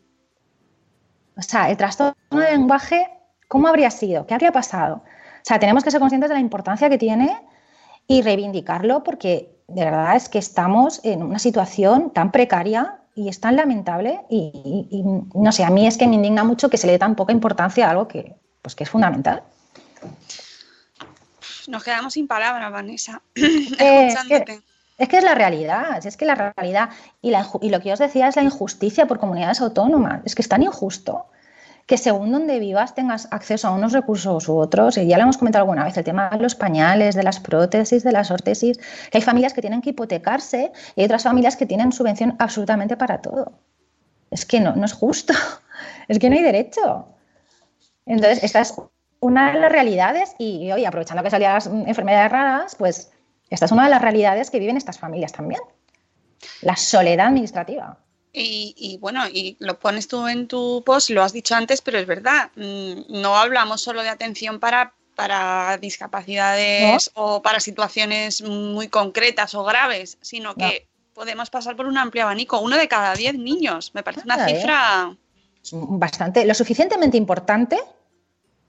O 1.36 1.42
sea, 1.42 1.68
el 1.70 1.76
trastorno 1.76 2.14
de 2.30 2.52
lenguaje, 2.52 3.08
¿cómo 3.48 3.66
habría 3.66 3.90
sido? 3.90 4.26
¿Qué 4.26 4.34
habría 4.34 4.52
pasado? 4.52 5.02
O 5.44 5.46
sea, 5.46 5.58
tenemos 5.58 5.84
que 5.84 5.90
ser 5.90 6.00
conscientes 6.00 6.30
de 6.30 6.34
la 6.36 6.40
importancia 6.40 6.88
que 6.88 6.96
tiene 6.96 7.36
y 8.06 8.22
reivindicarlo 8.22 9.04
porque 9.04 9.50
de 9.68 9.84
verdad 9.84 10.16
es 10.16 10.30
que 10.30 10.38
estamos 10.38 11.00
en 11.04 11.22
una 11.22 11.38
situación 11.38 12.10
tan 12.10 12.32
precaria 12.32 12.96
y 13.14 13.28
es 13.28 13.40
tan 13.40 13.54
lamentable 13.56 14.22
y, 14.30 14.88
y- 14.90 14.98
y, 14.98 15.02
no 15.38 15.52
sé, 15.52 15.64
a 15.64 15.70
mí 15.70 15.86
es 15.86 15.98
que 15.98 16.06
me 16.06 16.14
indigna 16.14 16.44
mucho 16.44 16.70
que 16.70 16.78
se 16.78 16.86
le 16.86 16.94
dé 16.94 16.98
tan 16.98 17.14
poca 17.14 17.32
importancia 17.32 17.86
a 17.86 17.90
algo 17.90 18.08
que, 18.08 18.34
pues, 18.62 18.74
que 18.74 18.84
es 18.84 18.90
fundamental. 18.90 19.42
Nos 21.68 21.84
quedamos 21.84 22.14
sin 22.14 22.26
palabras, 22.26 22.72
Vanessa. 22.72 23.20
Eh, 23.34 24.06
Escuchándote. 24.08 24.62
Es 24.96 25.08
que 25.08 25.18
es 25.18 25.24
la 25.24 25.34
realidad, 25.34 26.06
es 26.06 26.16
que 26.16 26.24
la 26.24 26.52
realidad 26.56 26.90
y, 27.20 27.30
la 27.32 27.46
y 27.60 27.68
lo 27.68 27.80
que 27.80 27.88
yo 27.88 27.94
os 27.94 27.98
decía 27.98 28.28
es 28.28 28.36
la 28.36 28.42
injusticia 28.44 29.06
por 29.06 29.18
comunidades 29.18 29.60
autónomas. 29.60 30.20
Es 30.24 30.34
que 30.36 30.42
es 30.42 30.48
tan 30.48 30.62
injusto 30.62 31.26
que 31.86 31.98
según 31.98 32.32
donde 32.32 32.58
vivas 32.58 32.94
tengas 32.94 33.28
acceso 33.30 33.68
a 33.68 33.72
unos 33.72 33.92
recursos 33.92 34.48
u 34.48 34.56
otros, 34.56 34.96
y 34.96 35.06
ya 35.06 35.16
lo 35.16 35.24
hemos 35.24 35.36
comentado 35.36 35.62
alguna 35.62 35.84
vez, 35.84 35.96
el 35.96 36.04
tema 36.04 36.30
de 36.30 36.38
los 36.38 36.54
pañales, 36.54 37.14
de 37.14 37.22
las 37.22 37.40
prótesis, 37.40 38.02
de 38.02 38.12
las 38.12 38.30
órtesis, 38.30 38.78
que 39.10 39.18
hay 39.18 39.22
familias 39.22 39.52
que 39.52 39.60
tienen 39.60 39.82
que 39.82 39.90
hipotecarse 39.90 40.72
y 40.96 41.00
hay 41.00 41.04
otras 41.04 41.24
familias 41.24 41.56
que 41.56 41.66
tienen 41.66 41.92
subvención 41.92 42.36
absolutamente 42.38 42.96
para 42.96 43.20
todo. 43.20 43.52
Es 44.30 44.46
que 44.46 44.60
no, 44.60 44.74
no 44.74 44.84
es 44.84 44.92
justo, 44.92 45.34
es 46.08 46.18
que 46.18 46.30
no 46.30 46.36
hay 46.36 46.42
derecho. 46.42 47.08
Entonces, 48.06 48.42
esta 48.42 48.60
es 48.60 48.74
una 49.20 49.52
de 49.52 49.60
las 49.60 49.72
realidades 49.72 50.34
y, 50.38 50.70
hoy, 50.72 50.84
aprovechando 50.84 51.22
que 51.22 51.30
salían 51.30 51.54
las 51.54 51.66
enfermedades 51.66 52.30
raras, 52.30 52.76
pues 52.76 53.10
esta 53.50 53.66
es 53.66 53.72
una 53.72 53.84
de 53.84 53.90
las 53.90 54.02
realidades 54.02 54.50
que 54.50 54.58
viven 54.58 54.76
estas 54.76 54.98
familias 54.98 55.32
también. 55.32 55.60
La 56.62 56.76
soledad 56.76 57.28
administrativa. 57.28 57.98
Y, 58.36 58.74
y, 58.76 58.98
bueno, 58.98 59.28
y 59.28 59.56
lo 59.60 59.78
pones 59.78 60.08
tú 60.08 60.26
en 60.26 60.48
tu 60.48 60.82
post, 60.84 61.10
lo 61.10 61.22
has 61.22 61.32
dicho 61.32 61.54
antes, 61.54 61.80
pero 61.80 61.98
es 61.98 62.06
verdad, 62.06 62.50
mm, 62.56 63.20
no 63.22 63.36
hablamos 63.36 63.80
solo 63.80 64.02
de 64.02 64.08
atención 64.08 64.58
para, 64.58 64.92
para 65.14 65.78
discapacidades 65.78 67.12
o 67.14 67.42
para 67.42 67.60
situaciones 67.60 68.42
muy 68.42 68.88
concretas 68.88 69.54
o 69.54 69.62
graves, 69.62 70.18
sino 70.20 70.56
que 70.56 70.88
podemos 71.14 71.48
pasar 71.48 71.76
por 71.76 71.86
un 71.86 71.96
amplio 71.96 72.24
abanico. 72.24 72.60
Uno 72.60 72.76
de 72.76 72.88
cada 72.88 73.14
diez 73.14 73.34
niños, 73.34 73.92
me 73.94 74.02
parece 74.02 74.24
una 74.24 74.50
¿eh? 74.50 74.56
cifra... 74.56 75.16
Es 75.62 75.70
bastante, 75.72 76.44
lo 76.44 76.54
suficientemente 76.54 77.16
importante 77.16 77.78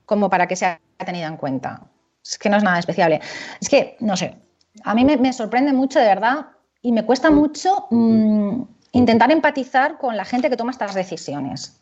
como 0.06 0.30
para 0.30 0.48
que 0.48 0.56
sea 0.56 0.80
tenida 1.04 1.26
en 1.26 1.38
cuenta. 1.38 1.82
Es 2.24 2.38
que 2.38 2.50
no 2.50 2.58
es 2.58 2.64
nada 2.64 2.76
despreciable. 2.76 3.20
Es 3.60 3.68
que, 3.68 3.98
no 4.00 4.16
sé, 4.16 4.38
a 4.84 4.94
mí 4.94 5.04
me, 5.04 5.18
me 5.18 5.34
sorprende 5.34 5.74
mucho, 5.74 5.98
de 5.98 6.06
verdad, 6.06 6.46
y 6.82 6.92
me 6.92 7.04
cuesta 7.04 7.32
mucho 7.32 7.88
mm, 7.90 8.62
intentar 8.96 9.30
empatizar 9.32 9.98
con 9.98 10.16
la 10.16 10.24
gente 10.24 10.50
que 10.50 10.56
toma 10.56 10.72
estas 10.72 10.96
decisiones. 10.96 11.82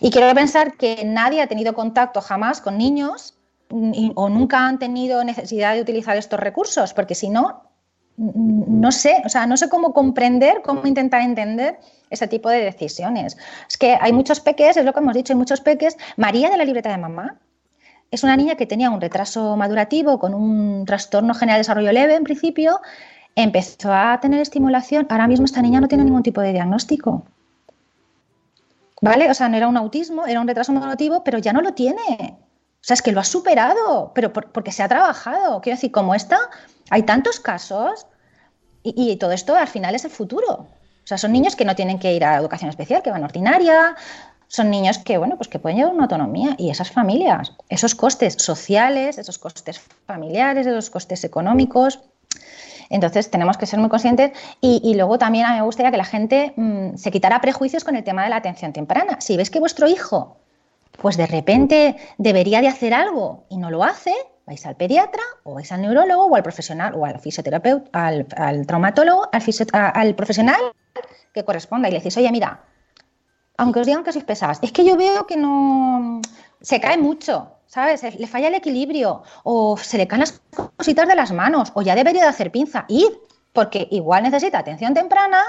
Y 0.00 0.10
quiero 0.10 0.34
pensar 0.34 0.76
que 0.76 1.04
nadie 1.04 1.42
ha 1.42 1.46
tenido 1.46 1.74
contacto 1.74 2.20
jamás 2.22 2.60
con 2.62 2.78
niños 2.78 3.34
o 4.14 4.28
nunca 4.28 4.66
han 4.66 4.78
tenido 4.78 5.22
necesidad 5.22 5.74
de 5.74 5.82
utilizar 5.82 6.16
estos 6.16 6.40
recursos, 6.40 6.94
porque 6.94 7.14
si 7.14 7.28
no, 7.28 7.70
no 8.16 8.90
sé, 8.90 9.22
o 9.24 9.28
sea, 9.28 9.46
no 9.46 9.56
sé 9.56 9.68
cómo 9.68 9.92
comprender, 9.92 10.62
cómo 10.62 10.86
intentar 10.86 11.20
entender 11.20 11.78
ese 12.08 12.26
tipo 12.26 12.48
de 12.48 12.60
decisiones. 12.60 13.36
Es 13.68 13.76
que 13.76 13.98
hay 14.00 14.12
muchos 14.12 14.40
peques, 14.40 14.78
es 14.78 14.84
lo 14.84 14.94
que 14.94 15.00
hemos 15.00 15.14
dicho, 15.14 15.34
hay 15.34 15.38
muchos 15.38 15.60
peques. 15.60 15.98
María 16.16 16.48
de 16.48 16.56
la 16.56 16.64
libreta 16.64 16.90
de 16.90 16.98
mamá 16.98 17.38
es 18.10 18.22
una 18.22 18.36
niña 18.36 18.54
que 18.54 18.66
tenía 18.66 18.90
un 18.90 19.00
retraso 19.00 19.56
madurativo 19.56 20.18
con 20.18 20.32
un 20.32 20.86
trastorno 20.86 21.34
general 21.34 21.58
de 21.58 21.60
desarrollo 21.60 21.92
leve 21.92 22.14
en 22.14 22.24
principio, 22.24 22.80
empezó 23.36 23.92
a 23.92 24.18
tener 24.20 24.40
estimulación, 24.40 25.06
ahora 25.10 25.26
mismo 25.26 25.44
esta 25.44 25.62
niña 25.62 25.80
no 25.80 25.88
tiene 25.88 26.04
ningún 26.04 26.22
tipo 26.22 26.40
de 26.40 26.52
diagnóstico. 26.52 27.24
¿Vale? 29.00 29.30
O 29.30 29.34
sea, 29.34 29.48
no 29.48 29.56
era 29.56 29.68
un 29.68 29.76
autismo, 29.76 30.24
era 30.26 30.40
un 30.40 30.48
retraso 30.48 30.72
madurativo, 30.72 31.24
pero 31.24 31.38
ya 31.38 31.52
no 31.52 31.60
lo 31.60 31.74
tiene. 31.74 32.38
O 32.38 32.86
sea, 32.86 32.94
es 32.94 33.02
que 33.02 33.12
lo 33.12 33.20
ha 33.20 33.24
superado, 33.24 34.12
pero 34.14 34.32
por- 34.32 34.50
porque 34.52 34.72
se 34.72 34.82
ha 34.82 34.88
trabajado. 34.88 35.60
Quiero 35.60 35.76
decir, 35.76 35.90
como 35.92 36.14
esta, 36.14 36.38
hay 36.90 37.02
tantos 37.02 37.40
casos 37.40 38.06
y, 38.82 38.94
y 39.12 39.16
todo 39.16 39.32
esto 39.32 39.56
al 39.56 39.68
final 39.68 39.94
es 39.94 40.04
el 40.04 40.10
futuro. 40.10 40.52
O 40.52 41.06
sea, 41.06 41.18
son 41.18 41.32
niños 41.32 41.56
que 41.56 41.64
no 41.66 41.74
tienen 41.74 41.98
que 41.98 42.14
ir 42.14 42.24
a 42.24 42.36
educación 42.36 42.70
especial, 42.70 43.02
que 43.02 43.10
van 43.10 43.22
a 43.22 43.26
ordinaria, 43.26 43.94
son 44.48 44.70
niños 44.70 44.98
que, 44.98 45.18
bueno, 45.18 45.36
pues 45.36 45.48
que 45.48 45.58
pueden 45.58 45.76
llevar 45.78 45.92
una 45.92 46.04
autonomía 46.04 46.54
y 46.56 46.70
esas 46.70 46.90
familias, 46.90 47.52
esos 47.68 47.94
costes 47.94 48.34
sociales, 48.38 49.18
esos 49.18 49.38
costes 49.38 49.80
familiares, 50.06 50.66
esos 50.66 50.88
costes 50.88 51.24
económicos. 51.24 52.00
Entonces 52.90 53.30
tenemos 53.30 53.56
que 53.56 53.66
ser 53.66 53.78
muy 53.78 53.88
conscientes 53.88 54.32
y, 54.60 54.94
luego 54.94 55.18
también 55.18 55.46
a 55.46 55.50
mí 55.50 55.56
me 55.56 55.64
gustaría 55.64 55.90
que 55.90 55.96
la 55.96 56.04
gente 56.04 56.52
mm, 56.56 56.96
se 56.96 57.10
quitara 57.10 57.40
prejuicios 57.40 57.84
con 57.84 57.96
el 57.96 58.04
tema 58.04 58.24
de 58.24 58.30
la 58.30 58.36
atención 58.36 58.72
temprana. 58.72 59.20
Si 59.20 59.36
ves 59.36 59.50
que 59.50 59.60
vuestro 59.60 59.88
hijo, 59.88 60.36
pues 61.00 61.16
de 61.16 61.26
repente 61.26 61.96
debería 62.18 62.60
de 62.60 62.68
hacer 62.68 62.94
algo 62.94 63.44
y 63.48 63.56
no 63.56 63.70
lo 63.70 63.84
hace, 63.84 64.14
vais 64.46 64.64
al 64.66 64.76
pediatra 64.76 65.22
o 65.42 65.54
vais 65.54 65.70
al 65.72 65.82
neurólogo 65.82 66.26
o 66.26 66.36
al 66.36 66.42
profesional 66.42 66.94
o 66.94 67.04
al 67.04 67.18
fisioterapeuta, 67.18 67.90
al, 67.92 68.26
al 68.36 68.66
traumatólogo, 68.66 69.28
al, 69.32 69.42
al 69.72 70.14
profesional 70.14 70.60
que 71.32 71.44
corresponda 71.44 71.88
y 71.88 71.92
le 71.92 71.98
decís, 71.98 72.16
oye, 72.16 72.30
mira, 72.30 72.64
aunque 73.56 73.80
os 73.80 73.86
digan 73.86 74.04
que 74.04 74.12
sois 74.12 74.24
pesadas, 74.24 74.58
es 74.62 74.72
que 74.72 74.84
yo 74.84 74.96
veo 74.96 75.26
que 75.26 75.36
no 75.36 76.20
se 76.60 76.80
cae 76.80 76.98
mucho, 76.98 77.53
¿sabes? 77.66 78.02
Le 78.18 78.26
falla 78.26 78.48
el 78.48 78.54
equilibrio 78.54 79.22
o 79.42 79.76
se 79.76 79.98
le 79.98 80.06
caen 80.06 80.20
las 80.20 80.40
cositas 80.76 81.08
de 81.08 81.14
las 81.14 81.32
manos 81.32 81.72
o 81.74 81.82
ya 81.82 81.94
debería 81.94 82.22
de 82.22 82.28
hacer 82.28 82.50
pinza. 82.50 82.84
Ir, 82.88 83.18
porque 83.52 83.86
igual 83.90 84.22
necesita 84.24 84.58
atención 84.58 84.94
temprana 84.94 85.42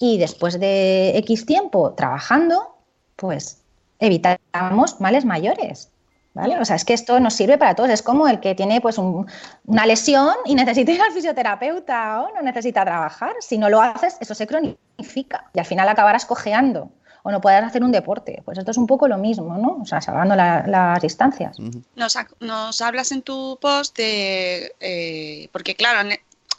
y 0.00 0.18
después 0.18 0.58
de 0.58 1.16
X 1.18 1.46
tiempo 1.46 1.92
trabajando, 1.94 2.76
pues 3.16 3.62
evitamos 3.98 5.00
males 5.00 5.24
mayores. 5.24 5.88
¿Vale? 6.34 6.58
O 6.58 6.64
sea, 6.64 6.76
es 6.76 6.86
que 6.86 6.94
esto 6.94 7.20
nos 7.20 7.34
sirve 7.34 7.58
para 7.58 7.74
todos. 7.74 7.90
Es 7.90 8.00
como 8.02 8.26
el 8.26 8.40
que 8.40 8.54
tiene 8.54 8.80
pues 8.80 8.96
un- 8.96 9.26
una 9.66 9.84
lesión 9.84 10.34
y 10.46 10.54
necesita 10.54 10.90
ir 10.90 11.02
al 11.02 11.12
fisioterapeuta 11.12 12.22
o 12.22 12.34
no 12.34 12.40
necesita 12.40 12.84
trabajar. 12.86 13.34
Si 13.40 13.58
no 13.58 13.68
lo 13.68 13.82
haces, 13.82 14.16
eso 14.18 14.34
se 14.34 14.46
cronifica 14.46 15.50
y 15.52 15.58
al 15.58 15.66
final 15.66 15.86
acabarás 15.90 16.24
cojeando 16.24 16.88
o 17.24 17.30
no 17.30 17.40
podrás 17.40 17.64
hacer 17.64 17.82
un 17.84 17.92
deporte. 17.92 18.42
Pues 18.44 18.58
esto 18.58 18.70
es 18.70 18.76
un 18.76 18.86
poco 18.86 19.06
lo 19.08 19.18
mismo, 19.18 19.56
¿no? 19.56 19.78
O 19.82 19.86
sea, 19.86 20.00
salvando 20.00 20.34
la- 20.34 20.64
las 20.66 21.00
distancias. 21.02 21.56
Nos, 21.94 22.16
nos 22.40 22.80
hablas 22.80 23.12
en 23.12 23.22
tu 23.22 23.58
post 23.60 23.96
de... 23.96 24.74
eh, 24.80 25.48
porque 25.52 25.74
claro, 25.76 26.08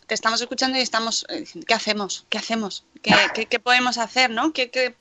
te 0.08 0.14
estamos 0.14 0.40
escuchando 0.42 0.78
y 0.78 0.82
estamos 0.82 1.26
eh, 1.30 1.40
diciendo, 1.42 1.66
¿qué 1.68 1.74
hacemos? 1.74 2.26
¿Qué 2.30 2.38
hacemos? 2.38 2.86
¿Qué, 3.02 3.14
qué- 3.34 3.46
qué 3.46 3.60
podemos 3.60 3.98
hacer? 3.98 4.30
¿no? 4.30 4.54
¿Qué, 4.54 4.70
qué, 4.70 4.96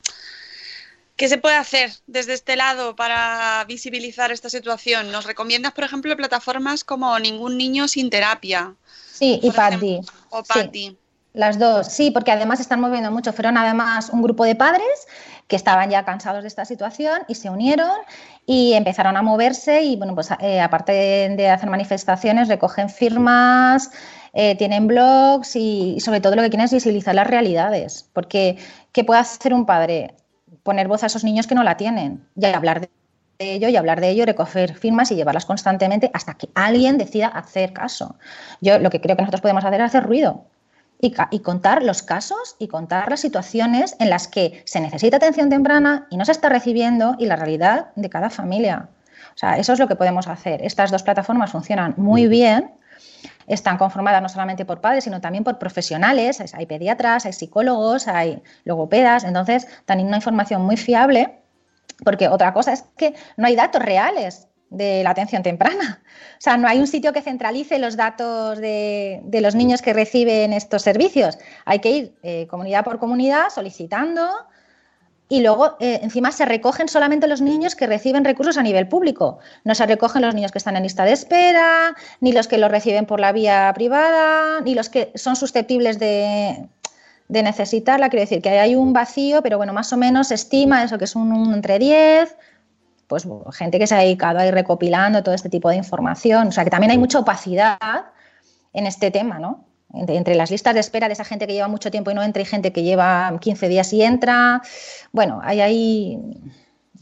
qué 1.16 1.28
se 1.28 1.38
puede 1.38 1.56
hacer 1.56 1.90
desde 2.06 2.32
este 2.34 2.56
lado 2.56 2.96
para 2.96 3.64
visibilizar 3.68 4.32
esta 4.32 4.48
situación? 4.50 5.12
¿Nos 5.12 5.24
recomiendas, 5.26 5.72
por 5.72 5.84
ejemplo, 5.84 6.16
plataformas 6.16 6.84
como 6.84 7.18
Ningún 7.18 7.56
Niño 7.56 7.86
sin 7.88 8.10
Terapia? 8.10 8.74
Sí, 9.12 9.38
y 9.42 9.50
Patty. 9.50 10.00
O 10.30 10.38
Sí. 10.44 10.44
Patty. 10.48 10.96
Las 11.34 11.58
dos, 11.58 11.86
sí, 11.88 12.10
porque 12.10 12.30
además 12.30 12.60
están 12.60 12.78
moviendo 12.80 13.10
mucho. 13.10 13.32
Fueron 13.32 13.56
además 13.56 14.10
un 14.12 14.20
grupo 14.20 14.44
de 14.44 14.54
padres 14.54 15.06
que 15.52 15.56
estaban 15.56 15.90
ya 15.90 16.02
cansados 16.02 16.40
de 16.40 16.48
esta 16.48 16.64
situación 16.64 17.24
y 17.28 17.34
se 17.34 17.50
unieron 17.50 17.90
y 18.46 18.72
empezaron 18.72 19.18
a 19.18 19.22
moverse 19.22 19.82
y, 19.82 19.96
bueno, 19.96 20.14
pues 20.14 20.30
eh, 20.40 20.62
aparte 20.62 20.92
de, 21.36 21.50
hacer 21.50 21.68
manifestaciones, 21.68 22.48
recogen 22.48 22.88
firmas, 22.88 23.90
eh, 24.32 24.54
tienen 24.56 24.86
blogs 24.86 25.54
y, 25.56 25.92
y 25.94 26.00
sobre 26.00 26.22
todo 26.22 26.36
lo 26.36 26.42
que 26.42 26.48
quieren 26.48 26.64
es 26.64 26.72
visibilizar 26.72 27.14
las 27.14 27.26
realidades. 27.26 28.08
Porque, 28.14 28.56
¿qué 28.92 29.04
puede 29.04 29.20
hacer 29.20 29.52
un 29.52 29.66
padre? 29.66 30.14
Poner 30.62 30.88
voz 30.88 31.02
a 31.02 31.08
esos 31.08 31.22
niños 31.22 31.46
que 31.46 31.54
no 31.54 31.64
la 31.64 31.76
tienen 31.76 32.26
y 32.34 32.46
hablar 32.46 32.80
de 32.80 32.88
de 33.38 33.54
ello 33.54 33.68
y 33.68 33.76
hablar 33.76 34.00
de 34.00 34.08
ello, 34.08 34.24
recoger 34.24 34.74
firmas 34.74 35.10
y 35.10 35.16
llevarlas 35.16 35.46
constantemente 35.46 36.10
hasta 36.14 36.34
que 36.34 36.48
alguien 36.54 36.96
decida 36.96 37.26
hacer 37.26 37.72
caso. 37.72 38.16
Yo 38.60 38.78
lo 38.78 38.88
que 38.88 39.00
creo 39.00 39.16
que 39.16 39.22
nosotros 39.22 39.40
podemos 39.40 39.64
hacer 39.64 39.80
es 39.80 39.86
hacer 39.86 40.04
ruido 40.04 40.46
y, 41.04 41.40
contar 41.40 41.82
los 41.82 42.02
casos 42.04 42.54
y 42.60 42.68
contar 42.68 43.10
las 43.10 43.18
situaciones 43.20 43.96
en 43.98 44.08
las 44.08 44.28
que 44.28 44.62
se 44.66 44.80
necesita 44.80 45.16
atención 45.16 45.50
temprana 45.50 46.06
y 46.10 46.16
no 46.16 46.24
se 46.24 46.30
está 46.30 46.48
recibiendo 46.48 47.16
y 47.18 47.26
la 47.26 47.34
realidad 47.34 47.88
de 47.96 48.08
cada 48.08 48.30
familia. 48.30 48.88
O 49.34 49.36
sea, 49.38 49.58
eso 49.58 49.72
es 49.72 49.80
lo 49.80 49.88
que 49.88 49.96
podemos 49.96 50.28
hacer. 50.28 50.64
Estas 50.64 50.92
dos 50.92 51.02
plataformas 51.02 51.50
funcionan 51.50 51.94
muy 51.96 52.28
bien. 52.28 52.70
Están 53.48 53.78
conformadas 53.78 54.22
no 54.22 54.28
solamente 54.28 54.64
por 54.64 54.80
padres, 54.80 55.02
sino 55.02 55.20
también 55.20 55.42
por 55.42 55.58
profesionales. 55.58 56.40
Hay- 56.40 56.46
Hay 56.54 56.66
pediatras, 56.66 57.26
hay 57.26 57.32
psicólogos, 57.32 58.06
hay 58.06 58.40
logopedas. 58.64 59.24
Entonces, 59.24 59.66
dan 59.88 60.00
una 60.06 60.18
información 60.18 60.62
muy 60.62 60.76
fiable 60.76 61.40
porque 62.04 62.28
otra 62.28 62.52
cosa 62.52 62.72
es 62.72 62.84
que 62.96 63.14
no 63.36 63.46
hay 63.48 63.56
datos 63.56 63.82
reales 63.82 64.46
de 64.72 65.02
la 65.04 65.10
atención 65.10 65.42
temprana. 65.42 66.02
O 66.38 66.40
sea, 66.40 66.56
no 66.56 66.66
hay 66.66 66.78
un 66.78 66.86
sitio 66.86 67.12
que 67.12 67.22
centralice 67.22 67.78
los 67.78 67.96
datos 67.96 68.58
de, 68.58 69.20
de 69.24 69.40
los 69.40 69.54
niños 69.54 69.82
que 69.82 69.92
reciben 69.92 70.52
estos 70.52 70.82
servicios. 70.82 71.38
Hay 71.64 71.78
que 71.78 71.90
ir 71.90 72.14
eh, 72.22 72.46
comunidad 72.48 72.84
por 72.84 72.98
comunidad 72.98 73.50
solicitando 73.50 74.28
y 75.28 75.40
luego 75.40 75.76
eh, 75.80 76.00
encima 76.02 76.30
se 76.30 76.44
recogen 76.44 76.88
solamente 76.88 77.26
los 77.26 77.40
niños 77.40 77.74
que 77.74 77.86
reciben 77.86 78.24
recursos 78.24 78.58
a 78.58 78.62
nivel 78.62 78.86
público. 78.88 79.38
No 79.64 79.74
se 79.74 79.86
recogen 79.86 80.20
los 80.20 80.34
niños 80.34 80.52
que 80.52 80.58
están 80.58 80.76
en 80.76 80.82
lista 80.82 81.04
de 81.04 81.12
espera, 81.12 81.94
ni 82.20 82.32
los 82.32 82.48
que 82.48 82.58
los 82.58 82.70
reciben 82.70 83.06
por 83.06 83.18
la 83.18 83.32
vía 83.32 83.72
privada, 83.74 84.60
ni 84.60 84.74
los 84.74 84.90
que 84.90 85.10
son 85.14 85.36
susceptibles 85.36 85.98
de, 85.98 86.68
de 87.28 87.42
necesitarla. 87.42 88.10
Quiero 88.10 88.24
decir 88.24 88.42
que 88.42 88.50
hay 88.50 88.74
un 88.74 88.92
vacío, 88.92 89.42
pero 89.42 89.56
bueno, 89.56 89.72
más 89.72 89.90
o 89.94 89.96
menos 89.96 90.28
se 90.28 90.34
estima 90.34 90.84
eso 90.84 90.98
que 90.98 91.04
es 91.04 91.16
un, 91.16 91.54
entre 91.54 91.78
10, 91.78 92.36
pues 93.12 93.26
gente 93.56 93.78
que 93.78 93.86
se 93.86 93.94
ha 93.94 93.98
dedicado 93.98 94.38
a 94.38 94.46
ir 94.46 94.54
recopilando 94.54 95.22
todo 95.22 95.34
este 95.34 95.50
tipo 95.50 95.68
de 95.68 95.76
información. 95.76 96.48
O 96.48 96.52
sea, 96.52 96.64
que 96.64 96.70
también 96.70 96.92
hay 96.92 96.98
mucha 96.98 97.18
opacidad 97.18 97.78
en 98.72 98.86
este 98.86 99.10
tema, 99.10 99.38
¿no? 99.38 99.66
Entre, 99.92 100.16
entre, 100.16 100.34
las 100.34 100.50
listas 100.50 100.72
de 100.72 100.80
espera 100.80 101.08
de 101.08 101.12
esa 101.12 101.24
gente 101.24 101.46
que 101.46 101.52
lleva 101.52 101.68
mucho 101.68 101.90
tiempo 101.90 102.10
y 102.10 102.14
no 102.14 102.22
entra 102.22 102.40
y 102.40 102.46
gente 102.46 102.72
que 102.72 102.82
lleva 102.82 103.38
15 103.38 103.68
días 103.68 103.92
y 103.92 104.02
entra. 104.02 104.62
Bueno, 105.12 105.40
hay 105.42 105.60
ahí, 105.60 106.18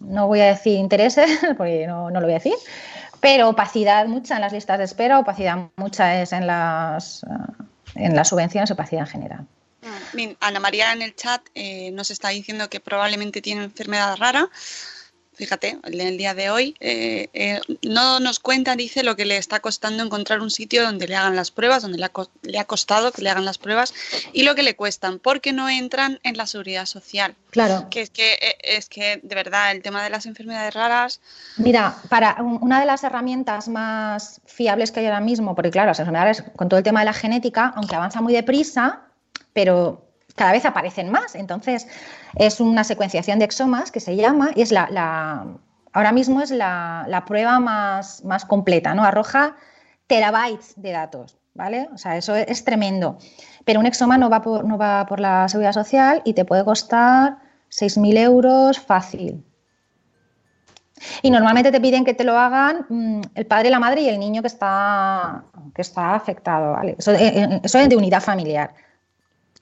no 0.00 0.26
voy 0.26 0.40
a 0.40 0.46
decir 0.46 0.76
intereses, 0.76 1.30
porque 1.56 1.86
no, 1.86 2.10
no 2.10 2.20
lo 2.20 2.26
voy 2.26 2.34
a 2.34 2.38
decir, 2.38 2.54
pero 3.20 3.50
opacidad 3.50 4.06
mucha 4.06 4.34
en 4.34 4.40
las 4.40 4.52
listas 4.52 4.78
de 4.78 4.84
espera, 4.84 5.20
opacidad 5.20 5.68
mucha 5.76 6.20
es 6.20 6.32
en 6.32 6.48
las, 6.48 7.24
en 7.94 8.16
las 8.16 8.28
subvenciones, 8.28 8.72
opacidad 8.72 9.02
en 9.02 9.06
general. 9.06 9.46
Ana 10.40 10.60
María 10.60 10.92
en 10.92 11.02
el 11.02 11.14
chat 11.14 11.42
eh, 11.54 11.90
nos 11.92 12.10
está 12.10 12.28
diciendo 12.30 12.68
que 12.68 12.80
probablemente 12.80 13.40
tiene 13.40 13.64
enfermedad 13.64 14.16
rara 14.16 14.48
fíjate, 15.40 15.78
en 15.82 16.00
el 16.02 16.18
día 16.18 16.34
de 16.34 16.50
hoy, 16.50 16.76
eh, 16.80 17.30
eh, 17.32 17.60
no 17.82 18.20
nos 18.20 18.40
cuenta, 18.40 18.76
dice, 18.76 19.02
lo 19.02 19.16
que 19.16 19.24
le 19.24 19.38
está 19.38 19.60
costando 19.60 20.02
encontrar 20.02 20.40
un 20.40 20.50
sitio 20.50 20.84
donde 20.84 21.08
le 21.08 21.16
hagan 21.16 21.34
las 21.34 21.50
pruebas, 21.50 21.80
donde 21.80 21.96
le 21.96 22.04
ha, 22.04 22.12
le 22.42 22.58
ha, 22.58 22.64
costado 22.66 23.10
que 23.10 23.22
le 23.22 23.30
hagan 23.30 23.46
las 23.46 23.56
pruebas 23.56 23.94
y 24.34 24.42
lo 24.42 24.54
que 24.54 24.62
le 24.62 24.76
cuestan, 24.76 25.18
porque 25.18 25.54
no 25.54 25.70
entran 25.70 26.20
en 26.24 26.36
la 26.36 26.46
seguridad 26.46 26.84
social. 26.84 27.36
Claro. 27.48 27.88
Que 27.90 28.02
es 28.02 28.10
que, 28.10 28.34
eh, 28.34 28.58
es 28.62 28.90
que 28.90 29.20
de 29.22 29.34
verdad, 29.34 29.72
el 29.72 29.80
tema 29.80 30.04
de 30.04 30.10
las 30.10 30.26
enfermedades 30.26 30.74
raras. 30.74 31.22
Mira, 31.56 31.96
para 32.10 32.36
una 32.42 32.78
de 32.78 32.86
las 32.86 33.02
herramientas 33.02 33.68
más 33.68 34.42
fiables 34.44 34.92
que 34.92 35.00
hay 35.00 35.06
ahora 35.06 35.20
mismo, 35.20 35.54
porque 35.54 35.70
claro, 35.70 35.88
las 35.88 36.00
enfermedades 36.00 36.44
con 36.54 36.68
todo 36.68 36.76
el 36.76 36.84
tema 36.84 37.00
de 37.00 37.06
la 37.06 37.14
genética, 37.14 37.72
aunque 37.76 37.94
avanza 37.94 38.20
muy 38.20 38.34
deprisa, 38.34 39.04
pero 39.54 40.09
cada 40.34 40.52
vez 40.52 40.64
aparecen 40.64 41.10
más. 41.10 41.34
Entonces, 41.34 41.86
es 42.36 42.60
una 42.60 42.84
secuenciación 42.84 43.38
de 43.38 43.44
exomas 43.44 43.90
que 43.90 44.00
se 44.00 44.16
llama 44.16 44.50
y 44.54 44.62
es 44.62 44.72
la, 44.72 44.88
la 44.90 45.46
ahora 45.92 46.12
mismo 46.12 46.40
es 46.40 46.50
la, 46.50 47.24
prueba 47.26 47.58
más, 47.60 48.24
más 48.24 48.44
completa, 48.44 48.94
¿no? 48.94 49.04
Arroja 49.04 49.56
terabytes 50.06 50.74
de 50.76 50.92
datos, 50.92 51.38
¿vale? 51.54 51.88
O 51.92 51.98
sea, 51.98 52.16
eso 52.16 52.34
es, 52.34 52.64
tremendo. 52.64 53.18
Pero 53.64 53.80
un 53.80 53.86
exoma 53.86 54.18
no 54.18 54.30
va, 54.30 54.42
por, 54.42 54.64
no 54.64 54.78
va 54.78 55.06
por 55.06 55.20
la 55.20 55.48
seguridad 55.48 55.72
social 55.72 56.22
y 56.24 56.34
te 56.34 56.44
puede 56.44 56.64
costar 56.64 57.38
6.000 57.70 58.18
euros 58.18 58.78
fácil. 58.78 59.44
Y 61.22 61.30
normalmente 61.30 61.72
te 61.72 61.80
piden 61.80 62.04
que 62.04 62.12
te 62.12 62.24
lo 62.24 62.38
hagan 62.38 62.84
mmm, 62.88 63.20
el 63.34 63.46
padre, 63.46 63.70
la 63.70 63.78
madre 63.78 64.02
y 64.02 64.08
el 64.08 64.18
niño 64.18 64.42
que 64.42 64.48
está, 64.48 65.44
que 65.74 65.82
está 65.82 66.14
afectado, 66.14 66.72
¿vale? 66.72 66.96
Eso, 66.98 67.12
eh, 67.12 67.60
eso 67.62 67.78
es 67.78 67.88
de 67.88 67.96
unidad 67.96 68.20
familiar 68.20 68.74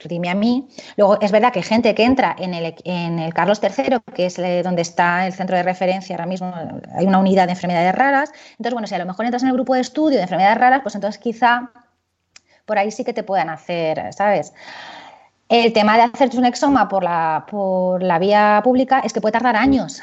dime 0.07 0.31
a 0.31 0.35
mí. 0.35 0.69
Luego, 0.97 1.19
es 1.21 1.33
verdad 1.33 1.53
que 1.53 1.59
hay 1.59 1.65
gente 1.65 1.95
que 1.95 2.05
entra 2.05 2.37
en 2.39 2.55
el, 2.55 2.75
en 2.85 3.19
el 3.19 3.35
Carlos 3.35 3.61
III, 3.63 3.99
que 4.15 4.27
es 4.27 4.37
donde 4.63 4.83
está 4.83 5.27
el 5.27 5.33
centro 5.33 5.57
de 5.57 5.63
referencia 5.63 6.15
ahora 6.15 6.27
mismo, 6.27 6.55
hay 6.95 7.07
una 7.07 7.19
unidad 7.19 7.47
de 7.47 7.53
enfermedades 7.53 7.95
raras. 7.95 8.31
Entonces, 8.53 8.73
bueno, 8.73 8.87
si 8.87 8.95
a 8.95 8.99
lo 8.99 9.07
mejor 9.07 9.25
entras 9.25 9.43
en 9.43 9.49
el 9.49 9.55
grupo 9.55 9.75
de 9.75 9.81
estudio 9.81 10.19
de 10.19 10.23
enfermedades 10.23 10.59
raras, 10.59 10.83
pues 10.83 10.95
entonces 10.95 11.21
quizá 11.21 11.73
por 12.65 12.79
ahí 12.79 12.91
sí 12.91 13.03
que 13.03 13.15
te 13.15 13.23
puedan 13.23 13.49
hacer, 13.49 14.13
¿sabes? 14.13 14.53
El 15.49 15.73
tema 15.73 15.97
de 15.97 16.03
hacerte 16.03 16.37
un 16.37 16.45
exoma 16.45 16.89
por 16.89 17.03
la, 17.03 17.47
por 17.51 18.03
la 18.03 18.19
vía 18.19 18.61
pública 18.63 19.01
es 19.01 19.13
que 19.13 19.21
puede 19.21 19.33
tardar 19.33 19.57
años. 19.57 20.03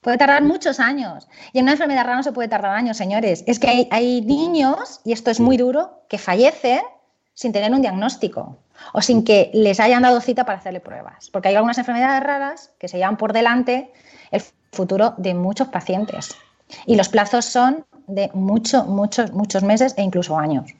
Puede 0.00 0.18
tardar 0.18 0.44
muchos 0.44 0.78
años. 0.78 1.26
Y 1.52 1.58
en 1.58 1.64
una 1.64 1.72
enfermedad 1.72 2.04
rara 2.04 2.18
no 2.18 2.22
se 2.22 2.30
puede 2.30 2.48
tardar 2.48 2.70
años, 2.70 2.96
señores. 2.96 3.42
Es 3.48 3.58
que 3.58 3.68
hay, 3.68 3.88
hay 3.90 4.20
niños, 4.20 5.00
y 5.04 5.10
esto 5.10 5.32
es 5.32 5.40
muy 5.40 5.56
duro, 5.56 6.04
que 6.08 6.16
fallecen 6.16 6.82
sin 7.36 7.52
tener 7.52 7.70
un 7.70 7.82
diagnóstico 7.82 8.58
o 8.94 9.02
sin 9.02 9.22
que 9.22 9.50
les 9.52 9.78
hayan 9.78 10.02
dado 10.02 10.20
cita 10.20 10.44
para 10.44 10.58
hacerle 10.58 10.80
pruebas. 10.80 11.28
Porque 11.30 11.48
hay 11.48 11.54
algunas 11.54 11.78
enfermedades 11.78 12.22
raras 12.22 12.70
que 12.80 12.88
se 12.88 12.96
llevan 12.96 13.18
por 13.18 13.32
delante 13.32 13.92
el 14.30 14.42
futuro 14.72 15.14
de 15.18 15.34
muchos 15.34 15.68
pacientes. 15.68 16.34
Y 16.86 16.96
los 16.96 17.10
plazos 17.10 17.44
son 17.44 17.84
de 18.06 18.30
muchos, 18.32 18.86
muchos, 18.86 19.32
muchos 19.32 19.62
meses 19.62 19.94
e 19.98 20.02
incluso 20.02 20.38
años. 20.38 20.72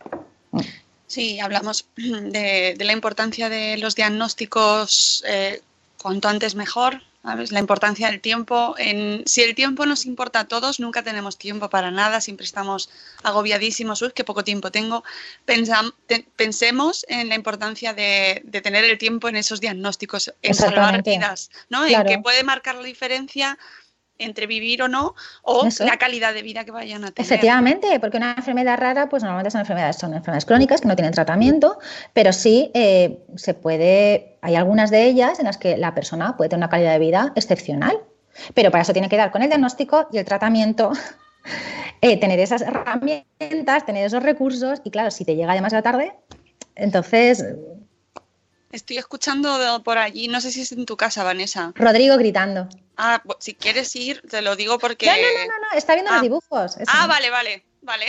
Sí, 1.07 1.39
hablamos 1.41 1.87
de, 1.97 2.75
de 2.77 2.85
la 2.85 2.93
importancia 2.93 3.49
de 3.51 3.77
los 3.77 3.95
diagnósticos 3.95 5.23
eh, 5.29 5.61
cuanto 6.01 6.29
antes 6.29 6.55
mejor, 6.55 7.03
¿sabes? 7.27 7.51
La 7.51 7.59
importancia 7.59 8.09
del 8.09 8.21
tiempo. 8.21 8.77
En, 8.79 9.25
si 9.27 9.43
el 9.43 9.57
tiempo 9.57 9.85
nos 9.85 10.07
importa 10.07 10.41
a 10.41 10.45
todos, 10.45 10.79
nunca 10.79 11.03
tenemos 11.03 11.37
tiempo 11.37 11.69
para 11.69 11.91
nada, 11.91 12.21
siempre 12.21 12.45
estamos 12.45 12.89
agobiadísimos, 13.25 14.01
uy, 14.01 14.13
qué 14.15 14.23
poco 14.23 14.45
tiempo 14.45 14.71
tengo. 14.71 15.03
Pensam, 15.45 15.91
te, 16.07 16.25
pensemos 16.37 17.05
en 17.09 17.29
la 17.29 17.35
importancia 17.35 17.93
de, 17.95 18.43
de, 18.45 18.61
tener 18.61 18.85
el 18.85 18.97
tiempo 18.97 19.29
en 19.29 19.35
esos 19.35 19.61
diagnósticos, 19.61 20.33
en 20.41 20.55
salvar 20.55 21.03
vidas, 21.03 21.51
¿no? 21.69 21.85
Claro. 21.85 22.09
En 22.09 22.17
que 22.17 22.23
puede 22.23 22.45
marcar 22.45 22.77
la 22.77 22.85
diferencia 22.85 23.59
entre 24.19 24.47
vivir 24.47 24.83
o 24.83 24.89
no, 24.89 25.15
o 25.43 25.67
Eso. 25.67 25.85
la 25.85 25.97
calidad 25.97 26.35
de 26.35 26.43
vida 26.43 26.65
que 26.65 26.71
vayan 26.71 27.05
a 27.05 27.11
tener. 27.11 27.27
Efectivamente, 27.27 27.99
porque 28.01 28.17
una 28.17 28.35
enfermedad 28.37 28.79
rara, 28.79 29.09
pues 29.09 29.23
normalmente 29.23 29.51
son 29.51 29.61
enfermedades, 29.61 29.97
son 29.97 30.15
enfermedades 30.15 30.45
crónicas 30.45 30.81
que 30.81 30.89
no 30.89 30.97
tienen 30.97 31.13
tratamiento, 31.13 31.79
pero 32.13 32.33
sí 32.33 32.71
eh, 32.75 33.19
se 33.37 33.55
puede, 33.55 34.39
hay 34.43 34.55
algunas 34.55 34.91
de 34.91 35.05
ellas 35.05 35.39
en 35.39 35.47
las 35.47 35.59
que 35.59 35.77
la 35.77 35.95
persona 35.95 36.37
puede 36.37 36.51
tener 36.51 36.61
una 36.61 36.71
calidad 36.71 36.93
de 36.93 36.99
vida 36.99 37.33
excepcional, 37.35 38.01
pero 38.55 38.71
para 38.71 38.83
eso 38.83 38.93
tiene 38.93 39.09
que 39.09 39.17
dar 39.17 39.31
con 39.31 39.43
el 39.43 39.49
diagnóstico 39.49 40.09
y 40.13 40.19
el 40.19 40.25
tratamiento. 40.25 40.93
Eh, 42.03 42.19
tener 42.19 42.39
esas 42.41 42.61
herramientas, 42.61 43.87
tener 43.87 44.05
esos 44.05 44.23
recursos 44.23 44.81
y 44.85 44.91
claro, 44.91 45.11
si 45.11 45.25
te 45.25 45.35
llega 45.35 45.55
demasiado 45.55 45.83
tarde, 45.83 46.13
entonces 46.75 47.43
Estoy 48.73 48.99
escuchando 48.99 49.83
por 49.85 49.97
allí, 49.97 50.29
no 50.29 50.41
sé 50.41 50.51
si 50.51 50.61
es 50.61 50.73
en 50.73 50.85
tu 50.85 50.97
casa, 50.99 51.25
Vanessa. 51.25 51.73
Rodrigo 51.77 52.19
gritando. 52.19 52.69
Ah, 52.97 53.23
si 53.39 53.55
quieres 53.55 53.95
ir, 53.97 54.23
te 54.29 54.43
lo 54.43 54.57
digo 54.57 54.79
porque. 54.79 55.07
No, 55.07 55.13
no, 55.13 55.23
no, 55.23 55.53
no, 55.53 55.69
no. 55.73 55.79
está 55.79 55.95
viendo 55.95 56.11
ah. 56.11 56.15
los 56.15 56.23
dibujos. 56.23 56.77
Eso. 56.77 56.91
Ah, 56.93 57.07
vale, 57.07 57.31
vale, 57.31 57.65
vale. 57.83 58.07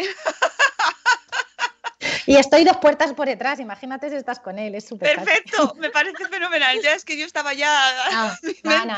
Y 2.28 2.36
estoy 2.36 2.66
dos 2.66 2.78
puertas 2.78 3.14
por 3.14 3.28
detrás, 3.28 3.60
imagínate 3.60 4.10
si 4.10 4.18
estás 4.18 4.40
con 4.40 4.60
él, 4.60 4.76
es 4.76 4.86
súper 4.86 5.16
Perfecto, 5.16 5.74
me 5.80 5.90
parece 5.90 6.26
fenomenal. 6.26 6.80
Ya 6.82 6.94
es 6.94 7.06
que 7.06 7.18
yo 7.18 7.26
estaba 7.26 7.54
ya. 7.54 7.74
Ah, 8.10 8.38
no, 8.64 8.86
no, 8.86 8.86
no. 8.86 8.98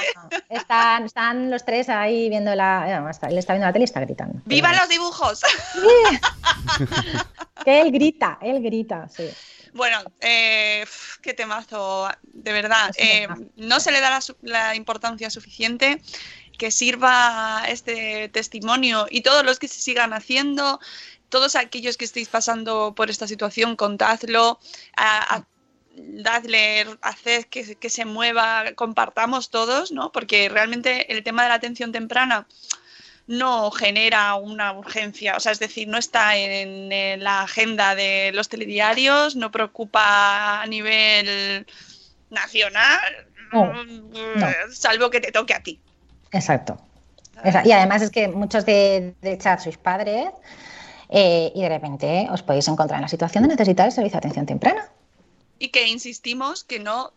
Están, 0.49 1.05
están, 1.05 1.51
los 1.51 1.63
tres 1.63 1.89
ahí 1.89 2.29
viendo 2.29 2.53
la. 2.55 2.99
No, 2.99 3.09
está, 3.09 3.27
él 3.27 3.37
está 3.37 3.53
viendo 3.53 3.67
la 3.67 3.73
tele 3.73 3.83
y 3.83 3.85
está 3.85 3.99
gritando. 3.99 4.41
¡Vivan 4.45 4.75
los 4.75 4.89
dibujos! 4.89 5.41
Sí. 5.73 6.85
que 7.63 7.81
él 7.81 7.91
grita, 7.91 8.39
él 8.41 8.61
grita, 8.61 9.07
sí. 9.09 9.29
Bueno, 9.73 10.01
eh, 10.21 10.85
qué 11.21 11.33
temazo, 11.33 12.09
de 12.23 12.53
verdad. 12.53 12.91
Eh, 12.97 13.27
no 13.55 13.79
se 13.79 13.91
le 13.91 14.01
da 14.01 14.09
la, 14.09 14.19
la, 14.41 14.75
importancia 14.75 15.29
suficiente 15.29 16.01
que 16.57 16.71
sirva 16.71 17.63
este 17.67 18.29
testimonio 18.29 19.07
y 19.09 19.21
todos 19.21 19.45
los 19.45 19.59
que 19.59 19.67
se 19.67 19.79
sigan 19.79 20.13
haciendo, 20.13 20.79
todos 21.29 21.55
aquellos 21.55 21.97
que 21.97 22.05
estéis 22.05 22.27
pasando 22.27 22.93
por 22.95 23.09
esta 23.09 23.27
situación, 23.27 23.75
contadlo. 23.75 24.59
A, 24.95 25.35
a, 25.35 25.45
dadle, 26.01 26.85
haced 27.01 27.45
que, 27.45 27.75
que, 27.75 27.89
se 27.89 28.05
mueva, 28.05 28.73
compartamos 28.75 29.49
todos, 29.49 29.91
¿no? 29.91 30.11
Porque 30.11 30.47
realmente 30.49 31.11
el 31.11 31.23
tema 31.23 31.43
de 31.43 31.49
la 31.49 31.55
atención 31.55 31.91
temprana 31.91 32.47
no 33.29 33.69
genera 33.69 34.33
una 34.33 34.73
urgencia, 34.73 35.37
o 35.37 35.39
sea, 35.39 35.51
es 35.51 35.59
decir, 35.59 35.87
no 35.87 35.99
está 35.99 36.35
en, 36.35 36.91
en, 36.91 37.23
la 37.23 37.43
agenda 37.43 37.93
de 37.93 38.31
los 38.33 38.49
telediarios, 38.49 39.35
no 39.35 39.51
preocupa 39.51 40.63
a 40.63 40.65
nivel 40.65 41.67
nacional, 42.31 43.27
no, 43.53 43.83
no. 43.83 44.47
salvo 44.71 45.11
que 45.11 45.21
te 45.21 45.31
toque 45.31 45.53
a 45.53 45.61
ti. 45.61 45.79
Exacto. 46.31 46.81
Y 47.63 47.71
además 47.71 48.01
es 48.01 48.09
que 48.09 48.27
muchos 48.29 48.65
de, 48.65 49.13
de 49.21 49.37
chat 49.37 49.59
sois 49.59 49.77
padres 49.77 50.29
eh, 51.09 51.51
y 51.53 51.61
de 51.61 51.69
repente 51.69 52.27
os 52.31 52.41
podéis 52.41 52.67
encontrar 52.67 52.97
en 52.97 53.03
la 53.03 53.09
situación 53.09 53.43
de 53.43 53.49
necesitar 53.49 53.85
el 53.85 53.91
servicio 53.91 54.15
de 54.15 54.25
atención 54.25 54.47
temprana. 54.47 54.89
y 55.59 55.69
que 55.69 55.87
insistimos 55.87 56.63
que 56.63 56.79
no 56.79 57.13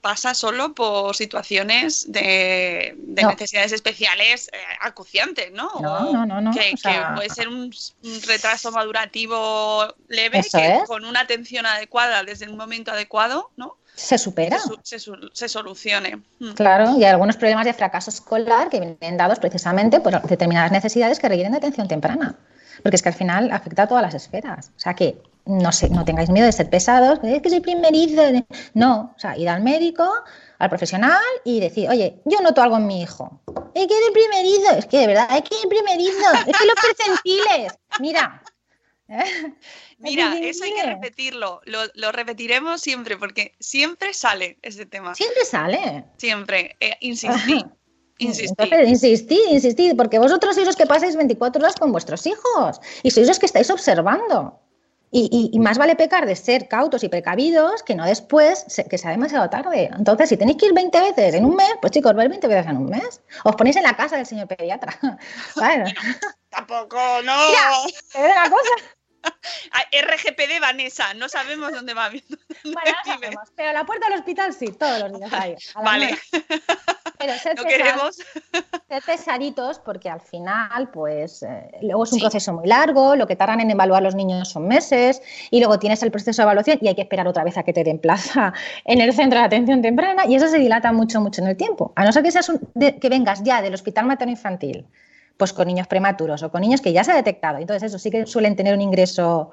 pasa 0.00 0.32
solo 0.34 0.74
por 0.74 1.14
situaciones 1.14 2.10
de, 2.10 2.94
de 2.96 3.22
No. 3.22 3.28
necesidades 3.30 3.72
especiales 3.72 4.48
eh, 4.52 4.56
acuciantes, 4.80 5.52
¿no? 5.52 5.70
No, 5.80 6.12
no, 6.12 6.24
no, 6.26 6.40
no, 6.40 6.50
Que, 6.52 6.72
o 6.72 6.76
sea- 6.76 7.08
que 7.10 7.14
puede 7.16 7.28
ser 7.30 7.48
un, 7.48 7.70
un 8.04 8.22
retraso 8.26 8.72
madurativo 8.72 9.94
leve 10.08 10.38
Eso 10.38 10.58
que 10.58 10.76
es. 10.76 10.82
con 10.84 11.04
una 11.04 11.20
atención 11.20 11.66
adecuada 11.66 12.22
desde 12.24 12.48
un 12.48 12.56
momento 12.56 12.90
adecuado, 12.90 13.50
¿no? 13.56 13.76
Se 13.94 14.16
supera. 14.16 14.58
Se, 14.82 14.98
se 14.98 15.48
solucione. 15.48 16.16
Mm. 16.38 16.52
Claro, 16.52 16.92
y 16.98 17.04
hay 17.04 17.10
algunos 17.10 17.36
problemas 17.36 17.66
de 17.66 17.74
fracaso 17.74 18.08
escolar 18.08 18.70
que 18.70 18.80
vienen 18.80 19.16
dados 19.18 19.38
precisamente 19.40 20.00
por 20.00 20.22
determinadas 20.22 20.72
necesidades 20.72 21.18
que 21.18 21.28
requieren 21.28 21.52
de 21.52 21.58
atención 21.58 21.86
temprana. 21.86 22.34
Porque 22.82 22.96
es 22.96 23.02
que 23.02 23.10
al 23.10 23.14
final 23.14 23.50
afecta 23.52 23.82
a 23.82 23.88
todas 23.88 24.02
las 24.02 24.14
esferas. 24.14 24.70
O 24.74 24.80
sea 24.80 24.94
que 24.94 25.20
no, 25.46 25.72
sé, 25.72 25.88
no 25.90 26.04
tengáis 26.04 26.30
miedo 26.30 26.46
de 26.46 26.52
ser 26.52 26.70
pesados, 26.70 27.18
es 27.22 27.42
que 27.42 27.50
soy 27.50 27.60
primerizo. 27.60 28.22
de-". 28.22 28.44
No, 28.74 29.12
o 29.16 29.18
sea, 29.18 29.36
ir 29.36 29.48
al 29.48 29.62
médico, 29.62 30.08
al 30.58 30.68
profesional 30.68 31.20
y 31.44 31.60
decir, 31.60 31.88
oye, 31.88 32.20
yo 32.24 32.40
noto 32.40 32.62
algo 32.62 32.76
en 32.76 32.86
mi 32.86 33.02
hijo. 33.02 33.40
Es 33.74 33.86
que 33.86 33.96
eres 33.96 34.10
primerizo, 34.12 34.72
es 34.76 34.86
que 34.86 34.98
de 34.98 35.06
verdad, 35.06 35.28
es 35.36 35.42
que 35.42 35.56
eres 35.56 35.66
primerizo, 35.66 36.32
es 36.46 36.58
que 36.58 36.66
los 36.66 36.74
percentiles. 36.74 37.78
Mira. 37.98 38.42
¿eh? 39.08 39.54
Mira, 39.98 40.36
Es 40.38 40.56
eso 40.56 40.64
hay 40.64 40.74
que 40.74 40.82
repetirlo. 40.82 41.60
Lo, 41.64 41.80
lo 41.94 42.12
repetiremos 42.12 42.80
siempre 42.80 43.16
porque 43.16 43.54
siempre 43.58 44.14
sale 44.14 44.58
ese 44.62 44.86
tema. 44.86 45.14
Siempre 45.14 45.44
sale. 45.44 46.04
Siempre. 46.16 46.76
Eh, 46.80 46.96
insistí. 47.00 47.64
Insistí. 48.20 48.64
Entonces, 48.64 48.88
insistid, 48.90 49.48
insistid, 49.48 49.96
porque 49.96 50.18
vosotros 50.18 50.54
sois 50.54 50.66
los 50.66 50.76
que 50.76 50.84
pasáis 50.84 51.16
24 51.16 51.62
horas 51.62 51.74
con 51.74 51.90
vuestros 51.90 52.26
hijos 52.26 52.78
y 53.02 53.10
sois 53.10 53.26
los 53.26 53.38
que 53.38 53.46
estáis 53.46 53.70
observando. 53.70 54.60
Y, 55.12 55.28
y- 55.32 55.50
y 55.56 55.58
más 55.58 55.76
vale 55.76 55.96
pecar 55.96 56.24
de 56.26 56.36
ser 56.36 56.68
cautos 56.68 57.02
y 57.02 57.08
precavidos 57.08 57.82
que 57.82 57.94
no 57.96 58.04
después 58.04 58.64
se- 58.68 58.84
que 58.84 58.96
sea 58.96 59.10
demasiado 59.10 59.50
tarde. 59.50 59.90
Entonces, 59.96 60.28
si 60.28 60.36
tenéis 60.36 60.56
que 60.58 60.66
ir 60.66 60.72
20 60.72 61.00
veces 61.00 61.34
en 61.34 61.44
un 61.44 61.56
mes, 61.56 61.70
pues 61.80 61.90
chicos, 61.92 62.14
vais 62.14 62.28
20 62.28 62.46
veces 62.46 62.66
en 62.66 62.76
un 62.76 62.86
mes. 62.86 63.20
Os 63.44 63.56
ponéis 63.56 63.76
en 63.76 63.82
la 63.82 63.96
casa 63.96 64.16
del 64.16 64.26
señor 64.26 64.46
pediatra. 64.46 64.96
Tampoco, 66.50 66.96
no. 67.24 67.32
¿Te 68.12 68.20
veo 68.22 68.30
una 68.32 68.50
cosa? 68.50 68.70
RGPD 69.92 70.60
Vanessa, 70.60 71.14
no 71.14 71.28
sabemos 71.28 71.72
dónde 71.72 71.94
va. 71.94 72.08
dónde 72.10 72.24
Bueno, 72.64 72.96
sabemos, 73.04 73.48
pero 73.56 73.72
la 73.72 73.84
puerta 73.84 74.08
del 74.08 74.18
hospital 74.18 74.52
sí, 74.54 74.68
todos 74.78 75.00
los 75.00 75.18
días 75.18 75.32
ahí. 75.32 75.56
Vale. 75.82 76.16
Pero 77.18 77.34
sed 77.34 77.56
no. 77.56 78.10
Sed 78.12 79.02
pesaditos 79.04 79.78
porque 79.78 80.08
al 80.08 80.20
final, 80.20 80.90
pues, 80.90 81.42
eh, 81.42 81.70
luego 81.82 82.04
es 82.04 82.12
un 82.12 82.18
Sí. 82.18 82.24
proceso 82.24 82.52
muy 82.54 82.66
largo, 82.66 83.14
lo 83.14 83.26
que 83.26 83.36
tardan 83.36 83.60
en 83.60 83.70
evaluar 83.70 84.02
los 84.02 84.14
niños 84.14 84.48
son 84.48 84.66
meses 84.66 85.20
y 85.50 85.58
luego 85.60 85.78
tienes 85.78 86.02
el 86.02 86.10
proceso 86.10 86.40
de 86.42 86.44
evaluación 86.44 86.78
y 86.80 86.88
hay 86.88 86.94
que 86.94 87.02
esperar 87.02 87.28
otra 87.28 87.44
vez 87.44 87.56
a 87.58 87.62
que 87.62 87.72
te 87.72 87.84
den 87.84 87.98
plaza 87.98 88.52
en 88.84 89.00
el 89.00 89.12
centro 89.12 89.38
de 89.38 89.44
atención 89.44 89.82
temprana 89.82 90.24
y 90.26 90.34
eso 90.34 90.48
se 90.48 90.58
dilata 90.58 90.92
mucho, 90.92 91.20
mucho 91.20 91.42
en 91.42 91.48
el 91.48 91.56
tiempo. 91.56 91.92
A 91.96 92.04
no 92.04 92.12
ser 92.12 92.22
que, 92.22 92.30
seas 92.32 92.48
un- 92.48 92.60
de- 92.74 92.98
que 92.98 93.08
vengas 93.08 93.42
ya 93.42 93.60
del 93.62 93.74
hospital 93.74 94.06
materno-infantil, 94.06 94.86
pues 95.40 95.52
con 95.52 95.66
niños 95.66 95.88
prematuros 95.88 96.42
o 96.44 96.50
con 96.52 96.60
niños 96.60 96.80
que 96.80 96.92
ya 96.92 97.02
se 97.02 97.12
ha 97.12 97.16
detectado. 97.16 97.58
Entonces, 97.58 97.88
eso 97.88 97.98
sí 97.98 98.10
que 98.10 98.26
suelen 98.26 98.54
tener 98.54 98.74
un 98.74 98.80
ingreso 98.82 99.50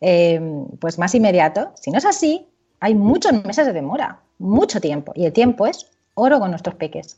eh, 0.00 0.38
pues 0.78 0.98
más 0.98 1.14
inmediato. 1.14 1.72
Si 1.80 1.90
no 1.90 1.98
es 1.98 2.04
así, 2.04 2.46
hay 2.78 2.94
muchos 2.94 3.32
meses 3.44 3.66
de 3.66 3.72
demora, 3.72 4.20
mucho 4.38 4.80
tiempo. 4.80 5.12
Y 5.16 5.24
el 5.24 5.32
tiempo 5.32 5.66
es 5.66 5.86
oro 6.14 6.38
con 6.38 6.50
nuestros 6.50 6.76
peques. 6.76 7.16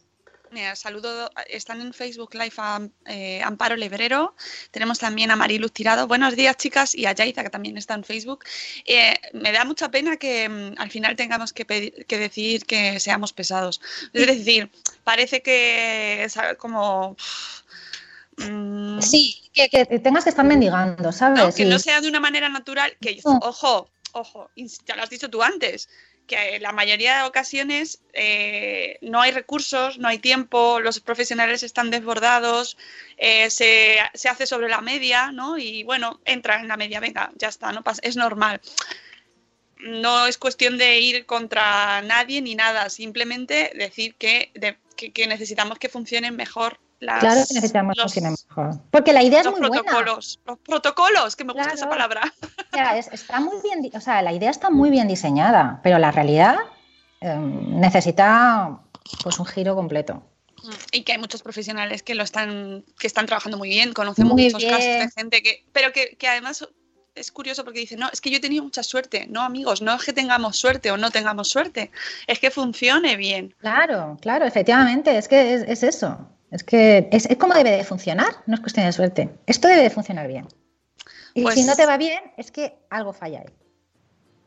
Mira, 0.53 0.77
saludo, 0.77 1.29
están 1.51 1.81
en 1.81 1.93
Facebook 1.93 2.33
Live 2.35 2.55
a 2.57 2.81
eh, 3.07 3.43
Amparo 3.43 3.75
Lebrero, 3.77 4.35
tenemos 4.71 4.99
también 5.01 5.31
a 5.33 5.37
Mariluz 5.37 5.73
Tirado. 5.73 6.07
Buenos 6.07 6.37
días, 6.37 6.57
chicas, 6.57 6.95
y 6.95 7.05
a 7.05 7.13
Yaiza, 7.13 7.43
que 7.43 7.51
también 7.51 7.77
está 7.77 7.95
en 7.95 8.05
Facebook. 8.05 8.45
Eh, 8.87 9.15
me 9.35 9.51
da 9.53 9.65
mucha 9.65 9.91
pena 9.91 10.17
que 10.17 10.49
mm, 10.49 10.75
al 10.79 10.91
final 10.91 11.17
tengamos 11.17 11.53
que, 11.53 11.67
pedir- 11.67 12.07
que 12.07 12.17
decir 12.17 12.65
que 12.65 13.01
seamos 13.01 13.33
pesados. 13.33 13.81
Es 14.15 14.27
decir, 14.29 14.71
parece 15.03 15.43
que 15.43 16.23
es 16.25 16.39
como... 16.59 17.17
mm, 18.37 19.01
Sí, 19.01 19.51
que, 19.53 19.69
que 19.69 19.85
tengas 20.01 20.25
que 20.25 20.31
estar 20.31 20.45
mendigando, 20.45 21.13
¿sabes? 21.13 21.43
¿no? 21.43 21.55
que 21.55 21.65
no 21.65 21.79
sea 21.79 22.01
de 22.01 22.09
una 22.09 22.21
manera 22.21 22.49
natural, 22.49 22.97
que 23.01 23.21
No. 23.25 23.39
ojo, 23.43 23.91
ojo, 24.13 24.51
ya 24.87 24.97
lo 24.97 25.03
has 25.03 25.11
dicho 25.11 25.29
tú 25.31 25.43
antes, 25.43 25.89
que 26.27 26.57
en 26.57 26.63
la 26.63 26.73
mayoría 26.73 27.19
de 27.19 27.23
ocasiones 27.29 28.01
eh, 28.13 28.99
no 29.01 29.21
hay 29.21 29.31
recursos, 29.31 29.99
no 29.99 30.09
hay 30.09 30.19
tiempo, 30.19 30.81
los 30.81 30.99
profesionales 31.01 31.63
están 31.63 31.91
desbordados, 31.91 32.77
eh, 33.17 33.49
se, 33.51 33.99
se 34.15 34.29
hace 34.29 34.47
sobre 34.47 34.69
la 34.69 34.81
media, 34.81 35.31
¿no? 35.31 35.57
Y 35.57 35.85
bueno, 35.85 36.21
entra 36.25 36.59
en 36.61 36.67
la 36.69 36.77
media, 36.77 36.99
venga, 37.01 37.31
ya 37.37 37.49
está, 37.49 37.71
no 37.73 37.83
pasa, 37.85 38.01
es 38.03 38.17
normal. 38.17 38.61
No 39.79 40.27
es 40.27 40.39
cuestión 40.39 40.79
de 40.79 40.99
ir 41.01 41.27
contra 41.27 42.01
nadie 42.03 42.41
ni 42.41 42.55
nada, 42.55 42.89
simplemente 42.89 43.71
decir 43.75 44.15
que, 44.17 44.51
de- 44.55 44.79
que, 44.97 45.13
que 45.13 45.27
necesitamos 45.27 45.79
que 45.79 45.89
funcionen 45.91 46.35
mejor 46.35 46.81
las, 47.01 47.21
Claro 47.21 47.41
que 47.47 47.55
necesitamos 47.55 47.97
los, 47.97 48.17
mejor. 48.17 48.81
Porque 48.91 49.13
la 49.13 49.23
idea 49.23 49.41
es 49.41 49.51
muy 49.51 49.61
buena. 49.61 49.83
protocolos. 49.83 50.41
Los 50.47 50.59
protocolos, 50.59 51.37
que 51.37 51.45
me 51.45 51.53
gusta 51.53 51.73
esa 51.75 51.89
palabra. 51.89 52.23
Es- 52.97 53.09
está 53.13 53.41
muy 53.41 53.57
bien, 53.63 53.91
o 53.95 54.01
sea, 54.01 54.23
la 54.23 54.33
idea 54.33 54.51
está 54.51 54.71
muy 54.71 54.91
bien 54.91 55.09
diseñada, 55.09 55.81
pero 55.83 55.99
la 55.99 56.11
realidad 56.11 56.57
eh, 57.21 57.35
necesita 57.39 58.79
pues 59.23 59.39
un 59.39 59.47
giro 59.47 59.75
completo. 59.75 60.23
Y 60.93 61.03
que 61.03 61.13
hay 61.13 61.19
muchos 61.19 61.43
profesionales 61.43 62.03
que 62.03 62.15
lo 62.15 62.25
están, 62.25 62.85
que 62.99 63.07
están 63.07 63.27
trabajando 63.27 63.57
muy 63.57 63.69
bien, 63.69 63.93
conocemos 63.93 64.33
Muy 64.33 64.45
muchos 64.45 64.65
casos 64.65 64.85
de 64.85 65.09
gente 65.15 65.43
que, 65.43 65.65
pero 65.73 65.93
que, 65.93 66.17
que 66.17 66.27
además 66.29 66.67
es 67.15 67.31
curioso 67.31 67.65
porque 67.65 67.79
dicen, 67.81 68.01
no, 68.01 68.09
es 68.13 68.21
que 68.21 68.31
yo 68.31 68.39
he 68.39 68.41
tenido 68.41 68.65
mucha 68.65 68.83
suerte. 68.83 69.27
No, 69.29 69.43
amigos, 69.43 69.81
no 69.81 69.95
es 69.95 70.03
que 70.05 70.13
tengamos 70.13 70.57
suerte 70.59 70.91
o 70.91 70.97
no 70.97 71.11
tengamos 71.11 71.49
suerte, 71.49 71.91
es 72.27 72.39
que 72.41 72.51
funcione 72.51 73.17
bien. 73.17 73.55
Claro, 73.59 74.19
claro, 74.21 74.45
efectivamente, 74.45 75.17
es 75.17 75.29
que 75.29 75.55
es, 75.55 75.63
es 75.69 75.83
eso. 75.83 76.29
Es 76.51 76.63
que 76.65 77.09
es, 77.11 77.27
es 77.27 77.37
como 77.37 77.55
debe 77.55 77.71
de 77.73 77.85
funcionar, 77.85 78.43
no 78.47 78.55
es 78.55 78.61
cuestión 78.61 78.87
de 78.87 78.93
suerte. 78.93 79.31
Esto 79.47 79.69
debe 79.69 79.83
de 79.83 79.91
funcionar 79.91 80.29
bien. 80.29 80.47
Y 81.35 81.43
Pues- 81.43 81.55
si 81.55 81.65
no 81.65 81.75
te 81.77 81.87
va 81.87 81.97
bien, 81.97 82.21
es 82.37 82.51
que 82.51 82.79
algo 82.91 83.13
falla 83.13 83.41
ahí. 83.41 83.53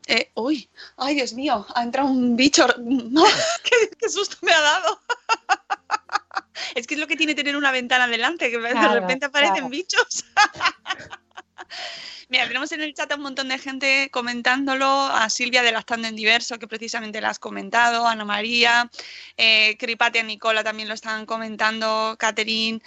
Eh, 0.06 0.32
uy, 0.34 0.68
ay 0.96 1.14
Dios 1.14 1.34
mío, 1.34 1.64
ha 1.74 1.82
entrado 1.82 2.08
un 2.08 2.34
bicho. 2.36 2.66
¿Qué, 3.64 3.90
qué 3.98 4.08
susto 4.08 4.36
me 4.42 4.52
ha 4.52 4.60
dado. 4.60 5.00
es 6.74 6.86
que 6.86 6.94
es 6.94 7.00
lo 7.00 7.06
que 7.06 7.16
tiene 7.16 7.34
tener 7.34 7.56
una 7.56 7.70
ventana 7.70 8.08
delante, 8.08 8.50
que 8.50 8.58
de 8.58 8.70
Claro, 8.70 8.94
repente 9.00 9.26
aparecen 9.26 9.54
claro. 9.54 9.68
bichos. 9.68 10.24
Mira, 12.28 12.46
tenemos 12.46 12.70
en 12.70 12.80
el 12.80 12.94
chat 12.94 13.10
a 13.10 13.16
un 13.16 13.22
montón 13.22 13.48
de 13.48 13.58
gente 13.58 14.08
comentándolo, 14.12 14.86
a 14.86 15.28
Silvia 15.28 15.62
de 15.62 15.72
Lactando 15.72 16.06
en 16.06 16.14
Diverso, 16.14 16.60
que 16.60 16.68
precisamente 16.68 17.20
la 17.20 17.30
has 17.30 17.40
comentado, 17.40 18.06
Ana 18.06 18.24
María, 18.24 18.88
eh, 19.36 19.76
Cripate 19.78 20.20
y 20.20 20.22
Nicola 20.22 20.62
también 20.62 20.86
lo 20.86 20.94
están 20.94 21.26
comentando, 21.26 22.14
Catherine. 22.20 22.80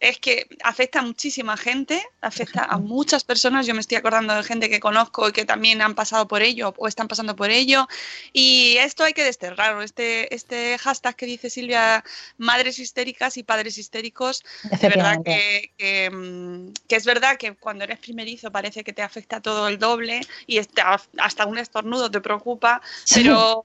Es 0.00 0.18
que 0.18 0.46
afecta 0.64 0.98
a 0.98 1.02
muchísima 1.02 1.56
gente, 1.56 2.02
afecta 2.20 2.64
a 2.64 2.78
muchas 2.78 3.22
personas. 3.22 3.66
Yo 3.66 3.74
me 3.74 3.80
estoy 3.80 3.96
acordando 3.96 4.34
de 4.34 4.42
gente 4.42 4.68
que 4.68 4.80
conozco 4.80 5.28
y 5.28 5.32
que 5.32 5.44
también 5.44 5.80
han 5.82 5.94
pasado 5.94 6.26
por 6.26 6.42
ello 6.42 6.74
o 6.76 6.88
están 6.88 7.06
pasando 7.06 7.36
por 7.36 7.50
ello. 7.50 7.86
Y 8.32 8.76
esto 8.78 9.04
hay 9.04 9.12
que 9.12 9.22
desterrarlo. 9.22 9.82
Este, 9.82 10.34
este 10.34 10.76
hashtag 10.78 11.14
que 11.14 11.26
dice 11.26 11.50
Silvia, 11.50 12.02
madres 12.38 12.80
histéricas 12.80 13.36
y 13.36 13.44
padres 13.44 13.78
histéricos, 13.78 14.42
de 14.64 14.68
verdad 14.70 15.14
Efectivamente. 15.14 15.30
que, 15.30 15.72
que, 15.76 16.10
mm, 16.10 16.72
que 16.88 16.96
es 16.96 17.04
verdad 17.04 17.36
que 17.36 17.54
cuando 17.54 17.84
eres 17.84 18.00
primerizo 18.00 18.50
parece 18.50 18.82
que 18.82 18.92
te 18.92 19.02
afecta 19.02 19.40
todo 19.40 19.68
el 19.68 19.78
doble 19.78 20.20
y 20.46 20.58
hasta 20.58 21.46
un 21.46 21.58
estornudo 21.58 22.10
te 22.10 22.20
preocupa, 22.20 22.82
Sí. 23.04 23.22
pero 23.22 23.64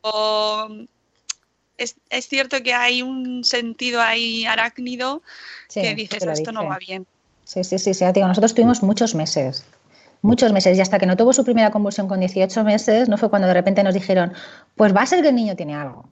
es, 1.78 1.96
es 2.10 2.28
cierto 2.28 2.62
que 2.64 2.74
hay 2.74 3.02
un 3.02 3.44
sentido 3.44 4.02
ahí 4.02 4.46
arácnido 4.46 5.22
Sí, 5.68 5.82
que 5.82 5.96
dices, 5.96 6.24
esto 6.24 6.52
no 6.52 6.66
va 6.66 6.78
bien. 6.78 7.06
Sí, 7.44 7.64
sí, 7.64 7.80
sí, 7.80 7.94
sí, 7.94 8.06
digo, 8.14 8.28
nosotros 8.28 8.54
tuvimos 8.54 8.84
muchos 8.84 9.16
meses, 9.16 9.66
muchos 10.22 10.52
meses, 10.52 10.78
y 10.78 10.82
hasta 10.82 11.00
que 11.00 11.06
no 11.06 11.16
tuvo 11.16 11.32
su 11.32 11.46
primera 11.46 11.72
convulsión 11.72 12.08
con 12.08 12.20
18 12.20 12.64
meses, 12.64 13.08
no 13.08 13.18
fue 13.18 13.30
cuando 13.30 13.48
de 13.48 13.54
repente 13.54 13.84
nos 13.84 13.94
dijeron, 13.94 14.34
pues 14.76 14.94
va 14.96 15.02
a 15.02 15.06
ser 15.06 15.22
que 15.22 15.30
el 15.30 15.36
niño 15.36 15.56
tiene 15.56 15.76
algo. 15.76 16.10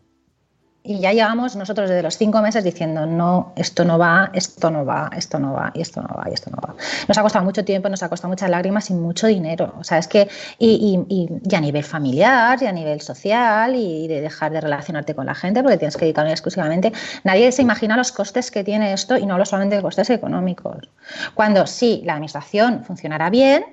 Y 0.87 0.99
ya 0.99 1.11
llevamos 1.13 1.55
nosotros 1.55 1.89
desde 1.89 2.03
los 2.03 2.15
cinco 2.17 2.41
meses 2.43 2.63
diciendo, 2.63 3.07
no, 3.07 3.53
esto 3.55 3.83
no 3.85 3.97
va, 3.97 4.29
esto 4.33 4.69
no 4.69 4.85
va, 4.85 5.09
esto 5.17 5.39
no 5.39 5.53
va, 5.53 5.71
y 5.73 5.81
esto 5.81 5.99
no 6.01 6.09
va, 6.15 6.29
y 6.29 6.33
esto 6.33 6.51
no 6.51 6.57
va. 6.57 6.75
Nos 7.07 7.17
ha 7.17 7.23
costado 7.23 7.43
mucho 7.43 7.65
tiempo, 7.65 7.89
nos 7.89 8.03
ha 8.03 8.09
costado 8.09 8.29
muchas 8.29 8.51
lágrimas 8.51 8.91
y 8.91 8.93
mucho 8.93 9.25
dinero. 9.25 9.73
O 9.79 9.83
sea, 9.83 9.97
es 9.97 10.07
que, 10.07 10.29
y, 10.59 11.03
y- 11.09 11.55
a 11.55 11.59
nivel 11.59 11.83
familiar, 11.83 12.61
y 12.61 12.67
a 12.67 12.71
nivel 12.71 13.01
social, 13.01 13.75
y 13.75 14.07
de 14.07 14.21
dejar 14.21 14.51
de 14.51 14.61
relacionarte 14.61 15.15
con 15.15 15.25
la 15.25 15.33
gente, 15.33 15.63
porque 15.63 15.77
tienes 15.77 15.97
que 15.97 16.05
dedicar 16.05 16.27
exclusivamente. 16.27 16.93
Nadie 17.23 17.51
se 17.51 17.63
imagina 17.63 17.97
los 17.97 18.11
costes 18.11 18.51
que 18.51 18.63
tiene 18.63 18.93
esto, 18.93 19.17
y 19.17 19.25
no 19.25 19.33
hablo 19.33 19.45
solamente 19.45 19.77
de 19.77 19.81
costes 19.81 20.09
económicos. 20.11 20.89
Cuando 21.33 21.65
sí, 21.65 22.03
la 22.05 22.13
administración 22.13 22.83
funcionará 22.83 23.31
bien, 23.31 23.65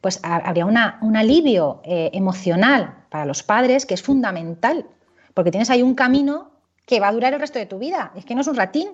pues 0.00 0.20
ha- 0.22 0.36
habría 0.48 0.64
una- 0.66 0.98
un 1.02 1.16
alivio 1.16 1.80
eh, 1.84 2.10
emocional 2.14 2.94
para 3.10 3.24
los 3.26 3.42
padres 3.42 3.84
que 3.86 3.94
es 3.94 4.02
fundamental, 4.02 4.86
porque 5.34 5.50
tienes 5.50 5.70
ahí 5.70 5.82
un 5.82 5.94
camino 5.94 6.50
que 6.86 7.00
va 7.00 7.08
a 7.08 7.12
durar 7.12 7.32
el 7.32 7.40
resto 7.40 7.58
de 7.58 7.66
tu 7.66 7.78
vida. 7.78 8.12
Es 8.16 8.24
que 8.24 8.34
no 8.34 8.40
es 8.40 8.46
un 8.46 8.56
ratín, 8.56 8.90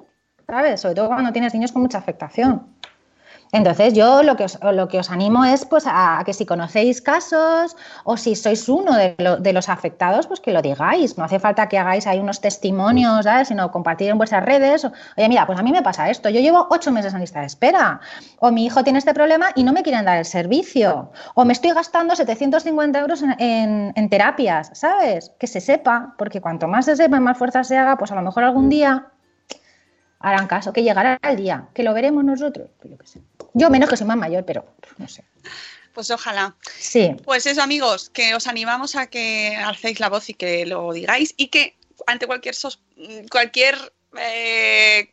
¿sabes? 0.46 0.80
Sobre 0.80 0.94
todo 0.94 1.08
cuando 1.08 1.32
tienes 1.32 1.54
niños 1.54 1.72
con 1.72 1.82
mucha 1.82 1.98
afectación. 1.98 2.77
Entonces, 3.52 3.94
yo 3.94 4.22
lo 4.22 4.36
que 4.36 4.44
os, 4.44 4.58
lo 4.62 4.88
que 4.88 4.98
os 4.98 5.10
animo 5.10 5.44
es 5.44 5.64
pues, 5.64 5.86
a, 5.86 6.18
a 6.18 6.24
que 6.24 6.32
si 6.34 6.44
conocéis 6.44 7.00
casos 7.00 7.76
o 8.04 8.16
si 8.16 8.36
sois 8.36 8.68
uno 8.68 8.94
de, 8.94 9.14
lo- 9.18 9.36
de 9.38 9.52
los 9.52 9.68
afectados, 9.68 10.26
pues 10.26 10.40
que 10.40 10.52
lo 10.52 10.60
digáis. 10.62 11.16
No 11.16 11.24
hace 11.24 11.38
falta 11.38 11.68
que 11.68 11.78
hagáis 11.78 12.06
ahí 12.06 12.18
unos 12.18 12.40
testimonios, 12.40 13.24
¿sabes? 13.24 13.48
sino 13.48 13.70
compartir 13.70 14.10
en 14.10 14.18
vuestras 14.18 14.44
redes. 14.44 14.84
Oye, 14.84 15.28
mira, 15.28 15.46
pues 15.46 15.58
a 15.58 15.62
mí 15.62 15.72
me 15.72 15.82
pasa 15.82 16.10
esto. 16.10 16.28
Yo 16.28 16.40
llevo 16.40 16.66
ocho 16.70 16.92
meses 16.92 17.14
en 17.14 17.20
lista 17.20 17.40
de 17.40 17.46
espera. 17.46 18.00
O 18.40 18.50
mi 18.50 18.66
hijo 18.66 18.84
tiene 18.84 18.98
este 18.98 19.14
problema 19.14 19.46
y 19.54 19.64
no 19.64 19.72
me 19.72 19.82
quieren 19.82 20.04
dar 20.04 20.18
el 20.18 20.24
servicio. 20.24 21.10
O 21.34 21.44
me 21.44 21.52
estoy 21.54 21.70
gastando 21.72 22.14
750 22.16 22.98
euros 22.98 23.22
en, 23.22 23.34
en- 23.40 23.92
en 23.96 24.08
terapias, 24.10 24.70
¿sabes? 24.74 25.32
Que 25.38 25.46
se 25.46 25.60
sepa, 25.60 26.14
porque 26.18 26.40
cuanto 26.40 26.68
más 26.68 26.84
se 26.84 26.96
sepa 26.96 27.16
y 27.16 27.20
más 27.20 27.38
fuerza 27.38 27.64
se 27.64 27.76
haga, 27.78 27.96
pues 27.96 28.12
a 28.12 28.14
lo 28.14 28.22
mejor 28.22 28.44
algún 28.44 28.68
día 28.68 29.06
harán 30.20 30.46
caso, 30.48 30.72
que 30.72 30.82
llegará 30.82 31.18
el 31.22 31.36
día, 31.36 31.68
que 31.74 31.82
lo 31.82 31.94
veremos 31.94 32.24
nosotros. 32.24 32.68
que 32.82 32.88
Yo, 32.90 32.98
qué 32.98 33.06
sé. 33.06 33.20
Yo 33.58 33.70
menos 33.70 33.88
que 33.90 33.96
soy 33.96 34.06
más 34.06 34.16
mayor, 34.16 34.44
pero 34.44 34.64
no 34.98 35.08
sé. 35.08 35.24
Pues 35.94 36.10
ojalá. 36.10 36.54
Sí, 36.78 37.14
Pues 37.24 37.44
eso, 37.46 37.60
amigos, 37.62 38.08
que 38.10 38.34
os 38.34 38.46
animamos 38.46 38.94
a 38.94 39.08
que 39.08 39.56
alcéis 39.56 39.98
la 40.00 40.08
voz 40.08 40.28
y 40.28 40.34
que 40.34 40.64
lo 40.64 40.92
digáis 40.92 41.34
y 41.36 41.48
que 41.48 41.76
ante 42.06 42.26
cualquier 42.26 42.54
sos- 42.54 42.80
cualquier 43.30 43.92
eh, 44.18 45.10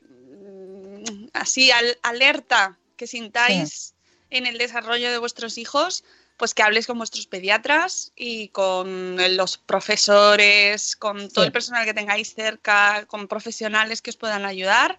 así 1.34 1.72
al- 1.72 1.98
alerta 2.04 2.78
que 2.98 3.08
sintáis 3.08 3.94
en 4.30 4.46
el 4.46 4.58
desarrollo 4.58 5.12
de 5.12 5.18
vuestros 5.18 5.58
hijos, 5.58 6.04
pues 6.38 6.54
que 6.54 6.64
habléis 6.64 6.88
con 6.88 6.98
vuestros 6.98 7.28
pediatras 7.28 8.12
y 8.16 8.50
con 8.50 9.16
los 9.38 9.58
profesores, 9.58 10.96
con 10.96 11.30
todo 11.30 11.44
Sí. 11.44 11.48
el 11.48 11.52
personal 11.52 11.86
que 11.86 11.94
tengáis 11.94 12.34
cerca, 12.34 13.06
con 13.08 13.28
profesionales 13.28 14.02
que 14.02 14.10
os 14.12 14.18
puedan 14.18 14.46
ayudar. 14.46 14.98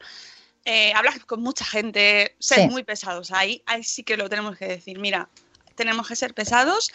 Eh, 0.68 0.92
hablad 0.94 1.14
con 1.26 1.40
mucha 1.42 1.64
gente, 1.64 2.34
Sí. 2.40 2.66
muy 2.68 2.82
pesados 2.82 3.30
ahí, 3.30 3.62
ahí 3.66 3.84
sí 3.84 4.02
que 4.02 4.16
lo 4.16 4.28
tenemos 4.28 4.56
que 4.58 4.66
decir. 4.66 4.98
Mira, 4.98 5.28
tenemos 5.76 6.08
que 6.08 6.16
ser 6.16 6.34
pesados 6.34 6.90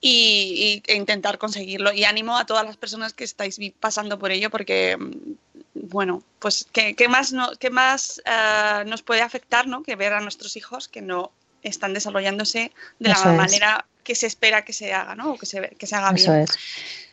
y, 0.00 0.80
y- 0.86 0.90
e 0.90 0.96
intentar 0.96 1.36
conseguirlo. 1.36 1.92
Y 1.92 2.04
ánimo 2.04 2.38
a 2.38 2.46
todas 2.46 2.64
las 2.64 2.78
personas 2.78 3.12
que 3.12 3.24
estáis 3.24 3.58
pasando 3.78 4.18
por 4.18 4.30
ello, 4.32 4.48
porque, 4.50 4.96
mm, 4.96 5.34
bueno, 5.74 6.22
pues, 6.38 6.66
¿qué, 6.72 6.94
qué 6.96 7.08
más, 7.08 7.32
no, 7.32 7.52
qué 7.60 7.68
más 7.68 8.22
ah, 8.24 8.84
nos 8.86 9.02
puede 9.02 9.20
afectar, 9.20 9.66
¿no? 9.66 9.82
Que 9.82 9.96
ver 9.96 10.14
a 10.14 10.20
nuestros 10.20 10.56
hijos 10.56 10.88
que 10.88 11.02
no 11.02 11.30
están 11.62 11.92
desarrollándose 11.92 12.72
de 13.00 13.10
Eso 13.10 13.24
la 13.26 13.32
es. 13.32 13.36
manera 13.36 13.86
que 14.02 14.14
se 14.14 14.26
espera 14.26 14.64
que 14.64 14.72
se 14.72 14.94
haga, 14.94 15.14
¿no? 15.14 15.32
O 15.32 15.38
que 15.38 15.44
se, 15.46 15.70
que 15.78 15.86
se 15.86 15.94
haga 15.96 16.10
eso 16.14 16.30
bien. 16.32 16.44
es. 16.44 16.50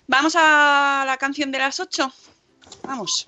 Vamos 0.08 0.36
a 0.38 1.04
la 1.06 1.18
canción 1.18 1.52
de 1.52 1.60
las 1.60 1.80
8. 1.82 2.14
Vamos. 2.84 3.28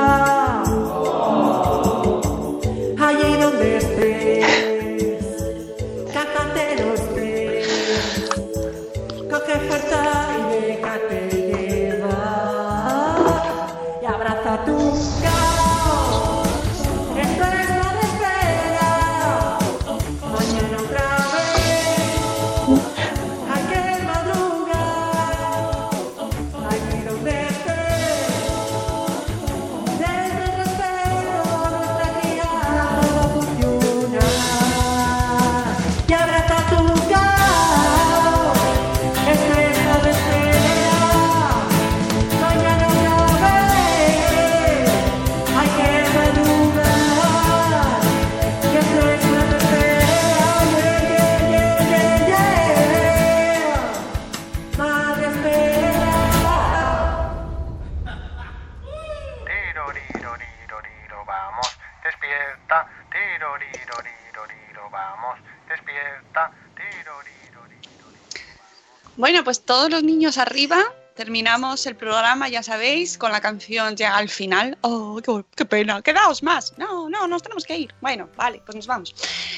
pues 69.51 69.65
todos 69.65 69.89
los 69.89 70.01
niños 70.01 70.37
arriba. 70.37 70.81
Terminamos 71.13 71.85
el 71.85 71.97
programa, 71.97 72.47
ya 72.47 72.63
sabéis, 72.63 73.17
con 73.17 73.33
la 73.33 73.41
canción 73.41 73.97
ya 73.97 74.15
al 74.15 74.29
final. 74.29 74.77
¡Oh, 74.79 75.21
qué, 75.57 75.65
pena! 75.65 76.01
¡Quedaos 76.01 76.41
más! 76.41 76.73
No, 76.77 77.09
no, 77.09 77.27
nos 77.27 77.43
tenemos 77.43 77.65
que 77.65 77.77
ir. 77.77 77.93
Bueno, 77.99 78.29
vale, 78.37 78.61
pues 78.65 78.77
nos 78.77 78.87
vamos. 78.87 79.13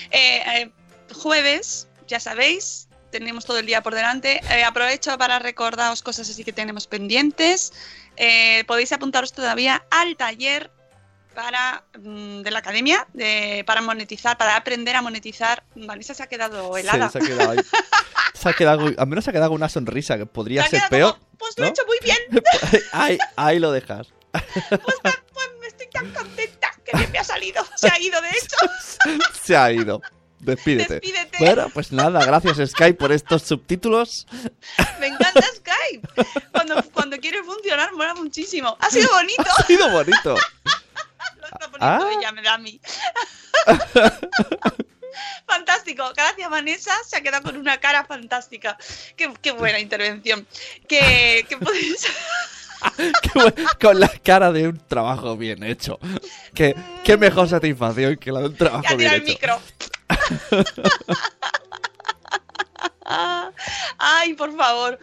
Eh, 0.09 0.41
eh, 0.47 0.71
jueves, 1.13 1.87
ya 2.07 2.19
sabéis, 2.19 2.87
tenemos 3.11 3.45
todo 3.45 3.59
el 3.59 3.67
día 3.67 3.83
por 3.83 3.93
delante. 3.93 4.41
Eh, 4.49 4.63
aprovecho 4.63 5.15
para 5.19 5.37
recordaros 5.37 6.01
cosas 6.01 6.27
así 6.27 6.43
que 6.43 6.53
tenemos 6.53 6.87
pendientes. 6.87 7.71
Podéis 8.65 8.93
apuntaros 8.93 9.31
todavía 9.31 9.85
al 9.91 10.17
taller 10.17 10.71
para, 11.33 11.83
mm, 11.99 12.41
de 12.41 12.51
la 12.51 12.59
academia 12.59 13.07
de, 13.13 13.63
para 13.65 13.81
monetizar, 13.81 14.37
para 14.37 14.55
aprender 14.55 14.95
a 14.95 15.01
monetizar. 15.01 15.63
Vanessa 15.75 16.13
se 16.13 16.23
ha 16.23 16.27
quedado 16.27 16.75
helada. 16.77 17.09
Sí, 17.09 17.19
se 17.19 17.25
ha 17.25 17.27
quedado 17.27 17.51
ahí. 17.51 17.59
Se 18.33 18.49
ha 18.49 18.53
quedado, 18.53 18.91
al 18.97 19.07
menos 19.07 19.23
se 19.23 19.29
ha 19.29 19.33
quedado 19.33 19.51
una 19.53 19.69
sonrisa 19.69 20.17
que 20.17 20.25
podría 20.25 20.63
Se 20.65 20.71
ser 20.79 20.89
peor. 20.89 21.13
como, 21.13 21.25
pues 21.37 21.53
lo 21.57 21.65
he 21.65 21.69
hecho 21.69 21.83
muy 21.85 21.97
bien. 22.03 22.17
ahí, 22.91 23.17
ahí 23.37 23.57
lo 23.59 23.71
dejas. 23.71 24.07
Pues, 24.31 24.41
ta- 25.01 25.23
pues 25.31 25.47
me 25.61 25.67
estoy 25.67 25.87
tan 25.93 26.11
contenta 26.11 26.73
que 26.83 26.97
bien 26.97 27.09
me 27.11 27.19
ha 27.19 27.23
salido. 27.23 27.63
Se 27.77 27.87
ha 27.87 27.97
ido, 28.01 28.19
de 28.21 28.29
hecho. 28.31 28.57
Se 29.43 29.55
ha 29.55 29.71
ido. 29.71 30.01
Despídete. 30.39 30.95
Despídete. 30.95 31.37
Bueno, 31.39 31.69
pues 31.73 31.93
nada, 31.93 32.25
gracias 32.25 32.71
Sky 32.71 32.91
por 32.93 33.13
estos 33.13 33.43
subtítulos. 33.43 34.27
Me 34.99 35.07
encanta 35.07 35.41
Skype. 35.55 36.07
Cuando, 36.51 36.83
cuando 36.91 37.17
quiere 37.19 37.43
funcionar, 37.43 37.93
mola 37.93 38.13
muchísimo. 38.15 38.75
Ha 38.81 38.89
sido 38.89 39.09
bonito. 39.09 39.43
Ha 39.57 39.63
sido 39.63 39.89
bonito. 39.89 40.35
Lo 41.39 41.45
está 41.47 41.69
poniendo 41.71 42.05
Ah. 42.07 42.11
ella, 42.17 42.31
me 42.31 42.41
da 42.41 42.53
a 42.53 42.57
mí. 42.57 42.79
Fantástico. 45.47 46.11
Gracias, 46.15 46.49
Vanessa. 46.49 46.91
Se 47.05 47.17
ha 47.17 47.21
quedado 47.21 47.43
con 47.43 47.57
una 47.57 47.77
cara 47.79 48.03
fantástica. 48.05 48.77
Qué, 49.15 49.31
qué 49.41 49.51
buena 49.51 49.79
intervención. 49.79 50.47
Que, 50.87 51.45
que 51.47 51.57
podéis... 51.57 52.07
Con 53.79 53.97
la 53.97 54.09
cara 54.09 54.51
de 54.51 54.67
un 54.67 54.77
trabajo 54.87 55.37
bien 55.37 55.63
hecho. 55.63 55.99
Qué, 56.53 56.75
qué 57.05 57.15
mejor 57.15 57.47
satisfacción 57.47 58.17
que 58.17 58.29
la 58.31 58.41
de 58.41 58.47
un 58.47 58.57
trabajo 58.57 58.83
Ya 58.89 58.95
bien 58.97 59.13
el 59.13 59.21
hecho. 59.21 59.31
micro. 59.31 59.61
Ay, 63.97 64.33
por 64.33 64.55
favor. 64.55 64.99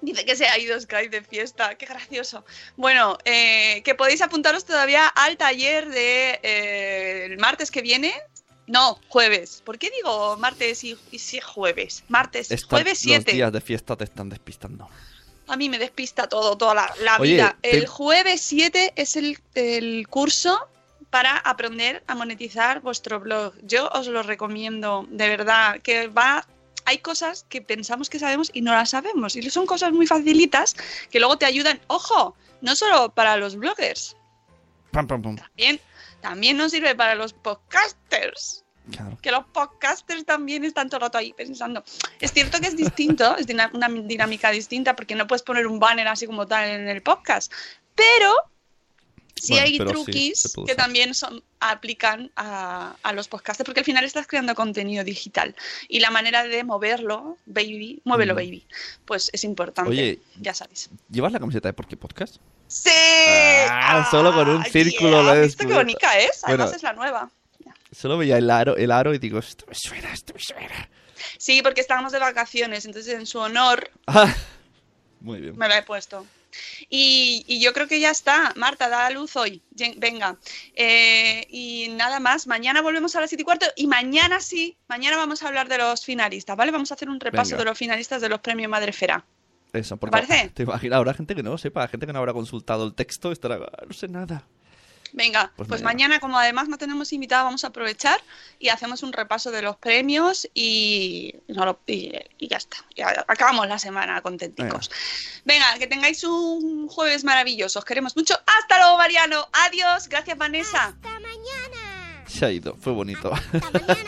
Dice 0.02 0.24
que 0.24 0.34
se 0.36 0.46
ha 0.46 0.58
ido 0.58 0.78
Skype 0.80 1.10
de 1.10 1.22
fiesta. 1.22 1.74
Qué 1.76 1.86
gracioso. 1.86 2.44
Bueno, 2.76 3.18
eh, 3.24 3.82
que 3.84 3.94
podéis 3.94 4.22
apuntaros 4.22 4.64
todavía 4.64 5.06
al 5.08 5.36
taller 5.36 5.88
de 5.88 6.40
eh, 6.42 7.26
el 7.30 7.38
martes 7.38 7.70
que 7.70 7.82
viene. 7.82 8.12
No, 8.66 9.00
jueves. 9.08 9.62
¿Por 9.64 9.78
qué 9.78 9.90
digo 9.90 10.36
martes 10.36 10.84
y, 10.84 10.96
y 11.10 11.18
sí 11.18 11.40
jueves? 11.40 12.04
Martes, 12.08 12.48
jueves 12.68 12.92
los 13.04 13.14
7. 13.14 13.32
días 13.32 13.52
de 13.52 13.60
fiesta 13.60 13.96
te 13.96 14.04
están 14.04 14.28
despistando. 14.28 14.88
A 15.48 15.56
mí 15.56 15.68
me 15.68 15.78
despista 15.78 16.28
todo, 16.28 16.56
toda 16.56 16.74
la, 16.74 16.94
la 17.02 17.16
Oye, 17.18 17.32
vida. 17.34 17.56
te- 17.60 17.76
El 17.76 17.86
jueves 17.88 18.40
7 18.40 18.92
es 18.94 19.16
el, 19.16 19.38
el 19.56 20.06
curso 20.08 20.68
para 21.10 21.36
aprender 21.36 22.04
a 22.06 22.14
monetizar 22.14 22.80
vuestro 22.80 23.18
blog. 23.18 23.54
Yo 23.62 23.88
os 23.88 24.06
lo 24.06 24.22
recomiendo, 24.22 25.04
de 25.10 25.28
verdad, 25.28 25.80
que 25.82 26.06
va... 26.06 26.46
Hay 26.90 26.98
cosas 26.98 27.46
que 27.48 27.62
pensamos 27.62 28.10
que 28.10 28.18
sabemos 28.18 28.50
y 28.52 28.62
no 28.62 28.72
las 28.72 28.90
sabemos. 28.90 29.36
Y 29.36 29.48
son 29.48 29.64
cosas 29.64 29.92
muy 29.92 30.08
facilitas 30.08 30.74
que 31.08 31.20
luego 31.20 31.38
te 31.38 31.46
ayudan. 31.46 31.80
Ojo, 31.86 32.34
no 32.62 32.74
solo 32.74 33.14
para 33.14 33.36
los 33.36 33.54
bloggers, 33.54 34.16
Pam, 34.90 35.06
pam, 35.06 35.22
pam. 35.22 35.36
también, 35.36 35.80
también 36.20 36.56
nos 36.56 36.72
sirve 36.72 36.96
para 36.96 37.14
los 37.14 37.32
podcasters 37.32 38.64
Claro. 38.90 39.16
que 39.22 39.30
los 39.30 39.44
podcasters 39.44 40.24
también 40.24 40.64
están 40.64 40.88
todo 40.88 40.96
el 40.96 41.02
rato 41.02 41.18
ahí 41.18 41.32
pensando. 41.32 41.84
Es 42.20 42.32
cierto 42.32 42.58
que 42.58 42.66
es 42.66 42.76
distinto, 42.76 43.36
es 43.36 43.46
una 43.72 43.88
dinámica 43.88 44.50
distinta 44.50 44.96
porque 44.96 45.14
no 45.14 45.28
puedes 45.28 45.42
poner 45.44 45.68
un 45.68 45.78
banner 45.78 46.08
así 46.08 46.26
como 46.26 46.44
tal 46.48 46.68
en 46.68 46.88
el 46.88 47.02
podcast, 47.02 47.52
pero 47.94 48.34
Sí 49.40 49.52
Bueno, 49.54 49.66
hay 49.66 49.72
sí, 49.72 49.78
truquis 49.78 50.52
puede 50.54 50.66
que 50.68 50.74
también 50.74 51.14
son, 51.14 51.42
aplican 51.60 52.30
a, 52.36 52.94
a 53.02 53.12
los 53.12 53.26
podcasts, 53.28 53.62
porque 53.64 53.80
al 53.80 53.86
final 53.86 54.04
estás 54.04 54.26
creando 54.26 54.54
contenido 54.54 55.02
digital 55.02 55.54
y 55.88 56.00
la 56.00 56.10
manera 56.10 56.44
de 56.44 56.62
moverlo, 56.62 57.38
baby, 57.46 58.02
muévelo, 58.04 58.34
Mm. 58.34 58.36
baby, 58.36 58.66
pues 59.06 59.30
es 59.32 59.44
importante, 59.44 59.90
Oye, 59.90 60.20
ya 60.40 60.52
sabes. 60.52 60.90
¿Llevas 61.10 61.32
la 61.32 61.38
camiseta 61.40 61.68
de 61.68 61.72
Por 61.72 61.86
qué 61.86 61.96
Podcast? 61.96 62.36
¡Sí! 62.68 62.90
Ah, 63.70 64.06
solo 64.10 64.32
con 64.34 64.48
un 64.48 64.64
círculo 64.64 65.10
yeah. 65.10 65.22
lo 65.22 65.34
he 65.34 65.38
¿Has 65.40 65.46
visto 65.46 65.66
qué 65.66 65.74
bonita 65.74 66.18
es? 66.18 66.44
Además 66.44 66.66
Bueno. 66.66 66.76
es 66.76 66.82
la 66.82 66.92
nueva. 66.92 67.30
Solo 67.92 68.18
veía 68.18 68.38
el 68.38 68.48
aro, 68.50 68.76
el 68.76 68.92
aro 68.92 69.12
y 69.14 69.18
digo, 69.18 69.38
esto 69.40 69.64
me 69.66 69.74
suena, 69.74 70.12
esto 70.12 70.32
me 70.32 70.40
suena. 70.40 70.88
Sí, 71.38 71.60
porque 71.62 71.80
estábamos 71.80 72.12
de 72.12 72.18
vacaciones, 72.20 72.84
entonces 72.84 73.14
en 73.14 73.26
su 73.26 73.38
honor 73.40 73.90
Ah, 74.06 74.32
muy 75.20 75.40
bien. 75.40 75.56
me 75.58 75.68
la 75.68 75.78
he 75.78 75.82
puesto. 75.82 76.24
Y, 76.88 77.44
y 77.46 77.60
yo 77.60 77.72
creo 77.72 77.86
que 77.88 78.00
ya 78.00 78.10
está. 78.10 78.52
Marta, 78.56 78.88
da 78.88 79.06
a 79.06 79.10
luz 79.10 79.36
hoy. 79.36 79.62
Venga. 79.96 80.36
Eh, 80.74 81.46
y 81.50 81.88
nada 81.90 82.20
más. 82.20 82.46
Mañana 82.46 82.82
volvemos 82.82 83.14
a 83.16 83.20
las 83.20 83.30
7 83.30 83.42
y 83.42 83.44
cuarto. 83.44 83.66
Y 83.76 83.86
mañana 83.86 84.40
sí, 84.40 84.76
mañana 84.88 85.16
vamos 85.16 85.42
a 85.42 85.48
hablar 85.48 85.68
de 85.68 85.78
los 85.78 86.04
finalistas, 86.04 86.56
¿vale? 86.56 86.72
Vamos 86.72 86.90
a 86.90 86.94
hacer 86.94 87.08
un 87.08 87.20
repaso 87.20 87.50
Venga. 87.50 87.58
de 87.64 87.64
los 87.70 87.78
finalistas 87.78 88.20
de 88.22 88.28
los 88.28 88.40
premios 88.40 88.70
Madrefera. 88.70 89.24
Eso, 89.72 89.96
porque 89.96 90.10
parece? 90.12 90.48
te 90.54 90.64
imaginas, 90.64 90.96
habrá 90.96 91.14
gente 91.14 91.34
que 91.34 91.42
no 91.42 91.50
lo 91.50 91.58
sepa, 91.58 91.86
gente 91.88 92.06
que 92.06 92.12
no 92.12 92.18
habrá 92.18 92.32
consultado 92.32 92.84
el 92.86 92.94
texto, 92.94 93.30
estará, 93.32 93.56
"Ah, 93.56 93.84
no 93.86 93.92
sé 93.92 94.08
nada. 94.08 94.44
Venga, 95.12 95.52
Pues 95.56 95.68
pues, 95.68 95.82
mañana. 95.82 96.08
mañana. 96.14 96.20
como 96.20 96.38
además 96.38 96.68
no 96.68 96.78
tenemos 96.78 97.12
invitada, 97.12 97.42
vamos 97.42 97.64
a 97.64 97.68
aprovechar 97.68 98.20
y 98.58 98.68
hacemos 98.68 99.02
un 99.02 99.12
repaso 99.12 99.50
de 99.50 99.62
los 99.62 99.76
premios 99.76 100.48
y, 100.54 101.34
no 101.48 101.64
lo- 101.64 101.80
y, 101.86 102.12
y 102.38 102.48
ya 102.48 102.56
está. 102.58 102.76
Ya 102.96 103.24
acabamos 103.28 103.66
la 103.68 103.78
semana 103.78 104.20
contenticos. 104.22 104.90
Venga, 105.44 105.78
que 105.78 105.86
tengáis 105.86 106.22
un 106.24 106.88
jueves 106.88 107.24
maravilloso. 107.24 107.78
Os 107.80 107.84
queremos 107.84 108.16
mucho. 108.16 108.34
Hasta 108.46 108.78
luego, 108.78 108.98
Mariano. 108.98 109.48
Adiós. 109.52 110.08
Gracias, 110.08 110.36
Vanessa. 110.38 110.94
Se 112.26 112.44
ha 112.46 112.50
ido, 112.52 112.76
fue 112.76 112.92
bonito. 112.92 113.32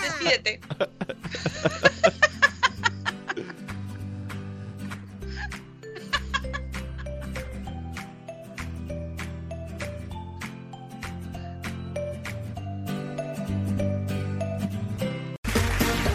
Despídete. 0.01 0.61